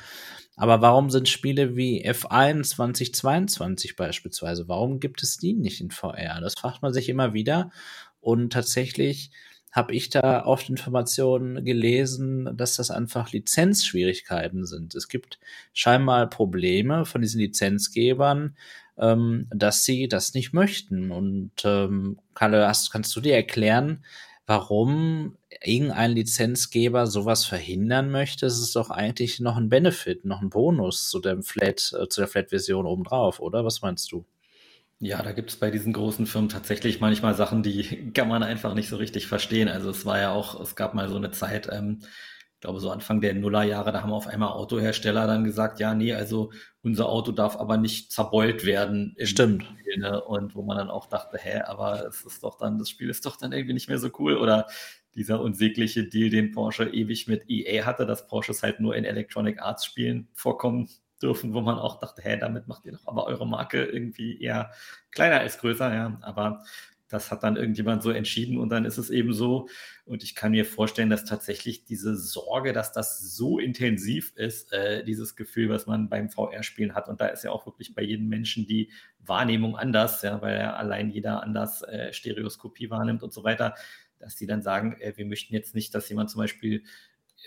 [0.55, 6.41] Aber warum sind Spiele wie F1 2022 beispielsweise, warum gibt es die nicht in VR?
[6.41, 7.71] Das fragt man sich immer wieder.
[8.21, 9.31] Und tatsächlich
[9.77, 14.95] habe ich da oft Informationen gelesen, dass das einfach Lizenzschwierigkeiten sind.
[14.95, 15.39] Es gibt
[15.71, 18.57] scheinbar Probleme von diesen Lizenzgebern,
[18.97, 21.11] ähm, dass sie das nicht möchten.
[21.11, 24.03] Und ähm, Kalle, hast, kannst du dir erklären,
[24.47, 28.47] warum irgendein Lizenzgeber sowas verhindern möchte?
[28.47, 32.21] Es ist doch eigentlich noch ein Benefit, noch ein Bonus zu dem Flat, äh, zu
[32.21, 33.63] der Flat-Version obendrauf, oder?
[33.63, 34.25] Was meinst du?
[34.99, 38.73] Ja, da gibt es bei diesen großen Firmen tatsächlich manchmal Sachen, die kann man einfach
[38.73, 39.67] nicht so richtig verstehen.
[39.67, 42.89] Also es war ja auch, es gab mal so eine Zeit, ähm, ich glaube so
[42.89, 46.51] Anfang der Nullerjahre, da haben auf einmal Autohersteller dann gesagt, ja, nee, also
[46.81, 49.15] unser Auto darf aber nicht zerbeult werden.
[49.21, 49.63] Stimmt.
[49.63, 50.23] Spiel, ne?
[50.23, 53.25] Und wo man dann auch dachte, hä, aber es ist doch dann, das Spiel ist
[53.27, 54.37] doch dann irgendwie nicht mehr so cool.
[54.37, 54.65] Oder
[55.13, 59.61] dieser unsägliche Deal, den Porsche ewig mit EA hatte, dass Porsches halt nur in Electronic
[59.61, 60.89] Arts Spielen vorkommen
[61.21, 64.71] dürfen, wo man auch dachte, hä, damit macht ihr doch aber eure Marke irgendwie eher
[65.11, 66.17] kleiner als größer, ja.
[66.21, 66.63] Aber
[67.09, 69.69] das hat dann irgendjemand so entschieden und dann ist es eben so.
[70.05, 75.03] Und ich kann mir vorstellen, dass tatsächlich diese Sorge, dass das so intensiv ist, äh,
[75.03, 77.07] dieses Gefühl, was man beim VR-Spielen hat.
[77.07, 80.75] Und da ist ja auch wirklich bei jedem Menschen die Wahrnehmung anders, ja, weil ja
[80.75, 83.75] allein jeder anders äh, Stereoskopie wahrnimmt und so weiter,
[84.19, 86.83] dass die dann sagen, äh, wir möchten jetzt nicht, dass jemand zum Beispiel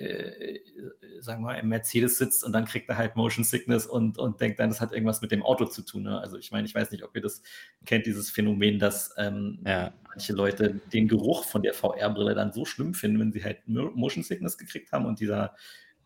[0.01, 0.61] äh,
[1.21, 4.41] sagen wir mal, im Mercedes sitzt und dann kriegt er halt Motion Sickness und, und
[4.41, 6.05] denkt dann, das hat irgendwas mit dem Auto zu tun.
[6.05, 6.19] Ne?
[6.19, 7.43] Also ich meine, ich weiß nicht, ob ihr das
[7.85, 9.93] kennt, dieses Phänomen, dass ähm, ja.
[10.09, 14.25] manche Leute den Geruch von der VR-Brille dann so schlimm finden, wenn sie halt Motion
[14.25, 15.55] Sickness gekriegt haben und dieser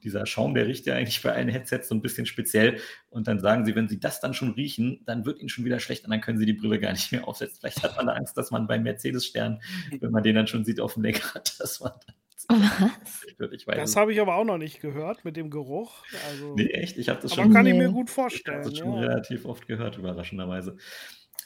[0.04, 2.78] dieser Schaum, der riecht ja eigentlich bei allen Headsets so ein bisschen speziell.
[3.08, 5.80] Und dann sagen sie, wenn sie das dann schon riechen, dann wird ihnen schon wieder
[5.80, 7.56] schlecht und dann können sie die Brille gar nicht mehr aufsetzen.
[7.58, 9.62] Vielleicht hat man Angst, dass man beim Mercedes-Stern,
[10.00, 12.16] wenn man den dann schon sieht auf dem Lenkrad, dass man dann
[13.66, 13.66] was?
[13.66, 16.04] das habe ich aber auch noch nicht gehört mit dem Geruch.
[16.30, 16.98] Also, nee, echt?
[16.98, 17.52] Ich habe das aber schon.
[17.52, 18.60] kann ich mir gut vorstellen.
[18.60, 19.08] Ich habe das schon ja.
[19.08, 20.76] relativ oft gehört, überraschenderweise.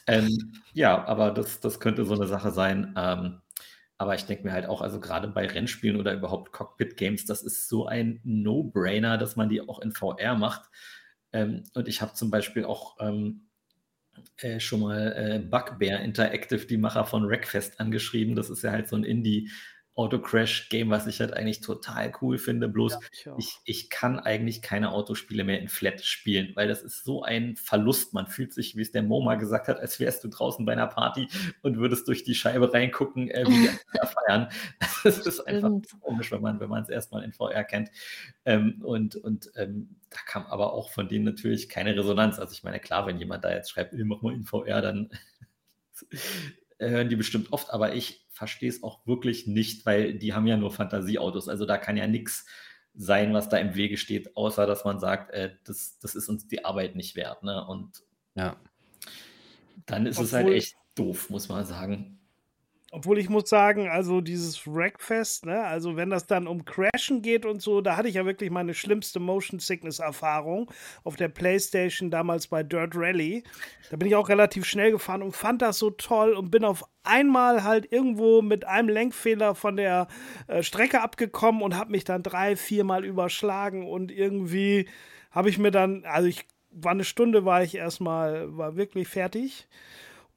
[0.07, 2.93] Ähm, ja, aber das, das könnte so eine Sache sein.
[2.97, 3.41] Ähm,
[3.97, 7.67] aber ich denke mir halt auch, also gerade bei Rennspielen oder überhaupt Cockpit-Games, das ist
[7.67, 10.69] so ein No-Brainer, dass man die auch in VR macht.
[11.33, 13.49] Ähm, und ich habe zum Beispiel auch ähm,
[14.37, 18.35] äh, schon mal äh, Bugbear Interactive, die Macher von Wreckfest, angeschrieben.
[18.35, 19.49] Das ist ja halt so ein Indie-
[19.99, 22.69] Auto-Crash-Game, was ich halt eigentlich total cool finde.
[22.69, 26.83] Bloß ja, ich, ich, ich, kann eigentlich keine Autospiele mehr in Flat spielen, weil das
[26.83, 28.13] ist so ein Verlust.
[28.13, 30.87] Man fühlt sich, wie es der Moma gesagt hat, als wärst du draußen bei einer
[30.87, 31.27] Party
[31.63, 33.69] und würdest durch die Scheibe reingucken, äh, wie die
[34.27, 34.47] feiern.
[35.03, 35.71] Das ist einfach
[36.01, 37.89] komisch, wenn man wenn es erstmal in VR kennt.
[38.45, 42.39] Ähm, und und ähm, da kam aber auch von denen natürlich keine Resonanz.
[42.39, 45.09] Also ich meine, klar, wenn jemand da jetzt schreibt, mach mal in VR, dann
[46.79, 50.57] hören die bestimmt oft, aber ich verstehe es auch wirklich nicht, weil die haben ja
[50.57, 51.49] nur Fantasieautos.
[51.49, 52.45] Also da kann ja nichts
[52.93, 56.47] sein, was da im Wege steht, außer dass man sagt, äh, das, das ist uns
[56.47, 57.43] die Arbeit nicht wert.
[57.43, 57.65] Ne?
[57.65, 58.03] Und
[58.35, 58.55] ja.
[59.85, 62.18] dann ist Obwohl, es halt echt doof, muss man sagen.
[62.91, 67.45] Obwohl ich muss sagen, also dieses Wreckfest, ne, also wenn das dann um Crashen geht
[67.45, 70.71] und so, da hatte ich ja wirklich meine schlimmste Motion Sickness Erfahrung
[71.03, 73.43] auf der Playstation damals bei Dirt Rally.
[73.91, 76.83] Da bin ich auch relativ schnell gefahren und fand das so toll und bin auf
[77.03, 80.07] einmal halt irgendwo mit einem Lenkfehler von der
[80.47, 84.89] äh, Strecke abgekommen und habe mich dann drei, viermal überschlagen und irgendwie
[85.29, 89.67] habe ich mir dann, also ich war eine Stunde, war ich erstmal, war wirklich fertig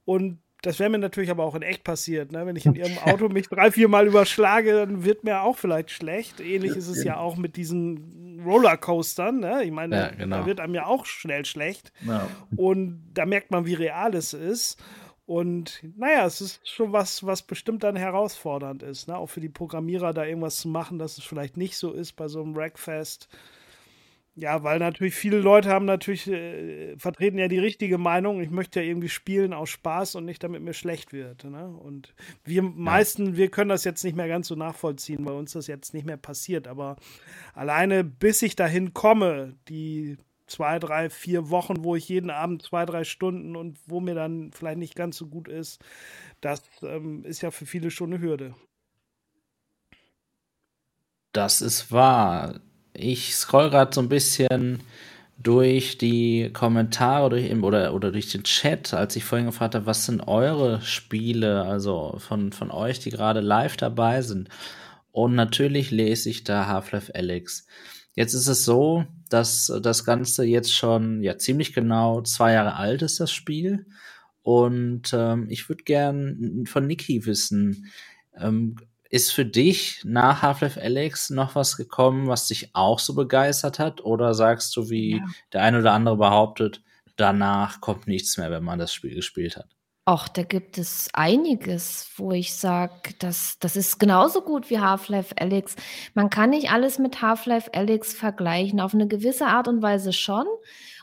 [0.05, 2.31] und das wäre mir natürlich aber auch in echt passiert.
[2.31, 2.47] Ne?
[2.47, 5.91] Wenn ich in ihrem Auto mich drei, vier Mal überschlage, dann wird mir auch vielleicht
[5.91, 6.41] schlecht.
[6.41, 9.41] Ähnlich ist es ja auch mit diesen Rollercoastern.
[9.41, 9.65] Ne?
[9.65, 10.39] Ich meine, ja, genau.
[10.39, 11.93] da wird einem ja auch schnell schlecht.
[12.07, 12.29] Ja.
[12.57, 14.81] Und da merkt man, wie real es ist.
[15.27, 19.09] Und naja, es ist schon was, was bestimmt dann herausfordernd ist.
[19.09, 19.17] Ne?
[19.17, 22.29] Auch für die Programmierer da irgendwas zu machen, dass es vielleicht nicht so ist bei
[22.29, 23.29] so einem Rackfest.
[24.35, 28.41] Ja, weil natürlich viele Leute haben natürlich, äh, vertreten ja die richtige Meinung.
[28.41, 31.45] Ich möchte ja irgendwie spielen aus Spaß und nicht damit mir schlecht wird.
[31.45, 31.69] Ne?
[31.69, 35.67] Und wir meisten, wir können das jetzt nicht mehr ganz so nachvollziehen, weil uns das
[35.67, 36.67] jetzt nicht mehr passiert.
[36.67, 36.97] Aber
[37.53, 42.87] alleine bis ich dahin komme, die zwei, drei, vier Wochen, wo ich jeden Abend zwei,
[42.87, 45.85] drei Stunden und wo mir dann vielleicht nicht ganz so gut ist,
[46.41, 48.55] das ähm, ist ja für viele schon eine Hürde.
[51.33, 52.61] Das ist wahr
[52.95, 54.81] ich scroll gerade so ein bisschen
[55.39, 60.07] durch die Kommentare durch, oder, oder durch den Chat, als ich vorhin gefragt habe, was
[60.07, 64.49] sind eure Spiele, also von, von euch, die gerade live dabei sind.
[65.11, 67.67] Und natürlich lese ich da Half-Life Alyx.
[68.15, 73.03] Jetzt ist es so, dass das Ganze jetzt schon ja ziemlich genau zwei Jahre alt
[73.03, 73.87] ist, das Spiel.
[74.43, 77.87] Und ähm, ich würde gern von Niki wissen,
[78.39, 78.77] ähm,
[79.13, 84.03] ist für dich nach Half-Life Alex noch was gekommen, was dich auch so begeistert hat?
[84.03, 85.25] Oder sagst du, wie ja.
[85.53, 86.83] der ein oder andere behauptet,
[87.17, 89.69] danach kommt nichts mehr, wenn man das Spiel gespielt hat?
[90.07, 95.35] Ach, da gibt es einiges, wo ich sage, das, das ist genauso gut wie Half-Life
[95.39, 95.77] Alex.
[96.15, 100.47] Man kann nicht alles mit Half-Life Alex vergleichen, auf eine gewisse Art und Weise schon.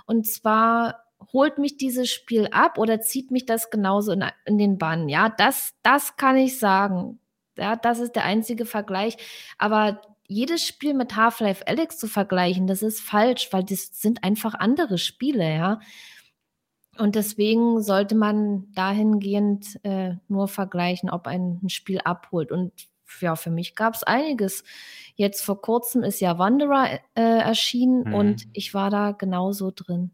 [0.08, 4.80] Und zwar holt mich dieses Spiel ab oder zieht mich das genauso in, in den
[4.80, 5.10] Bann.
[5.10, 7.20] Ja, das, das kann ich sagen.
[7.60, 9.18] Ja, das ist der einzige Vergleich.
[9.58, 14.54] Aber jedes Spiel mit Half-Life Alex zu vergleichen, das ist falsch, weil das sind einfach
[14.54, 15.80] andere Spiele, ja.
[16.98, 22.52] Und deswegen sollte man dahingehend äh, nur vergleichen, ob ein, ein Spiel abholt.
[22.52, 22.74] Und
[23.22, 24.64] ja, für mich gab es einiges.
[25.16, 28.14] Jetzt vor kurzem ist ja Wanderer äh, erschienen mhm.
[28.14, 30.12] und ich war da genauso drin.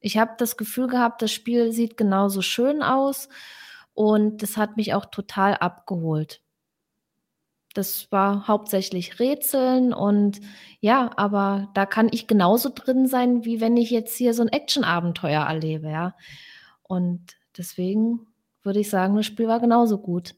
[0.00, 3.28] Ich habe das Gefühl gehabt, das Spiel sieht genauso schön aus
[3.92, 6.43] und das hat mich auch total abgeholt.
[7.74, 10.40] Das war hauptsächlich Rätseln und
[10.80, 14.48] ja, aber da kann ich genauso drin sein, wie wenn ich jetzt hier so ein
[14.48, 16.14] Action-Abenteuer erlebe, ja.
[16.82, 18.26] Und deswegen
[18.62, 20.36] würde ich sagen, das Spiel war genauso gut.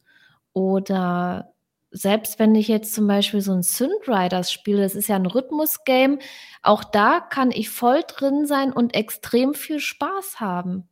[0.54, 1.52] Oder
[1.90, 5.26] selbst wenn ich jetzt zum Beispiel so ein Synth Riders spiele, das ist ja ein
[5.26, 6.18] Rhythmus-Game,
[6.62, 10.88] auch da kann ich voll drin sein und extrem viel Spaß haben.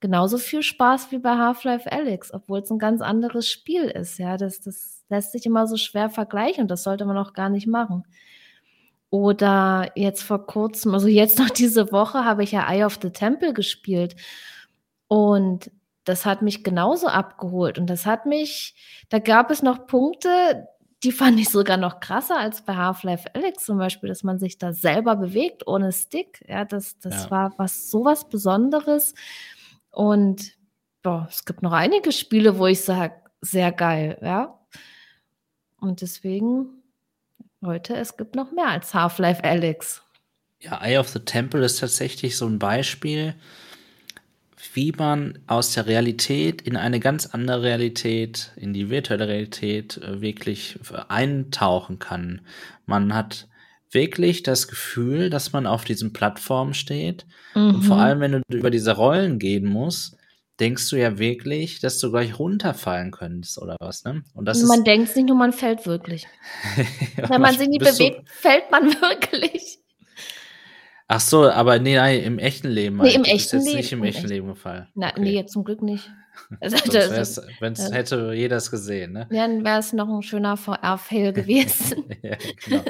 [0.00, 4.18] genauso viel Spaß wie bei Half-Life Alyx, obwohl es ein ganz anderes Spiel ist.
[4.18, 7.48] Ja, das, das lässt sich immer so schwer vergleichen und das sollte man auch gar
[7.48, 8.04] nicht machen.
[9.10, 13.10] Oder jetzt vor kurzem, also jetzt noch diese Woche, habe ich ja Eye of the
[13.10, 14.16] Temple gespielt.
[15.06, 15.70] Und
[16.04, 17.78] das hat mich genauso abgeholt.
[17.78, 18.74] Und das hat mich,
[19.10, 20.66] da gab es noch Punkte,
[21.02, 24.56] die fand ich sogar noch krasser als bei Half-Life Alyx zum Beispiel, dass man sich
[24.56, 26.42] da selber bewegt ohne Stick.
[26.48, 27.30] Ja, das, das ja.
[27.30, 29.14] war was sowas Besonderes.
[29.90, 30.52] Und
[31.02, 34.58] boah, es gibt noch einige Spiele, wo ich sage, sehr geil, ja.
[35.82, 36.66] Und deswegen
[37.60, 40.00] heute, es gibt noch mehr als Half-Life Alyx.
[40.60, 43.34] Ja, Eye of the Temple ist tatsächlich so ein Beispiel,
[44.74, 50.20] wie man aus der Realität in eine ganz andere Realität, in die virtuelle Realität äh,
[50.20, 50.78] wirklich
[51.08, 52.42] eintauchen kann.
[52.86, 53.48] Man hat
[53.90, 57.26] wirklich das Gefühl, dass man auf diesen Plattformen steht.
[57.56, 57.74] Mhm.
[57.74, 58.02] Und vor mhm.
[58.02, 60.16] allem, wenn du über diese Rollen gehen musst,
[60.60, 64.22] denkst du ja wirklich, dass du gleich runterfallen könntest oder was, ne?
[64.34, 66.26] Und das man denkt es nicht nur, man fällt wirklich.
[67.16, 69.78] Wenn man sich nicht bewegt, fällt man wirklich.
[71.08, 72.96] Ach so, aber nee, nein, im echten Leben.
[72.98, 73.76] Nee, im echten Leben.
[73.76, 74.88] nicht im echten Leben gefallen.
[74.96, 75.12] okay.
[75.18, 76.10] Nee, zum Glück nicht.
[76.60, 76.76] Also,
[77.60, 79.28] Wenn es hätte jeder es gesehen, ne?
[79.30, 82.04] Ja, dann wäre es noch ein schöner VR-Fail gewesen.
[82.22, 82.84] ja, genau.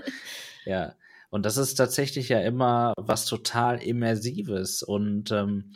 [0.65, 0.95] Ja.
[1.31, 4.83] Und das ist tatsächlich ja immer was total Immersives.
[4.83, 5.73] Und ähm,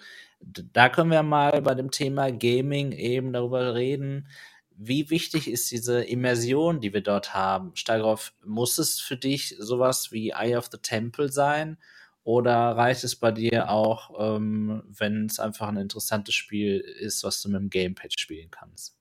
[0.47, 4.29] da können wir mal bei dem Thema Gaming eben darüber reden.
[4.71, 7.73] Wie wichtig ist diese Immersion, die wir dort haben?
[7.75, 11.79] Steigroff, muss es für dich sowas wie Eye of the Temple sein?
[12.25, 17.41] Oder reicht es bei dir auch, ähm, wenn es einfach ein interessantes Spiel ist, was
[17.43, 18.96] du mit dem Gamepad spielen kannst?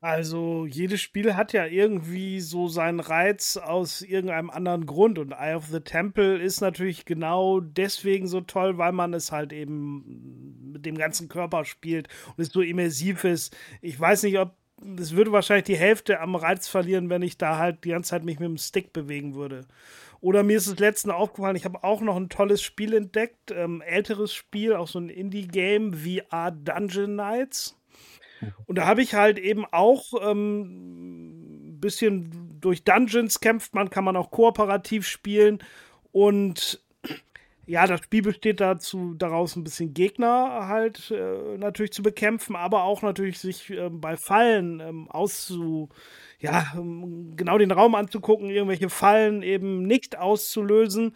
[0.00, 5.18] Also, jedes Spiel hat ja irgendwie so seinen Reiz aus irgendeinem anderen Grund.
[5.18, 9.52] Und Eye of the Temple ist natürlich genau deswegen so toll, weil man es halt
[9.52, 13.56] eben mit dem ganzen Körper spielt und es so immersiv ist.
[13.80, 14.54] Ich weiß nicht, ob
[14.98, 18.24] es würde wahrscheinlich die Hälfte am Reiz verlieren, wenn ich da halt die ganze Zeit
[18.24, 19.66] mich mit dem Stick bewegen würde.
[20.20, 23.82] Oder mir ist es letztens aufgefallen, ich habe auch noch ein tolles Spiel entdeckt, ähm,
[23.82, 27.77] älteres Spiel, auch so ein Indie-Game, VR Dungeon Knights.
[28.40, 28.52] Mhm.
[28.66, 34.04] Und da habe ich halt eben auch ähm, ein bisschen durch Dungeons kämpft man, kann
[34.04, 35.58] man auch kooperativ spielen.
[36.12, 36.82] Und
[37.66, 42.84] ja, das Spiel besteht dazu, daraus ein bisschen Gegner halt äh, natürlich zu bekämpfen, aber
[42.84, 45.90] auch natürlich sich äh, bei Fallen ähm, auszu
[46.40, 51.14] ja, ähm, genau den Raum anzugucken, irgendwelche Fallen eben nicht auszulösen.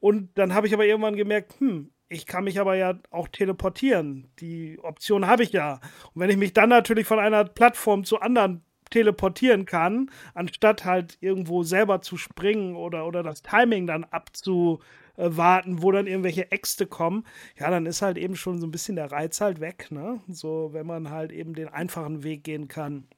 [0.00, 4.30] Und dann habe ich aber irgendwann gemerkt, hm, ich kann mich aber ja auch teleportieren.
[4.38, 5.80] Die Option habe ich ja.
[6.14, 11.16] Und wenn ich mich dann natürlich von einer Plattform zu anderen teleportieren kann, anstatt halt
[11.20, 17.24] irgendwo selber zu springen oder, oder das Timing dann abzuwarten, wo dann irgendwelche Äxte kommen,
[17.58, 20.20] ja, dann ist halt eben schon so ein bisschen der Reiz halt weg, ne?
[20.28, 23.08] So, wenn man halt eben den einfachen Weg gehen kann.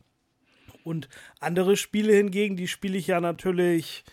[0.84, 1.08] Und
[1.40, 4.04] andere Spiele hingegen, die spiele ich ja natürlich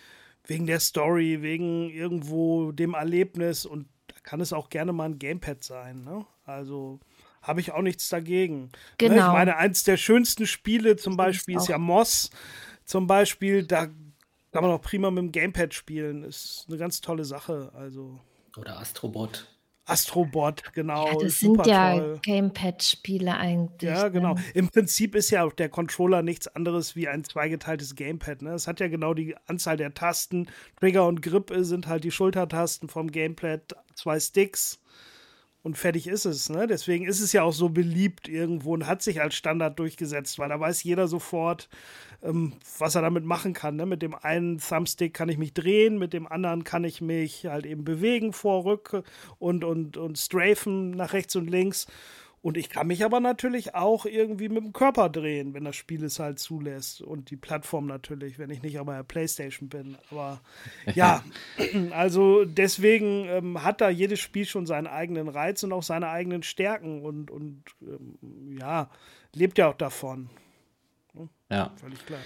[0.48, 3.86] wegen der Story, wegen irgendwo dem Erlebnis und
[4.24, 6.04] kann es auch gerne mal ein Gamepad sein.
[6.04, 6.26] Ne?
[6.46, 7.00] Also
[7.42, 8.72] habe ich auch nichts dagegen.
[8.98, 9.14] Genau.
[9.14, 9.20] Ne?
[9.20, 9.34] Ich genau.
[9.34, 12.30] meine, eins der schönsten Spiele zum Beispiel ist ja Moss.
[12.86, 13.88] Zum Beispiel, da
[14.52, 16.24] kann man auch prima mit dem Gamepad spielen.
[16.24, 17.72] Ist eine ganz tolle Sache.
[17.74, 18.20] Also.
[18.58, 19.48] Oder Astrobot.
[19.92, 21.08] Astrobot, genau.
[21.08, 23.90] Ja, das sind ja Gamepad-Spiele eigentlich.
[23.90, 24.36] Ja, genau.
[24.36, 24.44] Ne?
[24.54, 28.42] Im Prinzip ist ja der Controller nichts anderes wie ein zweigeteiltes Gamepad.
[28.42, 28.52] Ne?
[28.54, 30.48] Es hat ja genau die Anzahl der Tasten.
[30.80, 34.81] Trigger und Grip sind halt die Schultertasten vom Gamepad, zwei Sticks
[35.64, 36.50] und fertig ist es.
[36.50, 36.68] Ne?
[36.68, 40.50] Deswegen ist es ja auch so beliebt irgendwo und hat sich als Standard durchgesetzt, weil
[40.50, 41.70] da weiß jeder sofort,
[42.24, 43.76] ähm, was er damit machen kann.
[43.76, 43.86] Ne?
[43.86, 47.66] Mit dem einen Thumbstick kann ich mich drehen, mit dem anderen kann ich mich halt
[47.66, 49.04] eben bewegen, vor, rück
[49.38, 51.88] und, und, und strafen nach rechts und links.
[52.44, 56.04] Und ich kann mich aber natürlich auch irgendwie mit dem Körper drehen, wenn das Spiel
[56.04, 57.02] es halt zulässt.
[57.02, 59.96] Und die Plattform natürlich, wenn ich nicht auf der Playstation bin.
[60.10, 60.42] Aber
[60.96, 61.24] ja,
[61.92, 66.42] also deswegen ähm, hat da jedes Spiel schon seinen eigenen Reiz und auch seine eigenen
[66.42, 68.90] Stärken und, und ähm, ja,
[69.34, 70.30] lebt ja auch davon.
[71.52, 71.72] Ja.
[71.76, 72.22] Völlig klar.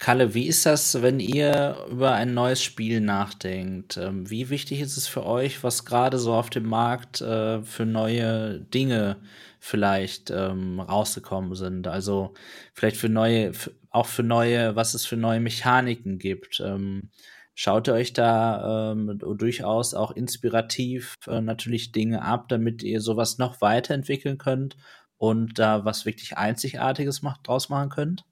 [0.00, 3.98] Kalle, wie ist das, wenn ihr über ein neues Spiel nachdenkt?
[3.98, 7.84] Ähm, wie wichtig ist es für euch, was gerade so auf dem Markt äh, für
[7.84, 9.18] neue Dinge
[9.58, 11.86] vielleicht ähm, rausgekommen sind?
[11.86, 12.32] Also
[12.72, 13.52] vielleicht für neue,
[13.90, 16.60] auch für neue, was es für neue Mechaniken gibt.
[16.64, 17.10] Ähm,
[17.54, 18.94] schaut ihr euch da
[19.36, 24.78] durchaus auch inspirativ äh, natürlich Dinge ab, damit ihr sowas noch weiterentwickeln könnt
[25.18, 28.24] und da was wirklich Einzigartiges macht, draus machen könnt?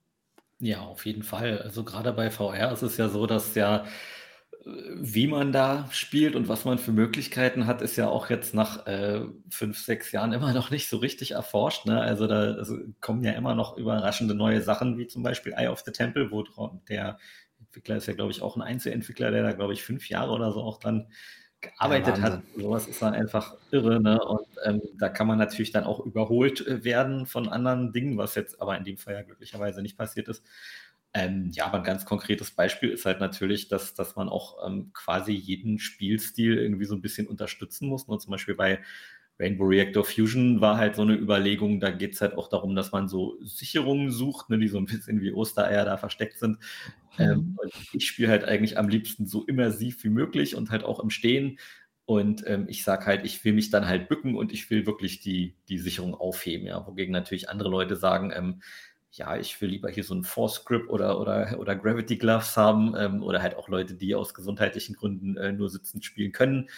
[0.61, 1.61] Ja, auf jeden Fall.
[1.61, 3.85] Also gerade bei VR ist es ja so, dass ja
[4.65, 8.85] wie man da spielt und was man für Möglichkeiten hat, ist ja auch jetzt nach
[8.87, 11.85] äh, fünf, sechs Jahren immer noch nicht so richtig erforscht.
[11.85, 11.99] Ne?
[12.01, 15.81] Also da also kommen ja immer noch überraschende neue Sachen, wie zum Beispiel Eye of
[15.85, 16.43] the Temple, wo
[16.89, 17.17] der
[17.59, 20.51] Entwickler ist ja, glaube ich, auch ein Einzelentwickler, der da, glaube ich, fünf Jahre oder
[20.51, 21.07] so auch dran
[21.61, 22.43] gearbeitet ja, hat.
[22.55, 24.01] Sowas ist dann einfach irre.
[24.01, 24.21] Ne?
[24.23, 28.35] Und ähm, da kann man natürlich dann auch überholt äh, werden von anderen Dingen, was
[28.35, 30.43] jetzt aber in dem Fall ja glücklicherweise nicht passiert ist.
[31.13, 34.91] Ähm, ja, aber ein ganz konkretes Beispiel ist halt natürlich, dass, dass man auch ähm,
[34.93, 38.03] quasi jeden Spielstil irgendwie so ein bisschen unterstützen muss.
[38.03, 38.19] Und ne?
[38.19, 38.79] zum Beispiel bei
[39.39, 42.91] Rainbow Reactor Fusion war halt so eine Überlegung, da geht es halt auch darum, dass
[42.91, 46.59] man so Sicherungen sucht, ne, die so ein bisschen wie Ostereier da versteckt sind.
[47.17, 47.23] Mhm.
[47.23, 47.59] Ähm,
[47.93, 51.57] ich spiele halt eigentlich am liebsten so immersiv wie möglich und halt auch im Stehen.
[52.05, 55.21] Und ähm, ich sage halt, ich will mich dann halt bücken und ich will wirklich
[55.21, 56.85] die, die Sicherung aufheben, ja.
[56.87, 58.61] Wogegen natürlich andere Leute sagen, ähm,
[59.11, 62.93] ja, ich will lieber hier so ein Force Grip oder, oder, oder Gravity Gloves haben
[62.97, 66.69] ähm, oder halt auch Leute, die aus gesundheitlichen Gründen äh, nur sitzend spielen können,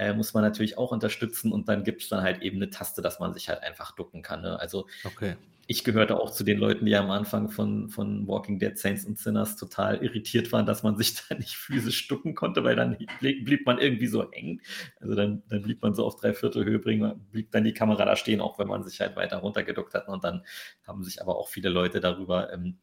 [0.00, 3.02] äh, muss man natürlich auch unterstützen und dann gibt es dann halt eben eine Taste,
[3.02, 4.42] dass man sich halt einfach ducken kann.
[4.42, 4.58] Ne?
[4.58, 5.36] Also okay
[5.70, 9.20] ich gehörte auch zu den Leuten, die am Anfang von, von Walking Dead Saints und
[9.20, 13.66] Sinners total irritiert waren, dass man sich da nicht physisch stucken konnte, weil dann blieb,
[13.66, 14.60] man irgendwie so hängen.
[14.98, 18.40] Also dann, dann blieb man so auf Dreiviertelhöhe bringen, blieb dann die Kamera da stehen,
[18.40, 20.08] auch wenn man sich halt weiter runtergeduckt hat.
[20.08, 20.44] Und dann
[20.84, 22.80] haben sich aber auch viele Leute darüber ähm,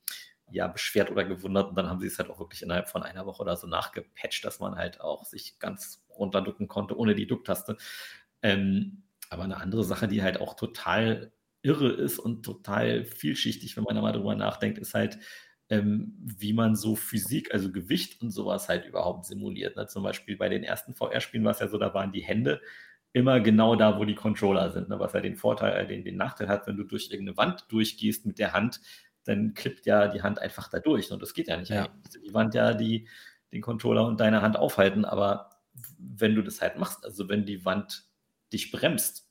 [0.49, 1.69] ja, beschwert oder gewundert.
[1.69, 4.43] Und dann haben sie es halt auch wirklich innerhalb von einer Woche oder so nachgepatcht,
[4.45, 7.77] dass man halt auch sich ganz runterducken konnte, ohne die Ducktaste.
[8.41, 13.83] Ähm, aber eine andere Sache, die halt auch total irre ist und total vielschichtig, wenn
[13.83, 15.19] man da mal drüber nachdenkt, ist halt,
[15.69, 19.75] ähm, wie man so Physik, also Gewicht und sowas halt überhaupt simuliert.
[19.75, 19.87] Ne?
[19.87, 22.61] Zum Beispiel bei den ersten VR-Spielen war es ja so, da waren die Hände
[23.11, 24.89] immer genau da, wo die Controller sind.
[24.89, 24.99] Ne?
[24.99, 28.25] Was ja den Vorteil, äh, den, den Nachteil hat, wenn du durch irgendeine Wand durchgehst
[28.25, 28.79] mit der Hand,
[29.27, 31.11] dann klippt ja die Hand einfach da durch.
[31.11, 31.69] Und das geht ja nicht.
[31.69, 31.87] Ja.
[32.23, 33.07] Die Wand ja die,
[33.51, 35.49] den Controller und deine Hand aufhalten, aber
[35.97, 38.05] wenn du das halt machst, also wenn die Wand
[38.51, 39.27] dich bremst,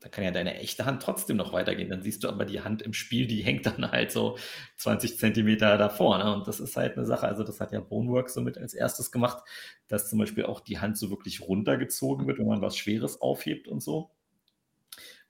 [0.00, 1.90] da kann ja deine echte Hand trotzdem noch weitergehen.
[1.90, 4.38] Dann siehst du aber die Hand im Spiel, die hängt dann halt so
[4.76, 6.18] 20 Zentimeter davor.
[6.18, 6.32] Ne?
[6.32, 7.26] Und das ist halt eine Sache.
[7.26, 9.42] Also, das hat ja Boneworks so mit als erstes gemacht,
[9.88, 13.66] dass zum Beispiel auch die Hand so wirklich runtergezogen wird, wenn man was Schweres aufhebt
[13.66, 14.10] und so.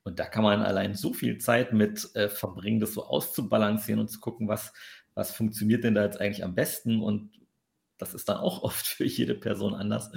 [0.08, 4.08] Und da kann man allein so viel Zeit mit äh, verbringen, das so auszubalancieren und
[4.08, 4.72] zu gucken, was,
[5.12, 7.02] was funktioniert denn da jetzt eigentlich am besten.
[7.02, 7.30] Und
[7.98, 10.10] das ist dann auch oft für jede Person anders.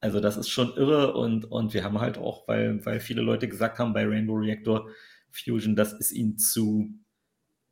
[0.00, 3.46] Also das ist schon irre und, und wir haben halt auch, weil, weil viele Leute
[3.46, 4.88] gesagt haben bei Rainbow Reactor
[5.30, 6.88] Fusion, das ist ihnen zu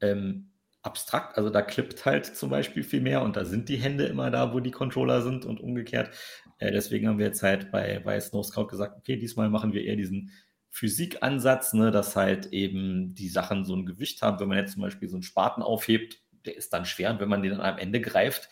[0.00, 0.52] ähm,
[0.82, 1.38] abstrakt.
[1.38, 4.54] Also da klippt halt zum Beispiel viel mehr und da sind die Hände immer da,
[4.54, 6.14] wo die Controller sind und umgekehrt.
[6.58, 9.82] Äh, deswegen haben wir jetzt halt bei, bei Snow Scout gesagt, okay, diesmal machen wir
[9.82, 10.30] eher diesen
[10.78, 14.38] Physikansatz, ne, dass halt eben die Sachen so ein Gewicht haben.
[14.38, 17.28] Wenn man jetzt zum Beispiel so einen Spaten aufhebt, der ist dann schwer und wenn
[17.28, 18.48] man den dann am Ende greift,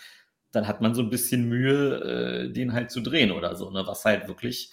[0.50, 3.84] dann hat man so ein bisschen Mühe, äh, den halt zu drehen oder so, ne?
[3.86, 4.72] was halt wirklich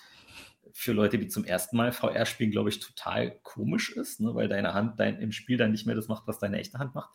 [0.71, 4.33] für Leute, die zum ersten Mal VR spielen, glaube ich, total komisch ist, ne?
[4.33, 6.95] weil deine Hand dein, im Spiel dann nicht mehr das macht, was deine echte Hand
[6.95, 7.11] macht.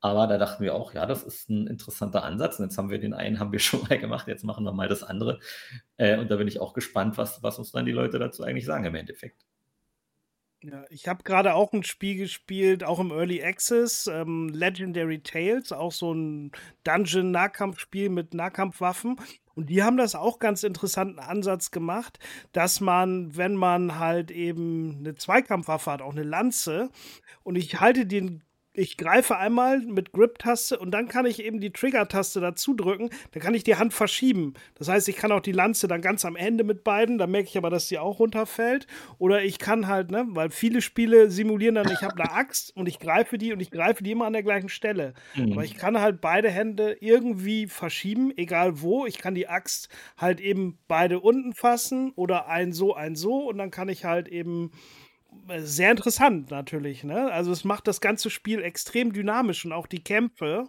[0.00, 2.58] Aber da dachten wir auch, ja, das ist ein interessanter Ansatz.
[2.58, 4.88] Und jetzt haben wir den einen, haben wir schon mal gemacht, jetzt machen wir mal
[4.88, 5.40] das andere.
[5.96, 8.66] Äh, und da bin ich auch gespannt, was, was uns dann die Leute dazu eigentlich
[8.66, 9.44] sagen im Endeffekt.
[10.64, 15.72] Ja, ich habe gerade auch ein Spiel gespielt, auch im Early Access, ähm, Legendary Tales,
[15.72, 16.52] auch so ein
[16.84, 19.16] Dungeon-Nahkampfspiel mit Nahkampfwaffen.
[19.54, 22.20] Und die haben das auch ganz interessanten Ansatz gemacht,
[22.52, 26.90] dass man, wenn man halt eben eine Zweikampfwaffe hat, auch eine Lanze,
[27.42, 28.42] und ich halte den
[28.74, 33.10] ich greife einmal mit Grip-Taste und dann kann ich eben die Trigger-Taste dazu drücken.
[33.32, 34.54] Dann kann ich die Hand verschieben.
[34.76, 37.18] Das heißt, ich kann auch die Lanze dann ganz am Ende mit beiden.
[37.18, 38.86] Da merke ich aber, dass sie auch runterfällt.
[39.18, 42.88] Oder ich kann halt, ne, weil viele Spiele simulieren dann, ich habe eine Axt und
[42.88, 45.12] ich greife die und ich greife die immer an der gleichen Stelle.
[45.34, 45.52] Mhm.
[45.52, 49.04] Aber ich kann halt beide Hände irgendwie verschieben, egal wo.
[49.04, 53.48] Ich kann die Axt halt eben beide unten fassen oder ein so, ein so.
[53.48, 54.70] Und dann kann ich halt eben
[55.58, 57.04] sehr interessant natürlich.
[57.04, 57.30] Ne?
[57.30, 60.68] Also es macht das ganze Spiel extrem dynamisch und auch die Kämpfe.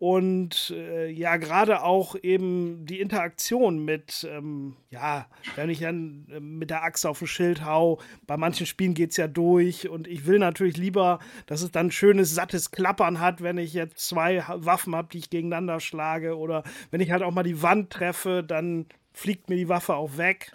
[0.00, 6.40] Und äh, ja, gerade auch eben die Interaktion mit, ähm, ja, wenn ich dann äh,
[6.40, 10.08] mit der Axt auf ein Schild hau, bei manchen Spielen geht es ja durch und
[10.08, 14.42] ich will natürlich lieber, dass es dann schönes, sattes Klappern hat, wenn ich jetzt zwei
[14.48, 18.42] Waffen habe, die ich gegeneinander schlage oder wenn ich halt auch mal die Wand treffe,
[18.42, 20.50] dann fliegt mir die Waffe auch weg.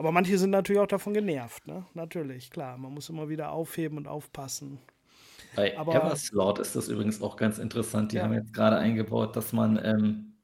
[0.00, 1.84] Aber manche sind natürlich auch davon genervt, ne?
[1.92, 2.78] Natürlich, klar.
[2.78, 4.78] Man muss immer wieder aufheben und aufpassen.
[5.54, 8.12] Bei Aber, Everslot ist das übrigens auch ganz interessant.
[8.12, 8.22] Die ja.
[8.22, 10.38] haben jetzt gerade eingebaut, dass man, ähm,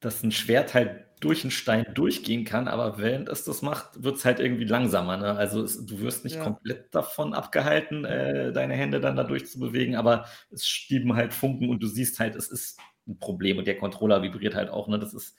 [0.00, 4.16] dass ein Schwert halt durch einen Stein durchgehen kann, aber während es das macht, wird
[4.16, 5.16] es halt irgendwie langsamer.
[5.16, 5.30] Ne?
[5.32, 6.42] Also es, du wirst nicht ja.
[6.42, 11.80] komplett davon abgehalten, äh, deine Hände dann da durchzubewegen, aber es stieben halt Funken und
[11.84, 14.88] du siehst halt, es ist ein Problem und der Controller vibriert halt auch.
[14.88, 14.98] Ne?
[14.98, 15.36] Das ist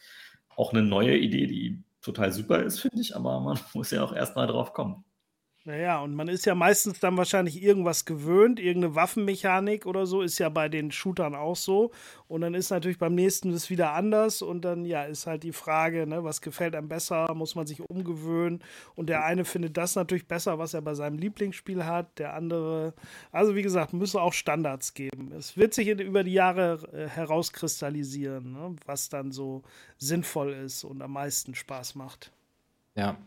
[0.56, 4.14] auch eine neue Idee, die total super ist, finde ich, aber man muss ja auch
[4.14, 5.04] erstmal drauf kommen.
[5.70, 10.40] Naja, und man ist ja meistens dann wahrscheinlich irgendwas gewöhnt, irgendeine Waffenmechanik oder so, ist
[10.40, 11.92] ja bei den Shootern auch so.
[12.28, 15.52] Und dann ist natürlich beim nächsten das wieder anders und dann, ja, ist halt die
[15.52, 18.64] Frage, ne, was gefällt einem besser, muss man sich umgewöhnen.
[18.96, 22.96] Und der eine findet das natürlich besser, was er bei seinem Lieblingsspiel hat, der andere,
[23.32, 25.32] also wie gesagt, müssen auch Standards geben.
[25.38, 29.62] Es wird sich über die Jahre äh, herauskristallisieren, ne, was dann so
[30.00, 32.32] sinnvoll ist und am meisten Spaß macht.
[32.96, 33.18] Ja.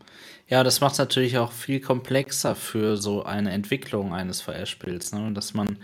[0.47, 5.31] Ja, das macht es natürlich auch viel komplexer für so eine Entwicklung eines VR-Spiels, ne?
[5.33, 5.79] Dass man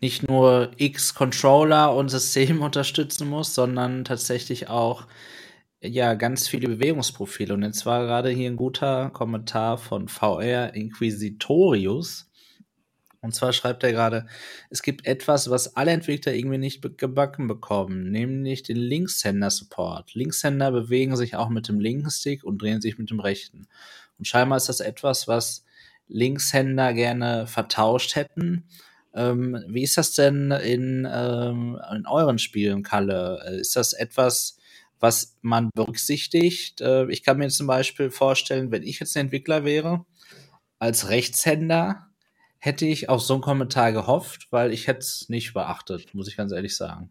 [0.00, 5.06] nicht nur X Controller und System unterstützen muss, sondern tatsächlich auch
[5.82, 7.54] ja ganz viele Bewegungsprofile.
[7.54, 12.31] Und jetzt war gerade hier ein guter Kommentar von VR Inquisitorius.
[13.22, 14.26] Und zwar schreibt er gerade,
[14.68, 20.14] es gibt etwas, was alle Entwickler irgendwie nicht gebacken bekommen, nämlich den Linkshänder-Support.
[20.14, 23.68] Linkshänder bewegen sich auch mit dem linken Stick und drehen sich mit dem rechten.
[24.18, 25.64] Und scheinbar ist das etwas, was
[26.08, 28.64] Linkshänder gerne vertauscht hätten.
[29.14, 33.58] Ähm, wie ist das denn in, ähm, in euren Spielen, Kalle?
[33.60, 34.58] Ist das etwas,
[34.98, 36.80] was man berücksichtigt?
[36.80, 40.06] Äh, ich kann mir zum Beispiel vorstellen, wenn ich jetzt ein Entwickler wäre,
[40.80, 42.11] als Rechtshänder,
[42.64, 46.36] hätte ich auf so einen Kommentar gehofft, weil ich hätte es nicht beachtet, muss ich
[46.36, 47.10] ganz ehrlich sagen.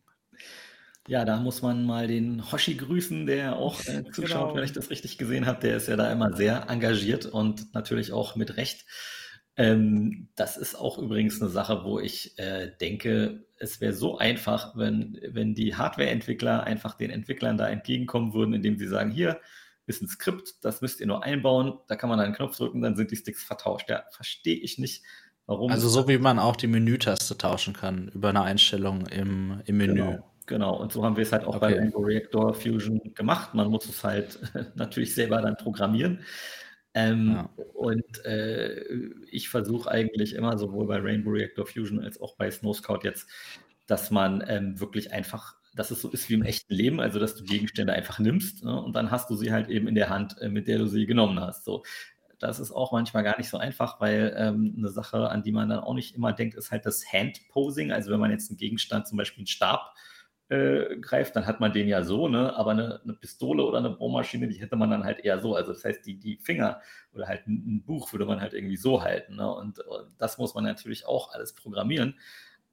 [1.10, 4.56] Ja, da muss man mal den Hoshi grüßen, der auch äh, zuschaut, genau.
[4.56, 5.60] wenn ich das richtig gesehen habe.
[5.60, 8.86] Der ist ja da immer sehr engagiert und natürlich auch mit Recht.
[9.58, 14.78] Ähm, das ist auch übrigens eine Sache, wo ich äh, denke, es wäre so einfach,
[14.78, 19.42] wenn, wenn die Hardware-Entwickler einfach den Entwicklern da entgegenkommen würden, indem sie sagen, hier
[19.86, 22.96] ist ein Skript, das müsst ihr nur einbauen, da kann man einen Knopf drücken, dann
[22.96, 23.90] sind die Sticks vertauscht.
[23.90, 25.04] Ja, verstehe ich nicht,
[25.46, 25.72] Warum?
[25.72, 29.94] Also so wie man auch die Menütaste tauschen kann über eine Einstellung im, im Menü.
[29.96, 30.32] Genau.
[30.48, 31.76] Genau, und so haben wir es halt auch okay.
[31.76, 33.54] bei Rainbow Reactor Fusion gemacht.
[33.54, 34.38] Man muss es halt
[34.76, 36.26] natürlich selber dann programmieren.
[36.94, 37.50] Ähm, ja.
[37.74, 38.82] Und äh,
[39.30, 43.30] ich versuche eigentlich immer, sowohl bei Rainbow Reactor Fusion als auch bei Snow Scout jetzt,
[43.88, 47.36] dass man ähm, wirklich einfach, dass es so ist wie im echten Leben, also dass
[47.36, 50.36] du Gegenstände einfach nimmst ne, und dann hast du sie halt eben in der Hand,
[50.42, 51.64] äh, mit der du sie genommen hast.
[51.64, 51.84] So
[52.42, 55.70] das ist auch manchmal gar nicht so einfach, weil ähm, eine Sache, an die man
[55.70, 57.92] dann auch nicht immer denkt, ist halt das Handposing.
[57.92, 59.94] Also wenn man jetzt einen Gegenstand, zum Beispiel einen Stab,
[60.52, 62.54] äh, greift, dann hat man den ja so, ne?
[62.58, 65.56] aber eine, eine, Pistole oder eine Bohrmaschine, die hätte man dann halt eher so.
[65.56, 66.82] Also das heißt, die, die Finger
[67.14, 69.38] oder halt ein, ein Buch würde man halt irgendwie so halten.
[69.38, 69.50] Ne?
[69.50, 72.20] Und, und das muss man natürlich auch alles programmieren.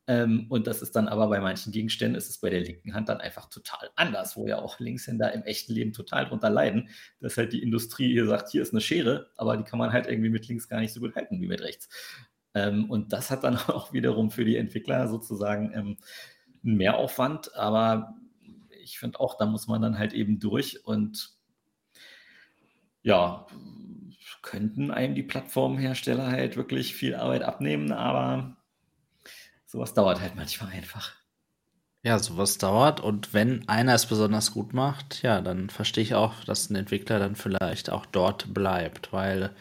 [0.09, 3.11] Ähm, und das ist dann aber bei manchen Gegenständen, ist es bei der linken Hand
[3.11, 6.89] dann einfach total anders, wo ja auch Linkshänder im echten Leben total drunter leiden,
[7.21, 10.07] dass halt die Industrie hier sagt, hier ist eine Schere, aber die kann man halt
[10.07, 11.91] irgendwie mit links gar nicht so gut halten wie mit rechts.
[12.55, 15.99] Ähm, und das hat dann auch wiederum für die Entwickler sozusagen ähm,
[16.65, 18.17] einen Mehraufwand, aber
[18.83, 21.37] ich finde auch, da muss man dann halt eben durch und
[23.03, 23.47] ja,
[24.41, 28.58] könnten einem die Plattformhersteller halt wirklich viel Arbeit abnehmen, aber
[29.69, 31.13] sowas dauert halt manchmal einfach.
[32.03, 36.45] Ja, sowas dauert und wenn einer es besonders gut macht, ja, dann verstehe ich auch,
[36.45, 39.55] dass ein Entwickler dann vielleicht auch dort bleibt, weil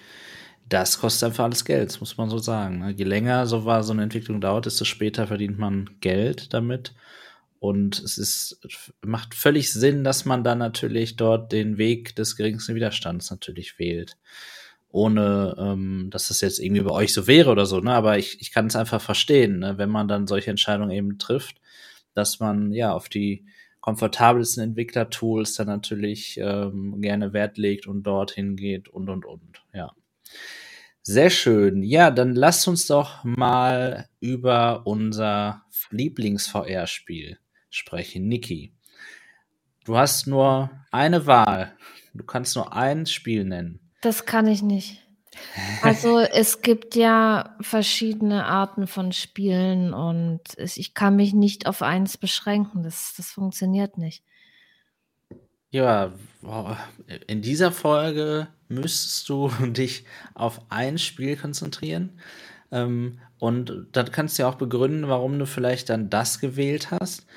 [0.70, 2.80] das kostet einfach alles Geld, das muss man so sagen.
[2.80, 2.92] Ne?
[2.92, 6.94] Je länger so war so eine Entwicklung dauert, desto später verdient man Geld damit.
[7.60, 8.62] Und es ist,
[9.02, 14.16] macht völlig Sinn, dass man dann natürlich dort den Weg des geringsten Widerstands natürlich wählt
[14.90, 17.92] ohne ähm, dass das jetzt irgendwie bei euch so wäre oder so, ne?
[17.92, 19.78] Aber ich, ich kann es einfach verstehen, ne?
[19.78, 21.58] wenn man dann solche Entscheidungen eben trifft,
[22.14, 23.46] dass man ja auf die
[23.82, 29.92] komfortabelsten Entwicklertools dann natürlich ähm, gerne Wert legt und dorthin geht und und und, ja.
[31.04, 31.84] Sehr schön.
[31.84, 37.38] Ja, dann lasst uns doch mal über unser Lieblings-VR-Spiel
[37.70, 38.28] sprechen.
[38.28, 38.74] Niki,
[39.86, 41.78] du hast nur eine Wahl.
[42.14, 43.87] Du kannst nur ein Spiel nennen.
[44.08, 45.04] Das kann ich nicht.
[45.84, 52.18] Also es gibt ja verschiedene Arten von Spielen und ich kann mich nicht auf eins
[52.18, 52.82] beschränken.
[52.84, 54.24] Das, das funktioniert nicht.
[55.70, 56.14] Ja,
[57.28, 62.20] in dieser Folge müsstest du dich auf ein Spiel konzentrieren.
[62.72, 67.28] Ähm, und dann kannst du ja auch begründen, warum du vielleicht dann das gewählt hast.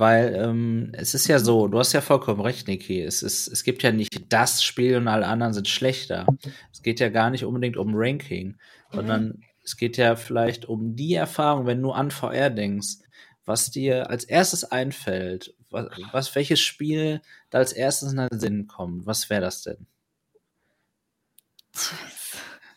[0.00, 3.02] Weil ähm, es ist ja so, du hast ja vollkommen recht, Niki.
[3.02, 6.24] Es, ist, es gibt ja nicht das Spiel und alle anderen sind schlechter.
[6.72, 8.56] Es geht ja gar nicht unbedingt um Ranking,
[8.90, 9.42] sondern mhm.
[9.62, 12.96] es geht ja vielleicht um die Erfahrung, wenn du an VR denkst,
[13.44, 17.20] was dir als erstes einfällt, was, was welches Spiel
[17.50, 19.04] da als erstes in den Sinn kommt.
[19.04, 19.86] Was wäre das denn?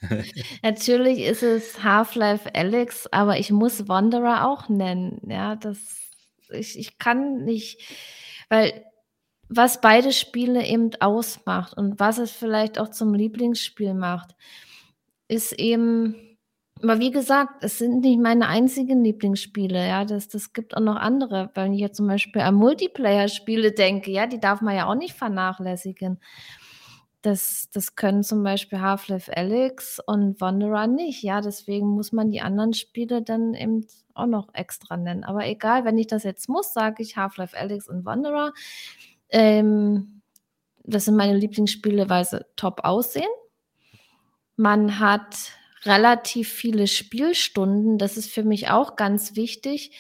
[0.62, 5.22] Natürlich ist es Half-Life Alex, aber ich muss Wanderer auch nennen.
[5.30, 6.03] Ja, das
[6.50, 7.82] ich, ich kann nicht,
[8.50, 8.86] weil
[9.50, 14.36] was beide Spiele eben ausmacht und was es vielleicht auch zum Lieblingsspiel macht,
[15.28, 16.38] ist eben,
[16.82, 20.96] aber wie gesagt, es sind nicht meine einzigen Lieblingsspiele, ja, das, das gibt auch noch
[20.96, 24.96] andere, wenn ich jetzt zum Beispiel an Multiplayer-Spiele denke, ja, die darf man ja auch
[24.96, 26.20] nicht vernachlässigen.
[27.22, 32.42] Das, das können zum Beispiel Half-Life Alyx und Wanderer nicht, ja, deswegen muss man die
[32.42, 35.24] anderen Spiele dann eben auch noch extra nennen.
[35.24, 38.54] Aber egal, wenn ich das jetzt muss, sage ich Half-Life Alyx und Wanderer.
[39.30, 40.22] Ähm,
[40.84, 43.30] das sind meine Lieblingsspiele, weil sie top aussehen.
[44.56, 45.52] Man hat
[45.84, 47.98] relativ viele Spielstunden.
[47.98, 49.98] Das ist für mich auch ganz wichtig,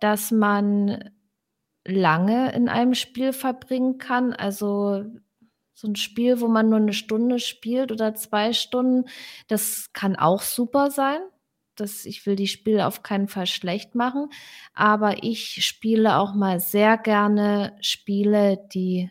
[0.00, 1.10] dass man
[1.84, 4.32] lange in einem Spiel verbringen kann.
[4.32, 5.04] Also
[5.74, 9.08] so ein Spiel, wo man nur eine Stunde spielt oder zwei Stunden,
[9.48, 11.20] das kann auch super sein.
[11.82, 14.28] Das, ich will die Spiele auf keinen Fall schlecht machen,
[14.72, 19.10] aber ich spiele auch mal sehr gerne Spiele, die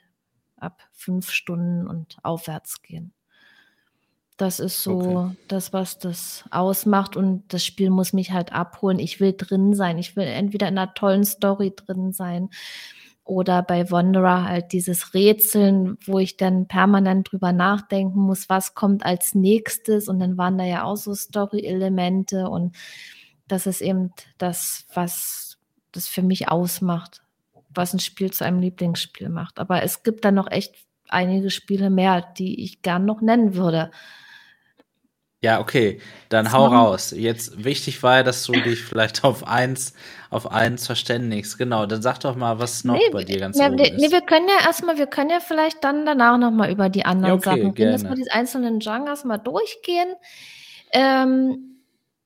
[0.55, 3.13] ab fünf Stunden und aufwärts gehen.
[4.37, 5.35] Das ist so okay.
[5.49, 7.15] das, was das ausmacht.
[7.15, 8.97] Und das Spiel muss mich halt abholen.
[8.97, 9.97] Ich will drin sein.
[9.99, 12.49] Ich will entweder in einer tollen Story drin sein
[13.31, 19.05] oder bei Wanderer halt dieses Rätseln, wo ich dann permanent drüber nachdenken muss, was kommt
[19.05, 20.09] als nächstes.
[20.09, 22.49] Und dann waren da ja auch so Story-Elemente.
[22.49, 22.75] Und
[23.47, 25.57] das ist eben das, was
[25.93, 27.21] das für mich ausmacht,
[27.69, 29.59] was ein Spiel zu einem Lieblingsspiel macht.
[29.59, 30.75] Aber es gibt da noch echt
[31.07, 33.91] einige Spiele mehr, die ich gern noch nennen würde.
[35.43, 35.99] Ja, okay,
[36.29, 37.15] dann hau raus.
[37.17, 39.95] Jetzt wichtig war ja, dass du dich vielleicht auf eins,
[40.29, 41.57] auf eins verständigst.
[41.57, 43.93] Genau, dann sag doch mal, was noch nee, bei dir ganz ne, oben ist.
[43.93, 47.31] Nee, wir können ja erstmal, wir können ja vielleicht dann danach nochmal über die anderen
[47.31, 50.13] ja, okay, Sachen reden, dass wir die einzelnen Genres mal durchgehen.
[50.91, 51.79] Ähm,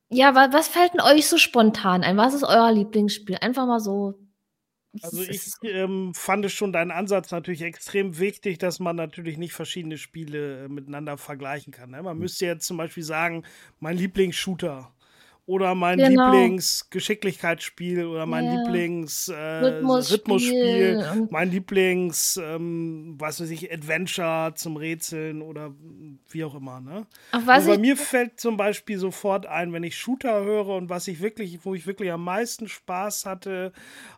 [0.09, 2.17] ja, was, was fällt denn euch so spontan ein?
[2.17, 3.37] Was ist euer Lieblingsspiel?
[3.39, 4.15] Einfach mal so
[5.01, 9.97] also ich ähm, fand schon deinen Ansatz natürlich extrem wichtig, dass man natürlich nicht verschiedene
[9.97, 11.91] Spiele äh, miteinander vergleichen kann.
[11.91, 12.01] Ne?
[12.01, 12.19] Man hm.
[12.19, 13.43] müsste jetzt zum Beispiel sagen,
[13.79, 14.94] mein Lieblingsshooter
[15.47, 16.31] oder mein genau.
[16.31, 18.63] Lieblingsgeschicklichkeitsspiel oder mein yeah.
[18.63, 25.73] Lieblings äh, Rhythmusspiel, Rhythmusspiel mein Lieblings ähm, was weiß ich Adventure zum Rätseln oder
[26.29, 29.97] wie auch immer ne Ach, was bei mir fällt zum Beispiel sofort ein wenn ich
[29.97, 33.71] Shooter höre und was ich wirklich wo ich wirklich am meisten Spaß hatte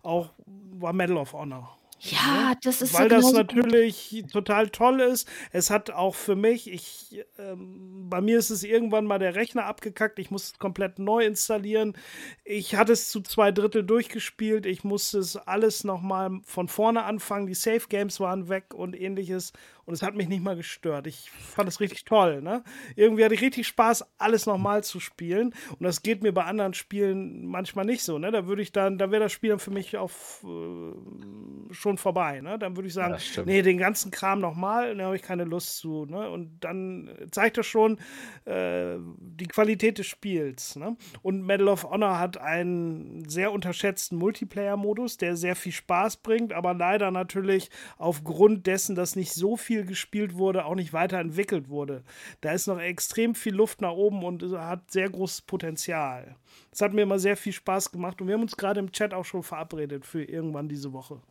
[0.04, 4.32] auch war Medal of Honor ja, das ist Weil so das natürlich gut.
[4.32, 5.28] total toll ist.
[5.52, 9.66] Es hat auch für mich, ich, ähm, bei mir ist es irgendwann mal der Rechner
[9.66, 10.20] abgekackt.
[10.20, 11.98] Ich musste es komplett neu installieren.
[12.44, 14.68] Ich hatte es zu zwei Drittel durchgespielt.
[14.68, 17.48] Ich musste es alles nochmal von vorne anfangen.
[17.48, 19.52] Die Safe Games waren weg und ähnliches.
[19.88, 21.08] Und es hat mich nicht mal gestört.
[21.08, 22.42] Ich fand es richtig toll.
[22.42, 22.62] Ne?
[22.98, 25.54] Irgendwie hatte ich richtig Spaß, alles nochmal zu spielen.
[25.80, 28.20] Und das geht mir bei anderen Spielen manchmal nicht so.
[28.20, 28.32] Ne?
[28.32, 32.42] Da würde ich dann, da wäre das Spiel dann für mich auf äh, schon vorbei.
[32.42, 32.60] Ne?
[32.60, 35.78] Dann würde ich sagen, ja, nee, den ganzen Kram nochmal, da habe ich keine Lust
[35.78, 36.06] zu.
[36.06, 36.30] Ne?
[36.30, 37.98] Und dann zeigt das schon
[38.44, 40.76] äh, die Qualität des Spiels.
[40.76, 40.98] Ne?
[41.22, 46.74] Und Medal of Honor hat einen sehr unterschätzten Multiplayer-Modus, der sehr viel Spaß bringt, aber
[46.74, 52.04] leider natürlich aufgrund dessen, dass nicht so viel viel gespielt wurde, auch nicht weiterentwickelt wurde.
[52.42, 56.36] Da ist noch extrem viel Luft nach oben und hat sehr großes Potenzial.
[56.72, 59.14] Das hat mir immer sehr viel Spaß gemacht und wir haben uns gerade im Chat
[59.14, 61.22] auch schon verabredet für irgendwann diese Woche.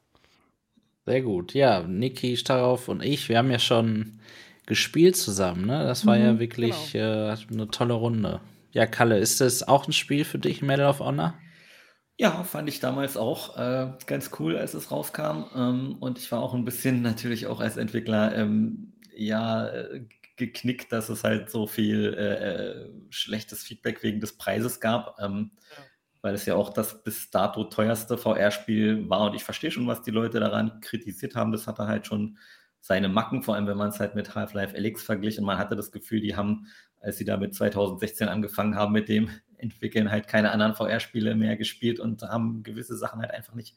[1.06, 1.54] Sehr gut.
[1.54, 4.20] Ja, Niki, Starov und ich, wir haben ja schon
[4.66, 5.66] gespielt zusammen.
[5.66, 5.84] Ne?
[5.84, 7.32] Das war mhm, ja wirklich genau.
[7.32, 8.40] äh, eine tolle Runde.
[8.72, 11.34] Ja, Kalle, ist das auch ein Spiel für dich, Medal of Honor?
[12.18, 15.44] Ja, fand ich damals auch äh, ganz cool, als es rauskam.
[15.54, 20.06] Ähm, und ich war auch ein bisschen natürlich auch als Entwickler ähm, ja äh,
[20.36, 22.52] geknickt, dass es halt so viel äh,
[22.84, 25.18] äh schlechtes Feedback wegen des Preises gab.
[25.20, 25.84] Ähm, ja.
[26.22, 29.30] Weil es ja auch das bis dato teuerste VR-Spiel war.
[29.30, 31.52] Und ich verstehe schon, was die Leute daran kritisiert haben.
[31.52, 32.38] Das hatte halt schon
[32.80, 35.38] seine Macken, vor allem wenn man es halt mit Half-Life Alyx verglich.
[35.38, 36.66] Und man hatte das Gefühl, die haben,
[37.00, 42.00] als sie damit 2016 angefangen haben mit dem, entwickeln halt keine anderen VR-Spiele mehr gespielt
[42.00, 43.76] und haben gewisse Sachen halt einfach nicht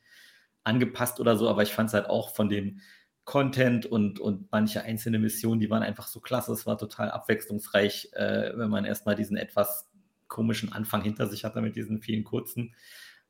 [0.64, 1.50] angepasst oder so.
[1.50, 2.82] Aber ich fand es halt auch von dem
[3.30, 6.52] Content und, und manche einzelne Missionen, die waren einfach so klasse.
[6.52, 9.88] Es war total abwechslungsreich, äh, wenn man erstmal diesen etwas
[10.28, 12.74] komischen Anfang hinter sich hatte mit diesen vielen kurzen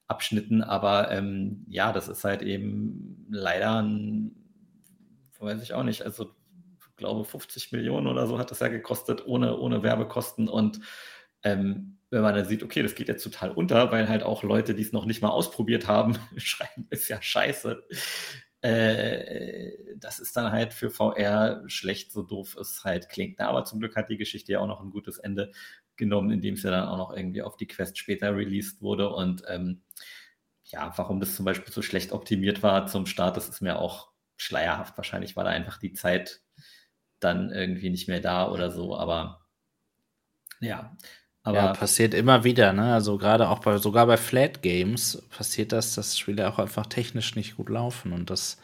[0.07, 0.63] Abschnitten.
[0.63, 4.35] Aber ähm, ja, das ist halt eben leider ein,
[5.39, 6.31] weiß ich auch nicht, also
[6.79, 10.79] ich glaube 50 Millionen oder so hat das ja gekostet, ohne, ohne Werbekosten und
[11.43, 14.73] ähm, wenn man dann sieht, okay, das geht jetzt total unter, weil halt auch Leute,
[14.73, 17.83] die es noch nicht mal ausprobiert haben, schreiben, ist ja scheiße.
[18.61, 23.39] Äh, das ist dann halt für VR schlecht, so doof es halt klingt.
[23.39, 25.51] Aber zum Glück hat die Geschichte ja auch noch ein gutes Ende
[25.97, 29.09] genommen, indem es ja dann auch noch irgendwie auf die Quest später released wurde.
[29.09, 29.83] Und ähm,
[30.63, 34.11] ja, warum das zum Beispiel so schlecht optimiert war zum Start, das ist mir auch
[34.37, 34.97] schleierhaft.
[34.97, 36.41] Wahrscheinlich war da einfach die Zeit
[37.19, 39.45] dann irgendwie nicht mehr da oder so, aber
[40.61, 40.97] ja.
[41.49, 42.93] Aber ja, passiert immer wieder, ne?
[42.93, 47.35] Also gerade auch bei, sogar bei Flat Games passiert das, dass Spiele auch einfach technisch
[47.35, 48.13] nicht gut laufen.
[48.13, 48.57] Und das,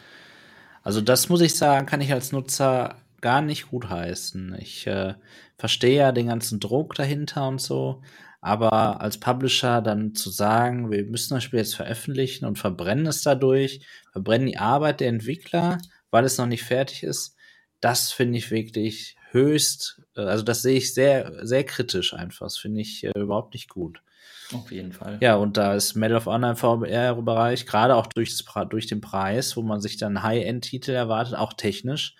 [0.83, 4.55] also das muss ich sagen, kann ich als Nutzer gar nicht gut heißen.
[4.59, 5.15] Ich äh,
[5.57, 8.01] verstehe ja den ganzen Druck dahinter und so,
[8.39, 13.23] aber als Publisher dann zu sagen, wir müssen das Spiel jetzt veröffentlichen und verbrennen es
[13.23, 13.81] dadurch,
[14.11, 15.79] verbrennen die Arbeit der Entwickler,
[16.11, 17.35] weil es noch nicht fertig ist,
[17.81, 22.47] das finde ich wirklich höchst, äh, also das sehe ich sehr, sehr kritisch einfach.
[22.47, 24.01] Das finde ich äh, überhaupt nicht gut.
[24.53, 25.17] Auf jeden Fall.
[25.21, 29.01] Ja, und da ist Medal of Honor im VR-Bereich, gerade auch durch, das, durch den
[29.01, 32.15] Preis, wo man sich dann High-End-Titel erwartet, auch technisch,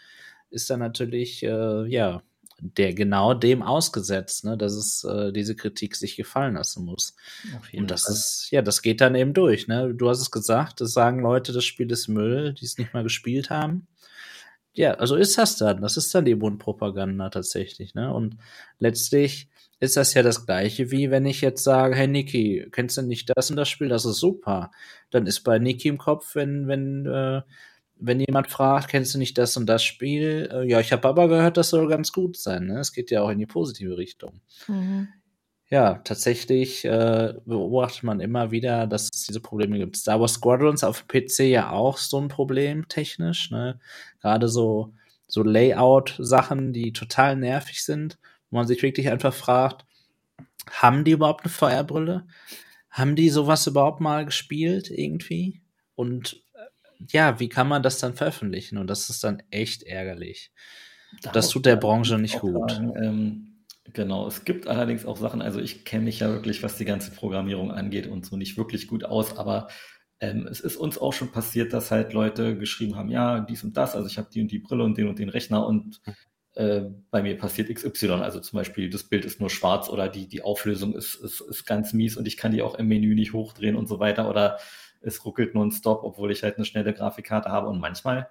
[0.49, 2.21] ist dann natürlich, äh, ja,
[2.59, 7.15] der genau dem ausgesetzt, ne, dass es äh, diese Kritik sich gefallen lassen muss.
[7.73, 8.13] und das Fall.
[8.13, 9.93] ist, ja, das geht dann eben durch, ne?
[9.93, 13.03] Du hast es gesagt, das sagen Leute, das Spiel ist Müll, die es nicht mal
[13.03, 13.87] gespielt haben
[14.75, 15.81] ja, also ist das dann.
[15.81, 18.13] Das ist dann die Mundpropaganda tatsächlich, ne?
[18.13, 18.37] Und
[18.79, 19.49] letztlich
[19.79, 23.31] ist das ja das Gleiche, wie wenn ich jetzt sage, hey Niki, kennst du nicht
[23.35, 23.89] das und das Spiel?
[23.89, 24.71] Das ist super.
[25.11, 27.41] Dann ist bei Niki im Kopf, wenn, wenn, äh,
[27.97, 30.49] wenn jemand fragt, kennst du nicht das und das Spiel?
[30.51, 32.67] Äh, ja, ich habe aber gehört, das soll ganz gut sein.
[32.67, 32.79] Ne?
[32.79, 34.41] Es geht ja auch in die positive Richtung.
[34.67, 35.09] Mhm
[35.69, 39.97] ja, tatsächlich äh, beobachtet man immer wieder, dass es diese Probleme gibt.
[39.97, 43.49] Star Wars Squadrons auf PC ja auch so ein Problem technisch.
[43.49, 43.79] Ne?
[44.21, 44.93] Gerade so,
[45.27, 48.19] so Layout-Sachen, die total nervig sind,
[48.51, 49.85] wo man sich wirklich einfach fragt,
[50.69, 52.27] haben die überhaupt eine VR-Brille?
[52.91, 55.61] Haben die sowas überhaupt mal gespielt irgendwie?
[55.95, 58.77] Und äh, ja, wie kann man das dann veröffentlichen?
[58.77, 60.51] Und das ist dann echt ärgerlich.
[61.33, 62.69] das tut der Branche nicht gut.
[62.69, 63.54] Sagen, ähm
[63.95, 67.11] Genau, es gibt allerdings auch Sachen, also ich kenne mich ja wirklich, was die ganze
[67.11, 69.69] Programmierung angeht und so nicht wirklich gut aus, aber
[70.19, 73.77] ähm, es ist uns auch schon passiert, dass halt Leute geschrieben haben, ja, dies und
[73.77, 76.01] das, also ich habe die und die Brille und den und den Rechner und
[76.55, 80.27] äh, bei mir passiert XY, also zum Beispiel das Bild ist nur schwarz oder die,
[80.27, 83.31] die Auflösung ist, ist, ist ganz mies und ich kann die auch im Menü nicht
[83.31, 84.59] hochdrehen und so weiter oder
[84.99, 88.27] es ruckelt nur ein Stop, obwohl ich halt eine schnelle Grafikkarte habe und manchmal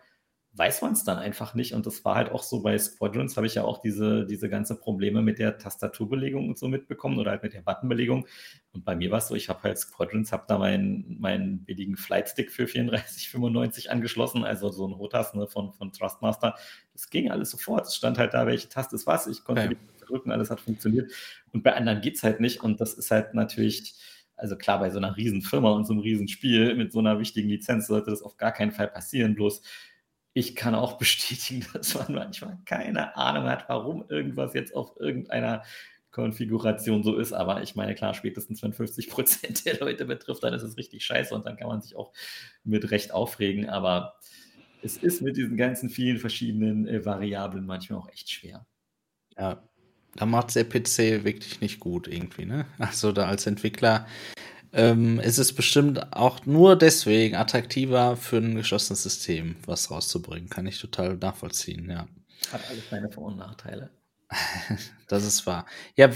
[0.56, 1.74] weiß man es dann einfach nicht.
[1.74, 4.76] Und das war halt auch so bei Squadrons, habe ich ja auch diese, diese ganze
[4.76, 8.26] Probleme mit der Tastaturbelegung und so mitbekommen oder halt mit der Buttonbelegung.
[8.72, 11.96] Und bei mir war es so, ich habe halt Squadrons, habe da meinen, meinen billigen
[11.96, 16.54] Flightstick für 34,95 angeschlossen, also so ein Rotas ne, von, von Trustmaster.
[16.92, 17.86] Das ging alles sofort.
[17.86, 19.26] Es stand halt da, welche Taste ist was.
[19.26, 20.06] Ich konnte ja.
[20.06, 21.10] drücken, alles hat funktioniert.
[21.52, 22.62] Und bei anderen geht es halt nicht.
[22.62, 23.94] Und das ist halt natürlich
[24.36, 27.20] also klar, bei so einer riesen Firma und so einem riesen Spiel mit so einer
[27.20, 29.36] wichtigen Lizenz sollte das auf gar keinen Fall passieren.
[29.36, 29.62] Bloß
[30.34, 35.62] ich kann auch bestätigen, dass man manchmal keine Ahnung hat, warum irgendwas jetzt auf irgendeiner
[36.10, 37.32] Konfiguration so ist.
[37.32, 41.04] Aber ich meine, klar, spätestens wenn 50 Prozent der Leute betrifft, dann ist es richtig
[41.04, 42.12] scheiße und dann kann man sich auch
[42.62, 43.68] mit Recht aufregen.
[43.68, 44.16] Aber
[44.82, 48.66] es ist mit diesen ganzen vielen verschiedenen äh, Variablen manchmal auch echt schwer.
[49.36, 49.62] Ja,
[50.14, 52.66] da macht der PC wirklich nicht gut irgendwie, ne?
[52.78, 54.06] Also da als Entwickler
[54.74, 60.48] ähm, ist es bestimmt auch nur deswegen attraktiver für ein geschlossenes System, was rauszubringen.
[60.48, 62.06] Kann ich total nachvollziehen, ja.
[62.52, 63.90] Hat alles seine Vor- und Nachteile.
[65.08, 65.66] das ist wahr.
[65.96, 66.10] Ja,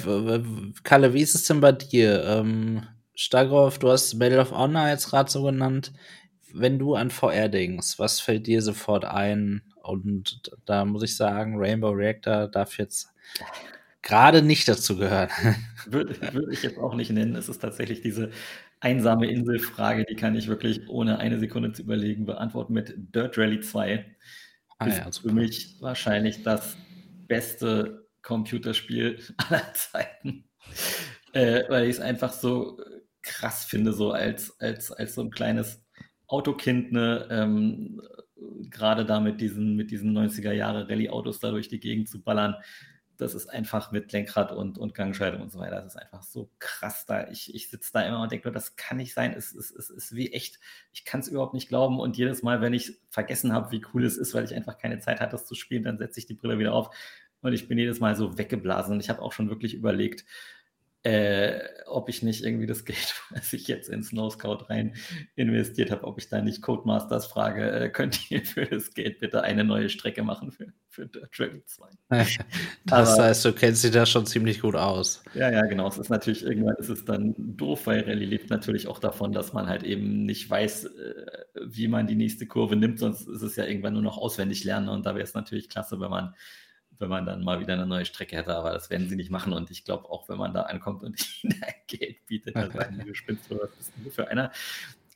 [0.82, 2.24] Kalle, wie ist es denn bei dir?
[2.24, 5.92] Ähm, Stagroff, du hast Medal of Honor jetzt gerade so genannt.
[6.52, 9.62] Wenn du an VR denkst, was fällt dir sofort ein?
[9.82, 13.08] Und da muss ich sagen, Rainbow Reactor darf jetzt
[14.02, 15.28] gerade nicht dazu gehören.
[15.86, 17.34] Würde, würde ich jetzt auch nicht nennen.
[17.34, 18.30] Es ist tatsächlich diese
[18.80, 23.60] einsame Inselfrage, die kann ich wirklich ohne eine Sekunde zu überlegen beantworten mit Dirt Rally
[23.60, 24.04] 2.
[24.78, 26.76] Ah, ist ja, für mich wahrscheinlich das
[27.26, 29.18] beste Computerspiel
[29.48, 30.44] aller Zeiten.
[31.32, 32.78] Äh, weil ich es einfach so
[33.22, 35.82] krass finde, so als, als, als so ein kleines
[36.26, 38.02] Autokind, ne, ähm,
[38.70, 42.54] gerade da mit diesen, mit diesen 90er Jahre Rallye-Autos da durch die Gegend zu ballern
[43.18, 45.82] das ist einfach mit Lenkrad und, und Gangschaltung und so weiter.
[45.82, 47.28] Das ist einfach so krass da.
[47.28, 49.34] Ich, ich sitze da immer und denke, das kann nicht sein.
[49.36, 50.60] Es, es, es ist wie echt.
[50.92, 51.98] Ich kann es überhaupt nicht glauben.
[51.98, 55.00] Und jedes Mal, wenn ich vergessen habe, wie cool es ist, weil ich einfach keine
[55.00, 56.94] Zeit hatte, das zu spielen, dann setze ich die Brille wieder auf
[57.40, 58.94] und ich bin jedes Mal so weggeblasen.
[58.94, 60.24] Und ich habe auch schon wirklich überlegt,
[61.04, 64.94] äh, ob ich nicht irgendwie das Geld, was ich jetzt in Snow Scout rein
[65.36, 69.42] investiert habe, ob ich da nicht Codemasters frage, äh, könnt ihr für das Geld bitte
[69.42, 71.88] eine neue Strecke machen für, für Dirt Rally 2?
[72.84, 75.22] das Aber, heißt, du kennst dich da schon ziemlich gut aus.
[75.34, 75.88] Ja, ja, genau.
[75.88, 79.52] Es ist natürlich, irgendwann ist es dann doof, weil Rallye lebt natürlich auch davon, dass
[79.52, 81.26] man halt eben nicht weiß, äh,
[81.66, 84.88] wie man die nächste Kurve nimmt, sonst ist es ja irgendwann nur noch auswendig lernen
[84.88, 86.34] und da wäre es natürlich klasse, wenn man
[86.98, 89.52] wenn man dann mal wieder eine neue Strecke hätte, aber das werden sie nicht machen.
[89.52, 93.06] Und ich glaube, auch wenn man da ankommt und ihnen Geld bietet, dann sagen die,
[93.06, 94.50] du spinnst oder was bist du für einer?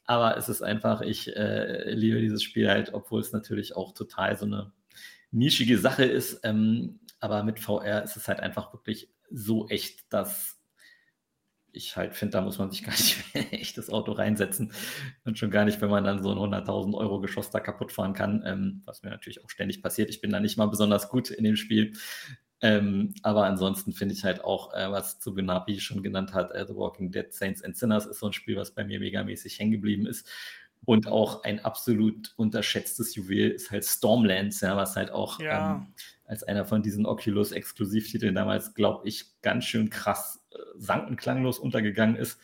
[0.04, 4.36] Aber es ist einfach, ich äh, liebe dieses Spiel halt, obwohl es natürlich auch total
[4.36, 4.72] so eine
[5.30, 6.40] nischige Sache ist.
[6.42, 10.61] Ähm, aber mit VR ist es halt einfach wirklich so echt, dass
[11.72, 14.72] ich halt finde, da muss man sich gar nicht mehr ein echtes Auto reinsetzen.
[15.24, 18.14] Und schon gar nicht, wenn man dann so ein 100.000 Euro Geschoss da kaputt fahren
[18.14, 20.10] kann, ähm, was mir natürlich auch ständig passiert.
[20.10, 21.94] Ich bin da nicht mal besonders gut in dem Spiel.
[22.60, 26.76] Ähm, aber ansonsten finde ich halt auch, äh, was Tsugunapi schon genannt hat, äh, The
[26.76, 30.06] Walking Dead Saints and Sinners ist so ein Spiel, was bei mir megamäßig hängen geblieben
[30.06, 30.28] ist.
[30.84, 35.76] Und auch ein absolut unterschätztes Juwel ist halt Stormlands, ja, was halt auch ja.
[35.76, 35.94] ähm,
[36.24, 42.40] als einer von diesen Oculus-Exklusivtiteln damals, glaube ich, ganz schön krass äh, sankenklanglos untergegangen ist.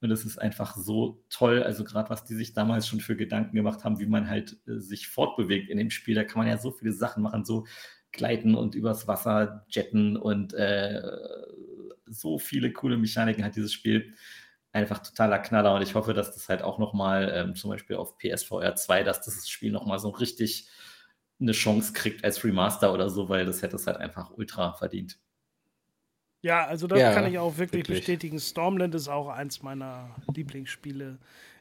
[0.00, 3.56] Und es ist einfach so toll, also gerade was die sich damals schon für Gedanken
[3.56, 6.14] gemacht haben, wie man halt äh, sich fortbewegt in dem Spiel.
[6.14, 7.66] Da kann man ja so viele Sachen machen, so
[8.12, 11.02] gleiten und übers Wasser jetten und äh,
[12.06, 14.14] so viele coole Mechaniken hat dieses Spiel.
[14.72, 18.18] Einfach totaler Knaller und ich hoffe, dass das halt auch nochmal ähm, zum Beispiel auf
[18.18, 20.68] PSVR 2, dass das Spiel nochmal so richtig
[21.40, 25.18] eine Chance kriegt als Remaster oder so, weil das hätte es halt einfach ultra verdient.
[26.44, 28.38] Ja, also das ja, kann ich auch wirklich, wirklich, bestätigen.
[28.38, 31.16] Stormland ist auch eins meiner Lieblingsspiele.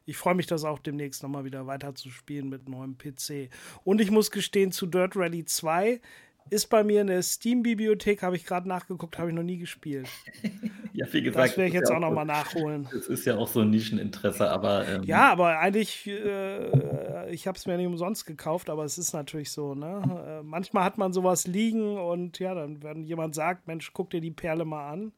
[0.06, 3.50] Ich freue mich, das auch demnächst nochmal wieder weiter zu spielen mit neuem PC.
[3.86, 6.02] Und ich muss gestehen, zu Dirt Rally 2
[6.50, 10.08] ist bei mir in der Steam-Bibliothek, habe ich gerade nachgeguckt, habe ich noch nie gespielt.
[10.94, 11.50] ja, wie gesagt.
[11.50, 12.88] Das werde ich jetzt auch, auch nochmal nachholen.
[12.98, 14.88] Es ist ja auch so ein Nischeninteresse, aber.
[14.88, 19.14] Ähm, ja, aber eigentlich, äh, ich habe es mir nicht umsonst gekauft, aber es ist
[19.14, 20.42] natürlich so, ne?
[20.42, 24.22] Äh, manchmal hat man sowas liegen und ja, dann, wenn jemand sagt, Mensch, guck dir
[24.22, 25.12] die Perle mal an,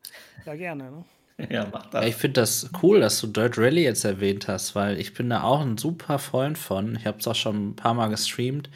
[0.46, 1.06] ja, gerne, ne?
[1.50, 2.02] Ja, mach das.
[2.02, 5.30] Ja, ich finde das cool, dass du Dirt Rally jetzt erwähnt hast, weil ich bin
[5.30, 6.96] da auch ein super Freund von.
[6.96, 8.70] Ich habe es auch schon ein paar Mal gestreamt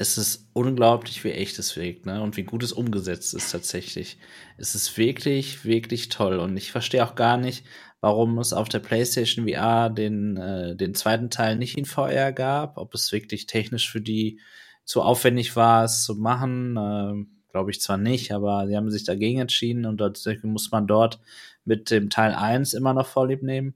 [0.00, 2.22] es ist unglaublich, wie echt es wirkt, ne?
[2.22, 4.16] Und wie gut es umgesetzt ist tatsächlich.
[4.56, 6.38] Es ist wirklich, wirklich toll.
[6.38, 7.66] Und ich verstehe auch gar nicht,
[8.00, 12.78] warum es auf der PlayStation VR den, äh, den zweiten Teil nicht in VR gab.
[12.78, 14.40] Ob es wirklich technisch für die
[14.86, 19.04] zu aufwendig war, es zu machen, äh, glaube ich zwar nicht, aber sie haben sich
[19.04, 21.20] dagegen entschieden und deswegen muss man dort
[21.66, 23.74] mit dem Teil 1 immer noch vorlieb nehmen.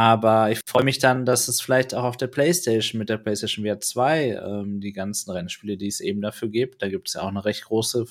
[0.00, 3.66] Aber ich freue mich dann, dass es vielleicht auch auf der PlayStation mit der PlayStation
[3.66, 7.20] VR 2 ähm, die ganzen Rennspiele, die es eben dafür gibt, da gibt es ja
[7.20, 8.06] auch eine recht große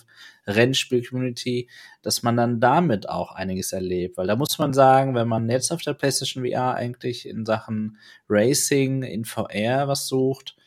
[0.46, 1.68] Rennspiel-Community,
[2.04, 4.18] dass man dann damit auch einiges erlebt.
[4.18, 7.98] Weil da muss man sagen, wenn man jetzt auf der PlayStation VR eigentlich in Sachen
[8.30, 10.58] Racing in VR was sucht,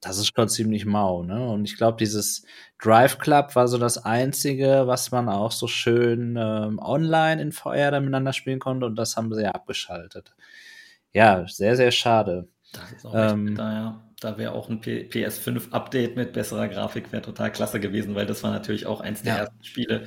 [0.00, 1.46] das ist schon ziemlich mau, ne?
[1.48, 2.44] Und ich glaube, dieses
[2.78, 7.90] Drive Club war so das einzige, was man auch so schön ähm, online in VR
[7.90, 10.34] dann miteinander spielen konnte und das haben sie ja abgeschaltet.
[11.14, 12.48] Ja, sehr, sehr schade.
[12.72, 14.00] Das ist auch ähm, da, ja.
[14.20, 18.52] Da wäre auch ein PS5-Update mit besserer Grafik wäre total klasse gewesen, weil das war
[18.52, 19.40] natürlich auch eins der ja.
[19.40, 20.06] ersten Spiele,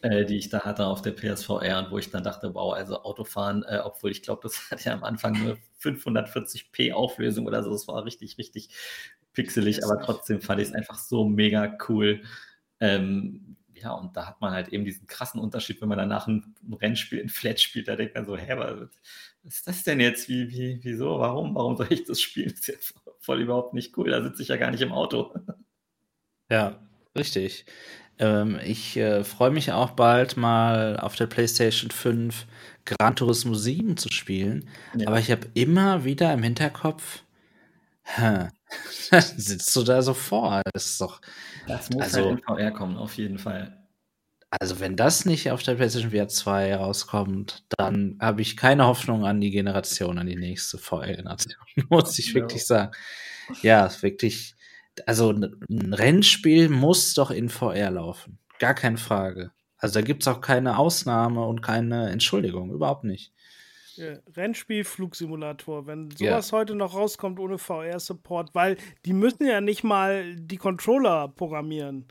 [0.00, 3.02] äh, die ich da hatte auf der PSVR und wo ich dann dachte, wow, also
[3.02, 7.70] Autofahren, äh, obwohl ich glaube, das hat ja am Anfang nur 540p Auflösung oder so,
[7.70, 8.70] das war richtig, richtig
[9.32, 12.22] pixelig, aber trotzdem fand ich es einfach so mega cool.
[12.80, 16.54] Ähm, ja, und da hat man halt eben diesen krassen Unterschied, wenn man danach ein,
[16.80, 18.54] Rennspiel in Flat spielt, da denkt man so, hä,
[19.42, 20.28] was ist das denn jetzt?
[20.28, 21.18] Wie, wie, wieso?
[21.18, 21.54] Warum?
[21.54, 22.50] Warum soll ich das spielen?
[22.50, 24.10] Das ist jetzt voll überhaupt nicht cool.
[24.10, 25.34] Da sitze ich ja gar nicht im Auto.
[26.50, 26.80] Ja,
[27.14, 27.66] richtig.
[28.18, 32.46] Ähm, ich äh, freue mich auch bald mal auf der PlayStation 5
[32.86, 34.66] Gran Turismo 7 zu spielen.
[34.96, 35.08] Ja.
[35.08, 37.22] Aber ich habe immer wieder im Hinterkopf,
[38.02, 38.48] hä,
[39.36, 40.62] sitzt du da so vor?
[40.72, 41.20] Das ist doch.
[41.66, 43.78] Das muss also, halt in VR kommen, auf jeden Fall.
[44.50, 49.26] Also, wenn das nicht auf der PlayStation VR 2 rauskommt, dann habe ich keine Hoffnung
[49.26, 52.92] an die Generation, an die nächste VR-Generation, muss ich wirklich sagen.
[53.62, 54.54] Ja, wirklich.
[55.06, 58.38] Also, ein Rennspiel muss doch in VR laufen.
[58.58, 59.52] Gar keine Frage.
[59.76, 63.32] Also, da gibt es auch keine Ausnahme und keine Entschuldigung, überhaupt nicht.
[64.36, 66.58] Rennspiel, Flugsimulator, wenn sowas ja.
[66.58, 72.06] heute noch rauskommt ohne VR-Support, weil die müssen ja nicht mal die Controller programmieren.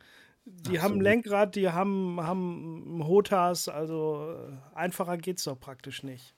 [0.50, 1.00] Die Ach haben so.
[1.00, 6.36] ein Lenkrad, die haben, haben Hotas, also äh, einfacher geht's doch praktisch nicht.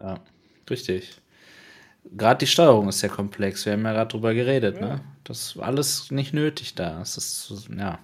[0.00, 0.20] Ja,
[0.68, 1.20] richtig.
[2.04, 3.64] Gerade die Steuerung ist sehr komplex.
[3.64, 4.86] Wir haben ja gerade drüber geredet, ja.
[4.86, 5.00] ne?
[5.24, 7.00] Das ist alles nicht nötig da.
[7.00, 7.98] Es ist, ja.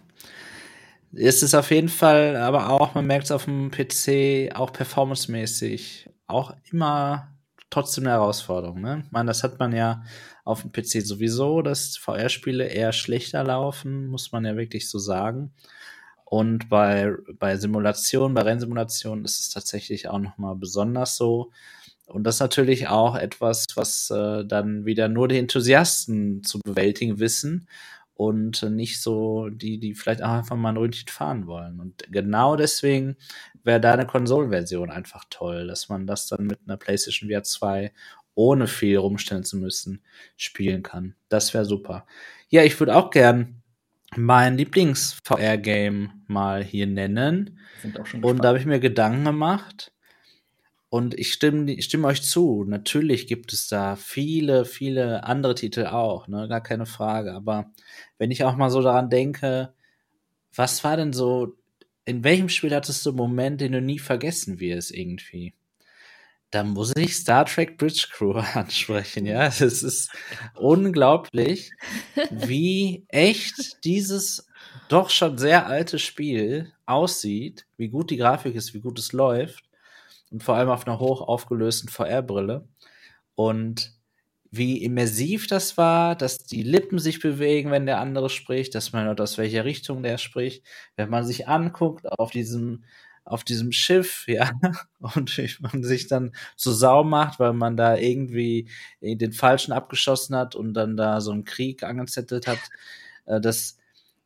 [1.13, 6.11] Es ist auf jeden Fall, aber auch, man merkt es auf dem PC, auch performancemäßig
[6.27, 7.37] auch immer
[7.71, 8.81] trotzdem eine Herausforderung.
[8.81, 9.03] Ne?
[9.05, 10.03] Ich meine, das hat man ja
[10.47, 15.53] auf dem PC sowieso, dass VR-Spiele eher schlechter laufen, muss man ja wirklich so sagen.
[16.25, 21.51] Und bei, bei Simulationen, bei Rennsimulationen ist es tatsächlich auch nochmal besonders so.
[22.07, 27.19] Und das ist natürlich auch etwas, was äh, dann wieder nur die Enthusiasten zu bewältigen
[27.19, 27.67] wissen
[28.15, 31.81] und nicht so die, die vielleicht auch einfach mal ein Ründchen fahren wollen.
[31.81, 33.17] Und genau deswegen
[33.65, 37.93] wäre da eine Konsolenversion einfach toll, dass man das dann mit einer PlayStation VR 2
[38.37, 40.03] ohne viel rumstellen zu müssen,
[40.37, 41.17] spielen kann.
[41.29, 42.07] Das wäre super.
[42.49, 43.63] Ja, ich würde auch gern
[44.15, 47.59] mein Lieblings-VR-Game mal hier nennen.
[48.23, 49.93] Und da habe ich mir Gedanken gemacht.
[50.89, 52.65] Und ich stimme, ich stimme euch zu.
[52.65, 56.47] Natürlich gibt es da viele, viele andere Titel auch, ne?
[56.49, 57.33] Gar keine Frage.
[57.35, 57.73] Aber
[58.19, 59.75] wenn ich auch mal so daran denke,
[60.55, 61.57] was war denn so,
[62.05, 65.55] in welchem Spiel hattest du einen Moment, den du nie vergessen wirst, irgendwie?
[66.51, 69.47] Da muss ich Star Trek Bridge Crew ansprechen, ja.
[69.47, 70.11] Es ist
[70.55, 71.73] unglaublich,
[72.31, 74.47] wie echt dieses
[74.89, 79.65] doch schon sehr alte Spiel aussieht, wie gut die Grafik ist, wie gut es läuft
[80.31, 82.69] und vor allem auf einer hoch aufgelösten VR-Brille.
[83.35, 83.93] Und
[84.51, 89.07] wie immersiv das war, dass die Lippen sich bewegen, wenn der andere spricht, dass man
[89.07, 90.65] hört, aus welcher Richtung der spricht.
[90.97, 92.85] Wenn man sich anguckt auf diesem,
[93.27, 94.53] auf diesem Schiff, ja,
[95.01, 98.69] und man sich dann zu Sau macht, weil man da irgendwie
[99.03, 102.61] den Falschen abgeschossen hat und dann da so einen Krieg angezettelt hat,
[103.27, 103.77] äh, das,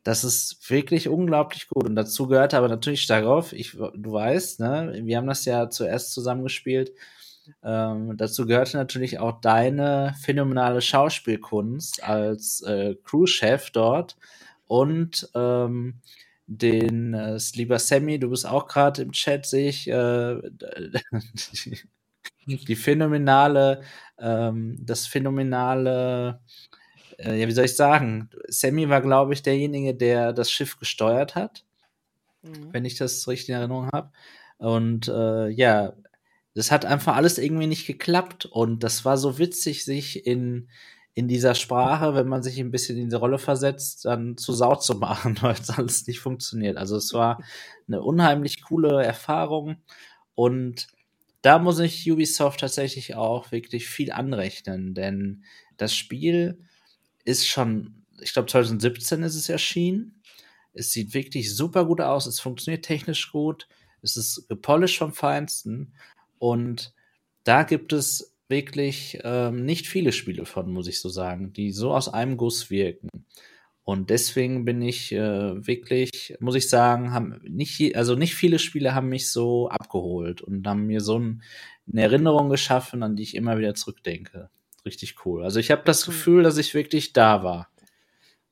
[0.04, 1.84] das ist wirklich unglaublich gut.
[1.84, 6.12] Und dazu gehört aber natürlich darauf, ich, du weißt, ne, wir haben das ja zuerst
[6.12, 6.92] zusammengespielt.
[7.64, 14.16] Ähm, dazu gehörte natürlich auch deine phänomenale Schauspielkunst als äh, Crewchef dort
[14.66, 16.00] und ähm,
[16.50, 20.40] den äh, lieber Sammy, du bist auch gerade im Chat, sehe ich, äh,
[21.66, 21.78] die,
[22.66, 23.82] die phänomenale,
[24.18, 26.40] ähm, das phänomenale
[27.24, 28.30] äh, ja, wie soll ich sagen?
[28.48, 31.64] Sammy war, glaube ich, derjenige, der das Schiff gesteuert hat,
[32.42, 32.72] mhm.
[32.72, 34.10] wenn ich das richtig in Erinnerung habe.
[34.58, 35.94] Und äh, ja,
[36.54, 38.46] das hat einfach alles irgendwie nicht geklappt.
[38.46, 40.68] Und das war so witzig, sich in,
[41.14, 44.76] in dieser Sprache, wenn man sich ein bisschen in die Rolle versetzt, dann zu Sau
[44.76, 46.76] zu machen, weil es alles nicht funktioniert.
[46.76, 47.42] Also es war
[47.88, 49.76] eine unheimlich coole Erfahrung.
[50.34, 50.86] Und
[51.42, 55.44] da muss ich Ubisoft tatsächlich auch wirklich viel anrechnen, denn
[55.76, 56.58] das Spiel
[57.24, 60.22] ist schon, ich glaube 2017 ist es erschienen.
[60.72, 63.66] Es sieht wirklich super gut aus, es funktioniert technisch gut,
[64.02, 65.94] es ist gepolished vom Feinsten
[66.38, 66.94] und
[67.44, 71.94] da gibt es wirklich ähm, nicht viele Spiele von, muss ich so sagen, die so
[71.94, 73.08] aus einem Guss wirken.
[73.82, 78.94] Und deswegen bin ich äh, wirklich, muss ich sagen, haben nicht, also nicht viele Spiele
[78.94, 81.42] haben mich so abgeholt und haben mir so ein,
[81.90, 84.50] eine Erinnerung geschaffen, an die ich immer wieder zurückdenke
[84.84, 85.44] richtig cool.
[85.44, 87.68] Also ich habe das Gefühl, dass ich wirklich da war.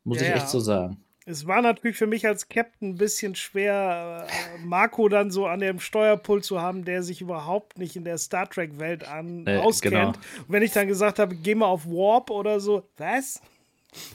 [0.04, 1.04] Muss ja, ich echt so sagen.
[1.30, 5.60] Es war natürlich für mich als Captain ein bisschen schwer, äh, Marco dann so an
[5.60, 9.94] dem Steuerpult zu haben, der sich überhaupt nicht in der Star Trek-Welt an äh, auskennt.
[9.94, 10.08] Genau.
[10.08, 13.42] Und wenn ich dann gesagt habe, geh mal auf Warp oder so, was?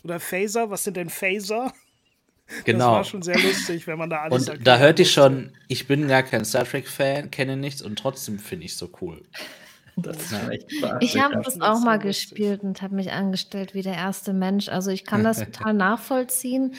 [0.04, 1.72] Oder Phaser, was sind denn Phaser?
[2.66, 2.80] Genau.
[2.80, 5.88] Das war schon sehr lustig, wenn man da alles Und da hörte ich schon, ich
[5.88, 9.24] bin gar kein Star Trek-Fan, kenne nichts und trotzdem finde ich es so cool.
[11.00, 14.70] Ich habe das auch mal gespielt und habe mich angestellt wie der erste Mensch.
[14.70, 16.76] Also ich kann das total nachvollziehen.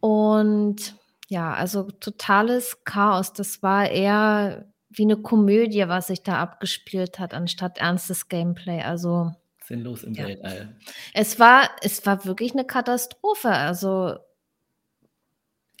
[0.00, 0.96] Und
[1.28, 3.32] ja, also totales Chaos.
[3.32, 8.82] Das war eher wie eine Komödie, was sich da abgespielt hat, anstatt ernstes Gameplay.
[8.82, 9.32] Also
[9.64, 10.26] sinnlos im ja.
[10.26, 10.76] Weltall.
[11.14, 13.50] Es war, es war wirklich eine Katastrophe.
[13.50, 14.16] Also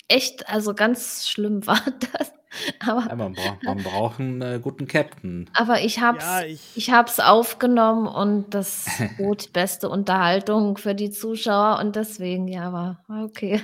[0.08, 1.82] echt, also ganz schlimm war
[2.12, 2.32] das.
[2.80, 5.48] Aber, ja, man, braucht, man braucht einen äh, guten Captain.
[5.54, 8.86] Aber ich hab's, ja, ich, ich hab's aufgenommen und das
[9.18, 13.60] bot beste Unterhaltung für die Zuschauer und deswegen, ja, war, war okay.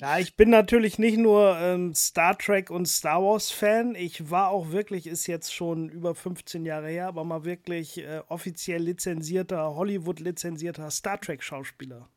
[0.00, 3.96] Ja, ich bin natürlich nicht nur ähm, Star Trek und Star Wars Fan.
[3.96, 8.20] Ich war auch wirklich, ist jetzt schon über 15 Jahre her, aber mal wirklich äh,
[8.28, 12.08] offiziell lizenzierter, Hollywood lizenzierter Star Trek Schauspieler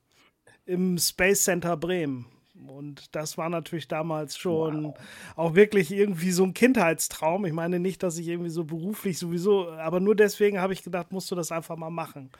[0.65, 2.27] im Space Center Bremen.
[2.69, 4.97] Und das war natürlich damals schon wow.
[5.35, 7.45] auch wirklich irgendwie so ein Kindheitstraum.
[7.45, 11.11] Ich meine nicht, dass ich irgendwie so beruflich sowieso, aber nur deswegen habe ich gedacht,
[11.11, 12.31] musst du das einfach mal machen.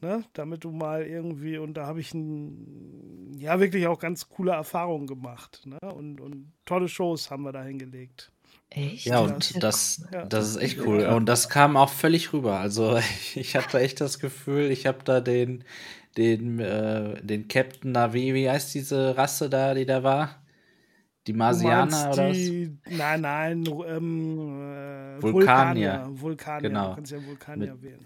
[0.00, 0.24] Ne?
[0.34, 5.06] Damit du mal irgendwie, und da habe ich ein, ja wirklich auch ganz coole Erfahrungen
[5.06, 5.62] gemacht.
[5.64, 5.78] Ne?
[5.92, 8.30] Und, und tolle Shows haben wir da hingelegt.
[8.68, 9.06] Echt?
[9.06, 11.06] Ja, und das, das ist echt cool.
[11.06, 12.58] Und das kam auch völlig rüber.
[12.58, 12.98] Also
[13.34, 15.64] ich hatte echt das Gefühl, ich habe da den,
[16.16, 20.42] den, äh, den Captain da, wie, heißt diese Rasse da, die da war?
[21.26, 22.96] Die Marsianer oder die, was?
[22.96, 25.22] Nein, nein, ähm, äh, Vulkanier.
[25.22, 26.20] Vulkanier.
[26.20, 26.68] Vulkanier.
[26.68, 26.88] Genau.
[26.90, 28.04] Du kannst ja Vulkanier mit, wählen.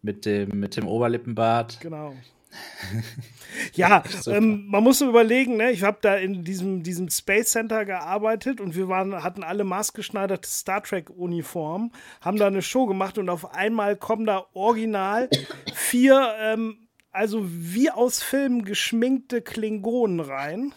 [0.00, 1.80] Mit dem, mit dem Oberlippenbart.
[1.80, 2.14] Genau.
[3.74, 5.70] ja, ähm, man muss überlegen, ne?
[5.70, 10.48] ich habe da in diesem, diesem Space Center gearbeitet und wir waren, hatten alle maßgeschneiderte
[10.48, 15.30] Star Trek-Uniformen, haben da eine Show gemacht und auf einmal kommen da original
[15.74, 16.76] vier ähm,
[17.12, 20.74] also wie aus Filmen geschminkte Klingonen rein.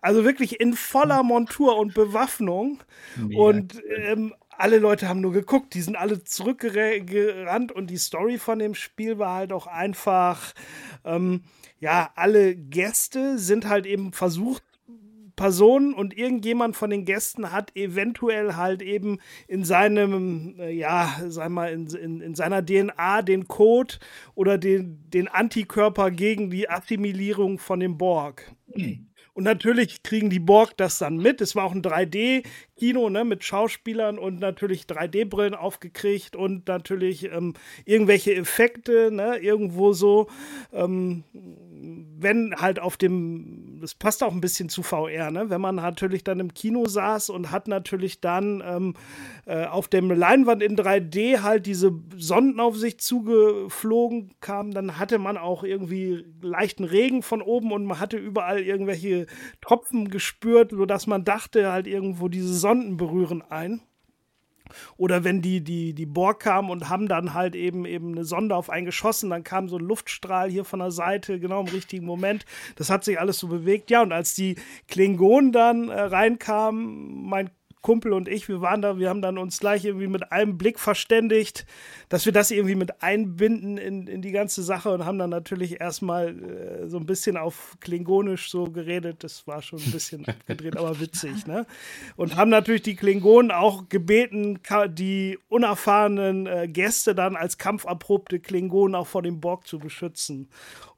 [0.00, 2.82] Also wirklich in voller Montur und Bewaffnung.
[3.16, 8.38] Mega und ähm, alle Leute haben nur geguckt, die sind alle zurückgerannt und die Story
[8.38, 10.52] von dem Spiel war halt auch einfach,
[11.04, 11.44] ähm,
[11.80, 14.62] ja, alle Gäste sind halt eben versucht,
[15.36, 21.50] Personen und irgendjemand von den Gästen hat eventuell halt eben in seinem, äh, ja, sag
[21.50, 23.94] mal, in, in, in seiner DNA den Code
[24.34, 28.54] oder den, den Antikörper gegen die Assimilierung von dem Borg.
[28.74, 29.08] Mhm.
[29.34, 31.40] Und natürlich kriegen die Borg das dann mit.
[31.40, 31.82] Es war auch ein
[32.74, 39.92] 3D-Kino ne, mit Schauspielern und natürlich 3D-Brillen aufgekriegt und natürlich ähm, irgendwelche Effekte, ne, irgendwo
[39.92, 40.28] so.
[40.72, 41.24] Ähm,
[42.16, 45.50] wenn halt auf dem, das passt auch ein bisschen zu VR, ne?
[45.50, 48.94] wenn man natürlich dann im Kino saß und hat natürlich dann ähm,
[49.46, 55.18] äh, auf dem Leinwand in 3D halt diese Sonden auf sich zugeflogen kamen, dann hatte
[55.18, 59.26] man auch irgendwie leichten Regen von oben und man hatte überall irgendwelche
[59.60, 63.82] Tropfen gespürt, sodass man dachte halt irgendwo diese Sonden berühren ein.
[64.96, 68.56] Oder wenn die, die, die Borg kamen und haben dann halt eben, eben eine Sonde
[68.56, 72.06] auf einen geschossen, dann kam so ein Luftstrahl hier von der Seite, genau im richtigen
[72.06, 72.46] Moment.
[72.76, 73.90] Das hat sich alles so bewegt.
[73.90, 74.56] Ja, und als die
[74.88, 77.50] Klingonen dann äh, reinkamen, mein
[77.84, 80.80] Kumpel und ich, wir waren da, wir haben dann uns gleich irgendwie mit einem Blick
[80.80, 81.66] verständigt,
[82.08, 85.82] dass wir das irgendwie mit einbinden in, in die ganze Sache und haben dann natürlich
[85.82, 89.22] erstmal äh, so ein bisschen auf Klingonisch so geredet.
[89.22, 91.66] Das war schon ein bisschen abgedreht, aber witzig, ne?
[92.16, 98.94] Und haben natürlich die Klingonen auch gebeten, die unerfahrenen äh, Gäste dann als kampferprobte Klingonen
[98.94, 100.48] auch vor dem Borg zu beschützen.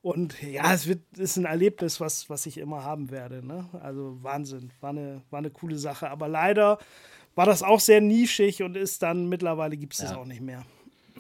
[0.07, 3.45] Und ja, es wird, ist ein Erlebnis, was, was ich immer haben werde.
[3.45, 3.69] Ne?
[3.83, 6.09] Also Wahnsinn, war eine, war eine coole Sache.
[6.11, 6.79] Aber leider
[7.35, 10.05] war das auch sehr nischig und ist dann mittlerweile gibt es ja.
[10.05, 10.65] das auch nicht mehr.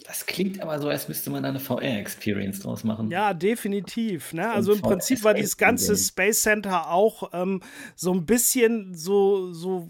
[0.07, 3.11] Das klingt aber so, als müsste man da eine VR-Experience draus machen.
[3.11, 4.33] Ja, definitiv.
[4.33, 4.49] Ne?
[4.49, 7.63] Also im Prinzip war dieses ganze Space Center auch ähm,
[7.97, 9.89] so ein bisschen so, so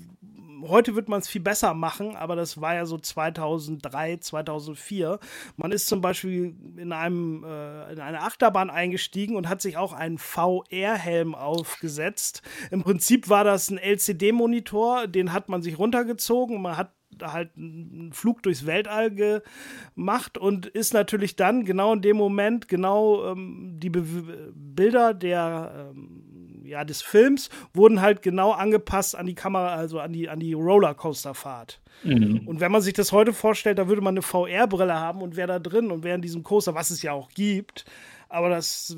[0.63, 5.19] heute wird man es viel besser machen, aber das war ja so 2003, 2004.
[5.57, 9.93] Man ist zum Beispiel in, einem, äh, in eine Achterbahn eingestiegen und hat sich auch
[9.93, 12.43] einen VR-Helm aufgesetzt.
[12.71, 16.61] Im Prinzip war das ein LCD-Monitor, den hat man sich runtergezogen.
[16.61, 16.93] Man hat
[17.23, 23.33] halt einen Flug durchs Weltall gemacht und ist natürlich dann genau in dem Moment genau
[23.33, 26.26] ähm, die Be Bilder der ähm,
[26.67, 30.53] ja, des Films wurden halt genau angepasst an die Kamera, also an die, an die
[30.53, 31.81] Rollercoaster-Fahrt.
[32.03, 32.47] Mhm.
[32.47, 35.49] Und wenn man sich das heute vorstellt, da würde man eine VR-Brille haben und wäre
[35.49, 37.85] da drin und wäre in diesem Coaster, was es ja auch gibt.
[38.29, 38.97] Aber das,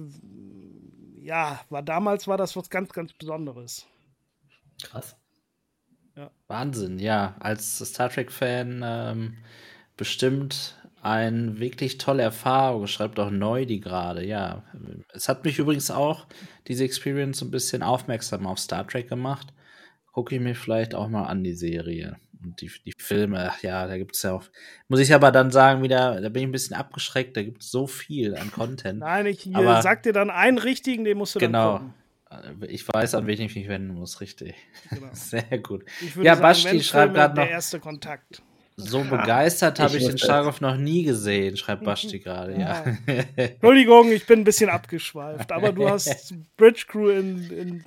[1.23, 3.87] ja, war damals war das was ganz, ganz Besonderes.
[4.83, 5.17] Krass.
[6.17, 6.31] Ja.
[6.49, 7.37] Wahnsinn, ja.
[7.39, 9.37] Als Star Trek-Fan ähm,
[9.97, 14.63] bestimmt eine wirklich tolle Erfahrung, schreibt auch Neudi gerade, ja.
[15.13, 16.27] Es hat mich übrigens auch,
[16.67, 19.49] diese Experience, ein bisschen aufmerksam auf Star Trek gemacht.
[20.13, 22.17] Gucke ich mir vielleicht auch mal an, die Serie.
[22.43, 24.45] Und die, die Filme, ja, da gibt es ja auch.
[24.89, 27.71] Muss ich aber dann sagen, wieder, da bin ich ein bisschen abgeschreckt, da gibt es
[27.71, 29.01] so viel an Content.
[29.01, 31.79] Nein, ich aber, sag dir dann einen richtigen, den musst du genau,
[32.31, 32.69] dann gucken.
[32.69, 34.55] Ich weiß, an wen ich mich wenden muss, richtig.
[34.91, 35.09] Genau.
[35.13, 35.85] Sehr gut.
[36.17, 37.43] Ja, sagen, Basti schreibt gerade noch.
[37.43, 38.43] Der erste Kontakt.
[38.81, 42.85] So begeistert habe ich, ich den Starkov noch nie gesehen, schreibt Basti gerade, ja.
[42.85, 42.97] ja.
[43.37, 47.85] Entschuldigung, ich bin ein bisschen abgeschweift, aber du hast Bridge Crew in, in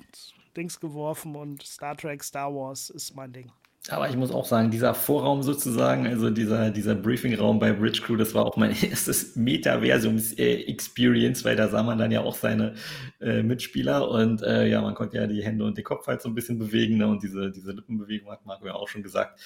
[0.54, 3.50] Dings geworfen und Star Trek, Star Wars ist mein Ding.
[3.88, 8.14] Aber ich muss auch sagen, dieser Vorraum sozusagen, also dieser, dieser Briefingraum bei Bridge Crew,
[8.14, 12.74] das war auch mein erstes Metaversums-Experience, weil da sah man dann ja auch seine
[13.20, 16.28] äh, Mitspieler und äh, ja, man konnte ja die Hände und den Kopf halt so
[16.28, 17.08] ein bisschen bewegen ne?
[17.08, 19.40] und diese, diese Lippenbewegung hat Marco ja auch schon gesagt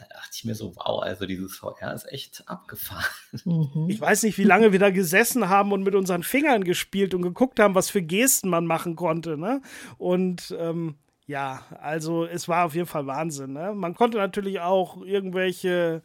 [0.00, 3.04] da dachte ich mir so, wow, also dieses VR ist echt abgefahren.
[3.44, 3.86] Mhm.
[3.88, 7.22] Ich weiß nicht, wie lange wir da gesessen haben und mit unseren Fingern gespielt und
[7.22, 9.36] geguckt haben, was für Gesten man machen konnte.
[9.36, 9.60] Ne?
[9.98, 10.96] Und ähm,
[11.26, 13.52] ja, also es war auf jeden Fall Wahnsinn.
[13.52, 13.72] Ne?
[13.74, 16.02] Man konnte natürlich auch irgendwelche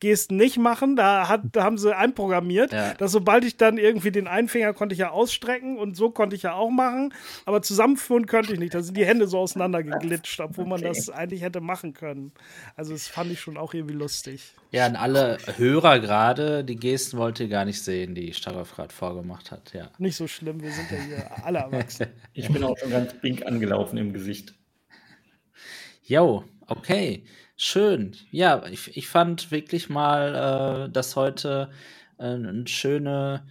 [0.00, 0.96] Gesten nicht machen.
[0.96, 2.94] Da, hat, da haben sie einprogrammiert, ja.
[2.94, 6.36] dass sobald ich dann irgendwie den einen Finger konnte ich ja ausstrecken und so konnte
[6.36, 7.14] ich ja auch machen,
[7.46, 8.74] aber zusammenführen könnte ich nicht.
[8.74, 10.88] Da sind die Hände so auseinandergeglitscht, obwohl man okay.
[10.88, 12.32] das eigentlich hätte machen können.
[12.76, 14.54] Also das fand ich schon auch irgendwie lustig.
[14.70, 18.92] Ja, an alle Hörer gerade, die Gesten wollt ihr gar nicht sehen, die Starov gerade
[18.92, 19.72] vorgemacht hat.
[19.72, 19.90] Ja.
[19.98, 22.08] Nicht so schlimm, wir sind ja hier alle erwachsen.
[22.32, 24.54] Ich bin auch schon ganz pink angelaufen im Gesicht.
[26.02, 27.24] Jo, okay.
[27.56, 28.16] Schön.
[28.30, 31.70] Ja, ich, ich fand wirklich mal, äh, dass heute
[32.18, 33.46] äh, eine schöne,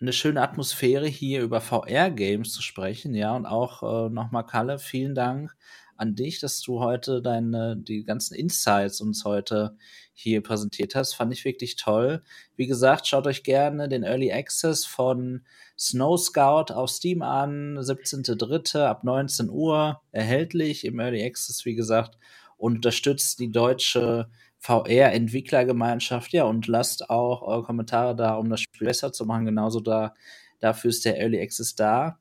[0.00, 5.14] eine schöne Atmosphäre hier über VR-Games zu sprechen, ja, und auch äh, nochmal Kalle, vielen
[5.14, 5.54] Dank
[5.98, 9.76] an dich, dass du heute deine, die ganzen Insights uns heute
[10.12, 11.14] hier präsentiert hast.
[11.14, 12.22] Fand ich wirklich toll.
[12.56, 15.44] Wie gesagt, schaut euch gerne den Early Access von
[15.78, 17.78] Snow Scout auf Steam an.
[17.78, 18.82] 17.3.
[18.84, 22.18] ab 19 Uhr erhältlich im Early Access, wie gesagt
[22.56, 24.28] und unterstützt die deutsche
[24.58, 26.32] VR-Entwicklergemeinschaft.
[26.32, 29.46] Ja, und lasst auch eure Kommentare da, um das Spiel besser zu machen.
[29.46, 30.14] Genauso da,
[30.60, 32.18] dafür ist der Early Access da.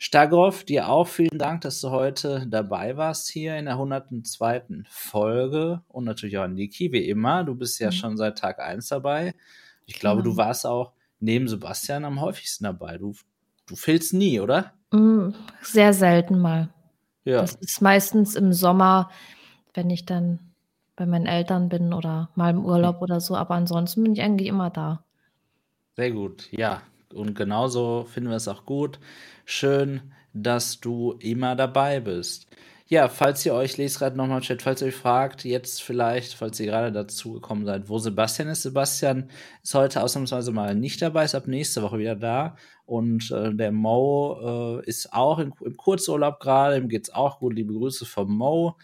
[0.00, 4.84] Stagov, dir auch vielen Dank, dass du heute dabei warst hier in der 102.
[4.88, 7.42] Folge und natürlich auch Niki, wie immer.
[7.42, 7.92] Du bist ja mhm.
[7.92, 9.34] schon seit Tag 1 dabei.
[9.86, 10.34] Ich glaube, genau.
[10.34, 12.96] du warst auch neben Sebastian am häufigsten dabei.
[12.98, 13.14] Du,
[13.66, 14.72] du fehlst nie, oder?
[14.92, 15.30] Mm,
[15.62, 16.68] sehr selten mal.
[17.24, 17.40] Ja.
[17.40, 19.10] Das ist meistens im Sommer,
[19.74, 20.38] wenn ich dann
[20.96, 23.02] bei meinen Eltern bin oder mal im Urlaub hm.
[23.02, 25.04] oder so, aber ansonsten bin ich eigentlich immer da.
[25.96, 26.82] Sehr gut, ja.
[27.12, 28.98] Und genauso finden wir es auch gut.
[29.44, 32.46] Schön, dass du immer dabei bist.
[32.86, 36.58] Ja, falls ihr euch, lest gerade nochmal Chat, falls ihr euch fragt, jetzt vielleicht, falls
[36.58, 38.62] ihr gerade dazu gekommen seid, wo Sebastian ist.
[38.62, 39.28] Sebastian
[39.62, 42.56] ist heute ausnahmsweise mal nicht dabei, ist ab nächste Woche wieder da.
[42.86, 47.54] Und äh, der Mo äh, ist auch in, im Kurzurlaub gerade, ihm geht's auch gut.
[47.54, 48.76] Liebe Grüße vom Mo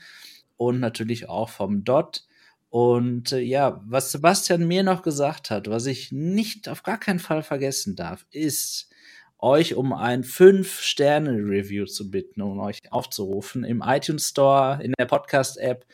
[0.57, 2.25] und natürlich auch vom Dot.
[2.71, 7.21] Und äh, ja, was Sebastian mir noch gesagt hat, was ich nicht auf gar keinen
[7.21, 8.89] Fall vergessen darf, ist,
[9.39, 13.63] euch um ein 5-Sterne-Review zu bitten, um euch aufzurufen.
[13.63, 15.85] Im iTunes Store, in der Podcast-App,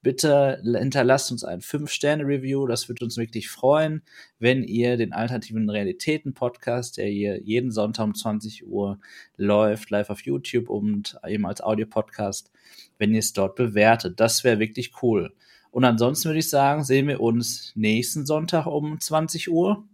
[0.00, 2.66] bitte hinterlasst uns ein 5-Sterne-Review.
[2.66, 4.02] Das würde uns wirklich freuen,
[4.38, 9.00] wenn ihr den Alternativen Realitäten-Podcast, der hier jeden Sonntag um 20 Uhr
[9.36, 12.52] läuft, live auf YouTube und eben als Audio-Podcast,
[13.00, 14.20] wenn ihr es dort bewertet.
[14.20, 15.34] Das wäre wirklich cool.
[15.72, 19.88] Und ansonsten würde ich sagen, sehen wir uns nächsten Sonntag um 20 Uhr.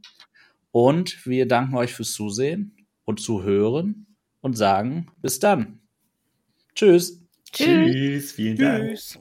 [0.73, 4.07] Und wir danken euch fürs Zusehen und Zuhören
[4.41, 5.81] und sagen bis dann.
[6.75, 7.23] Tschüss.
[7.53, 8.33] Tschüss.
[8.33, 8.91] Vielen Dank.
[8.91, 9.19] Tschüss.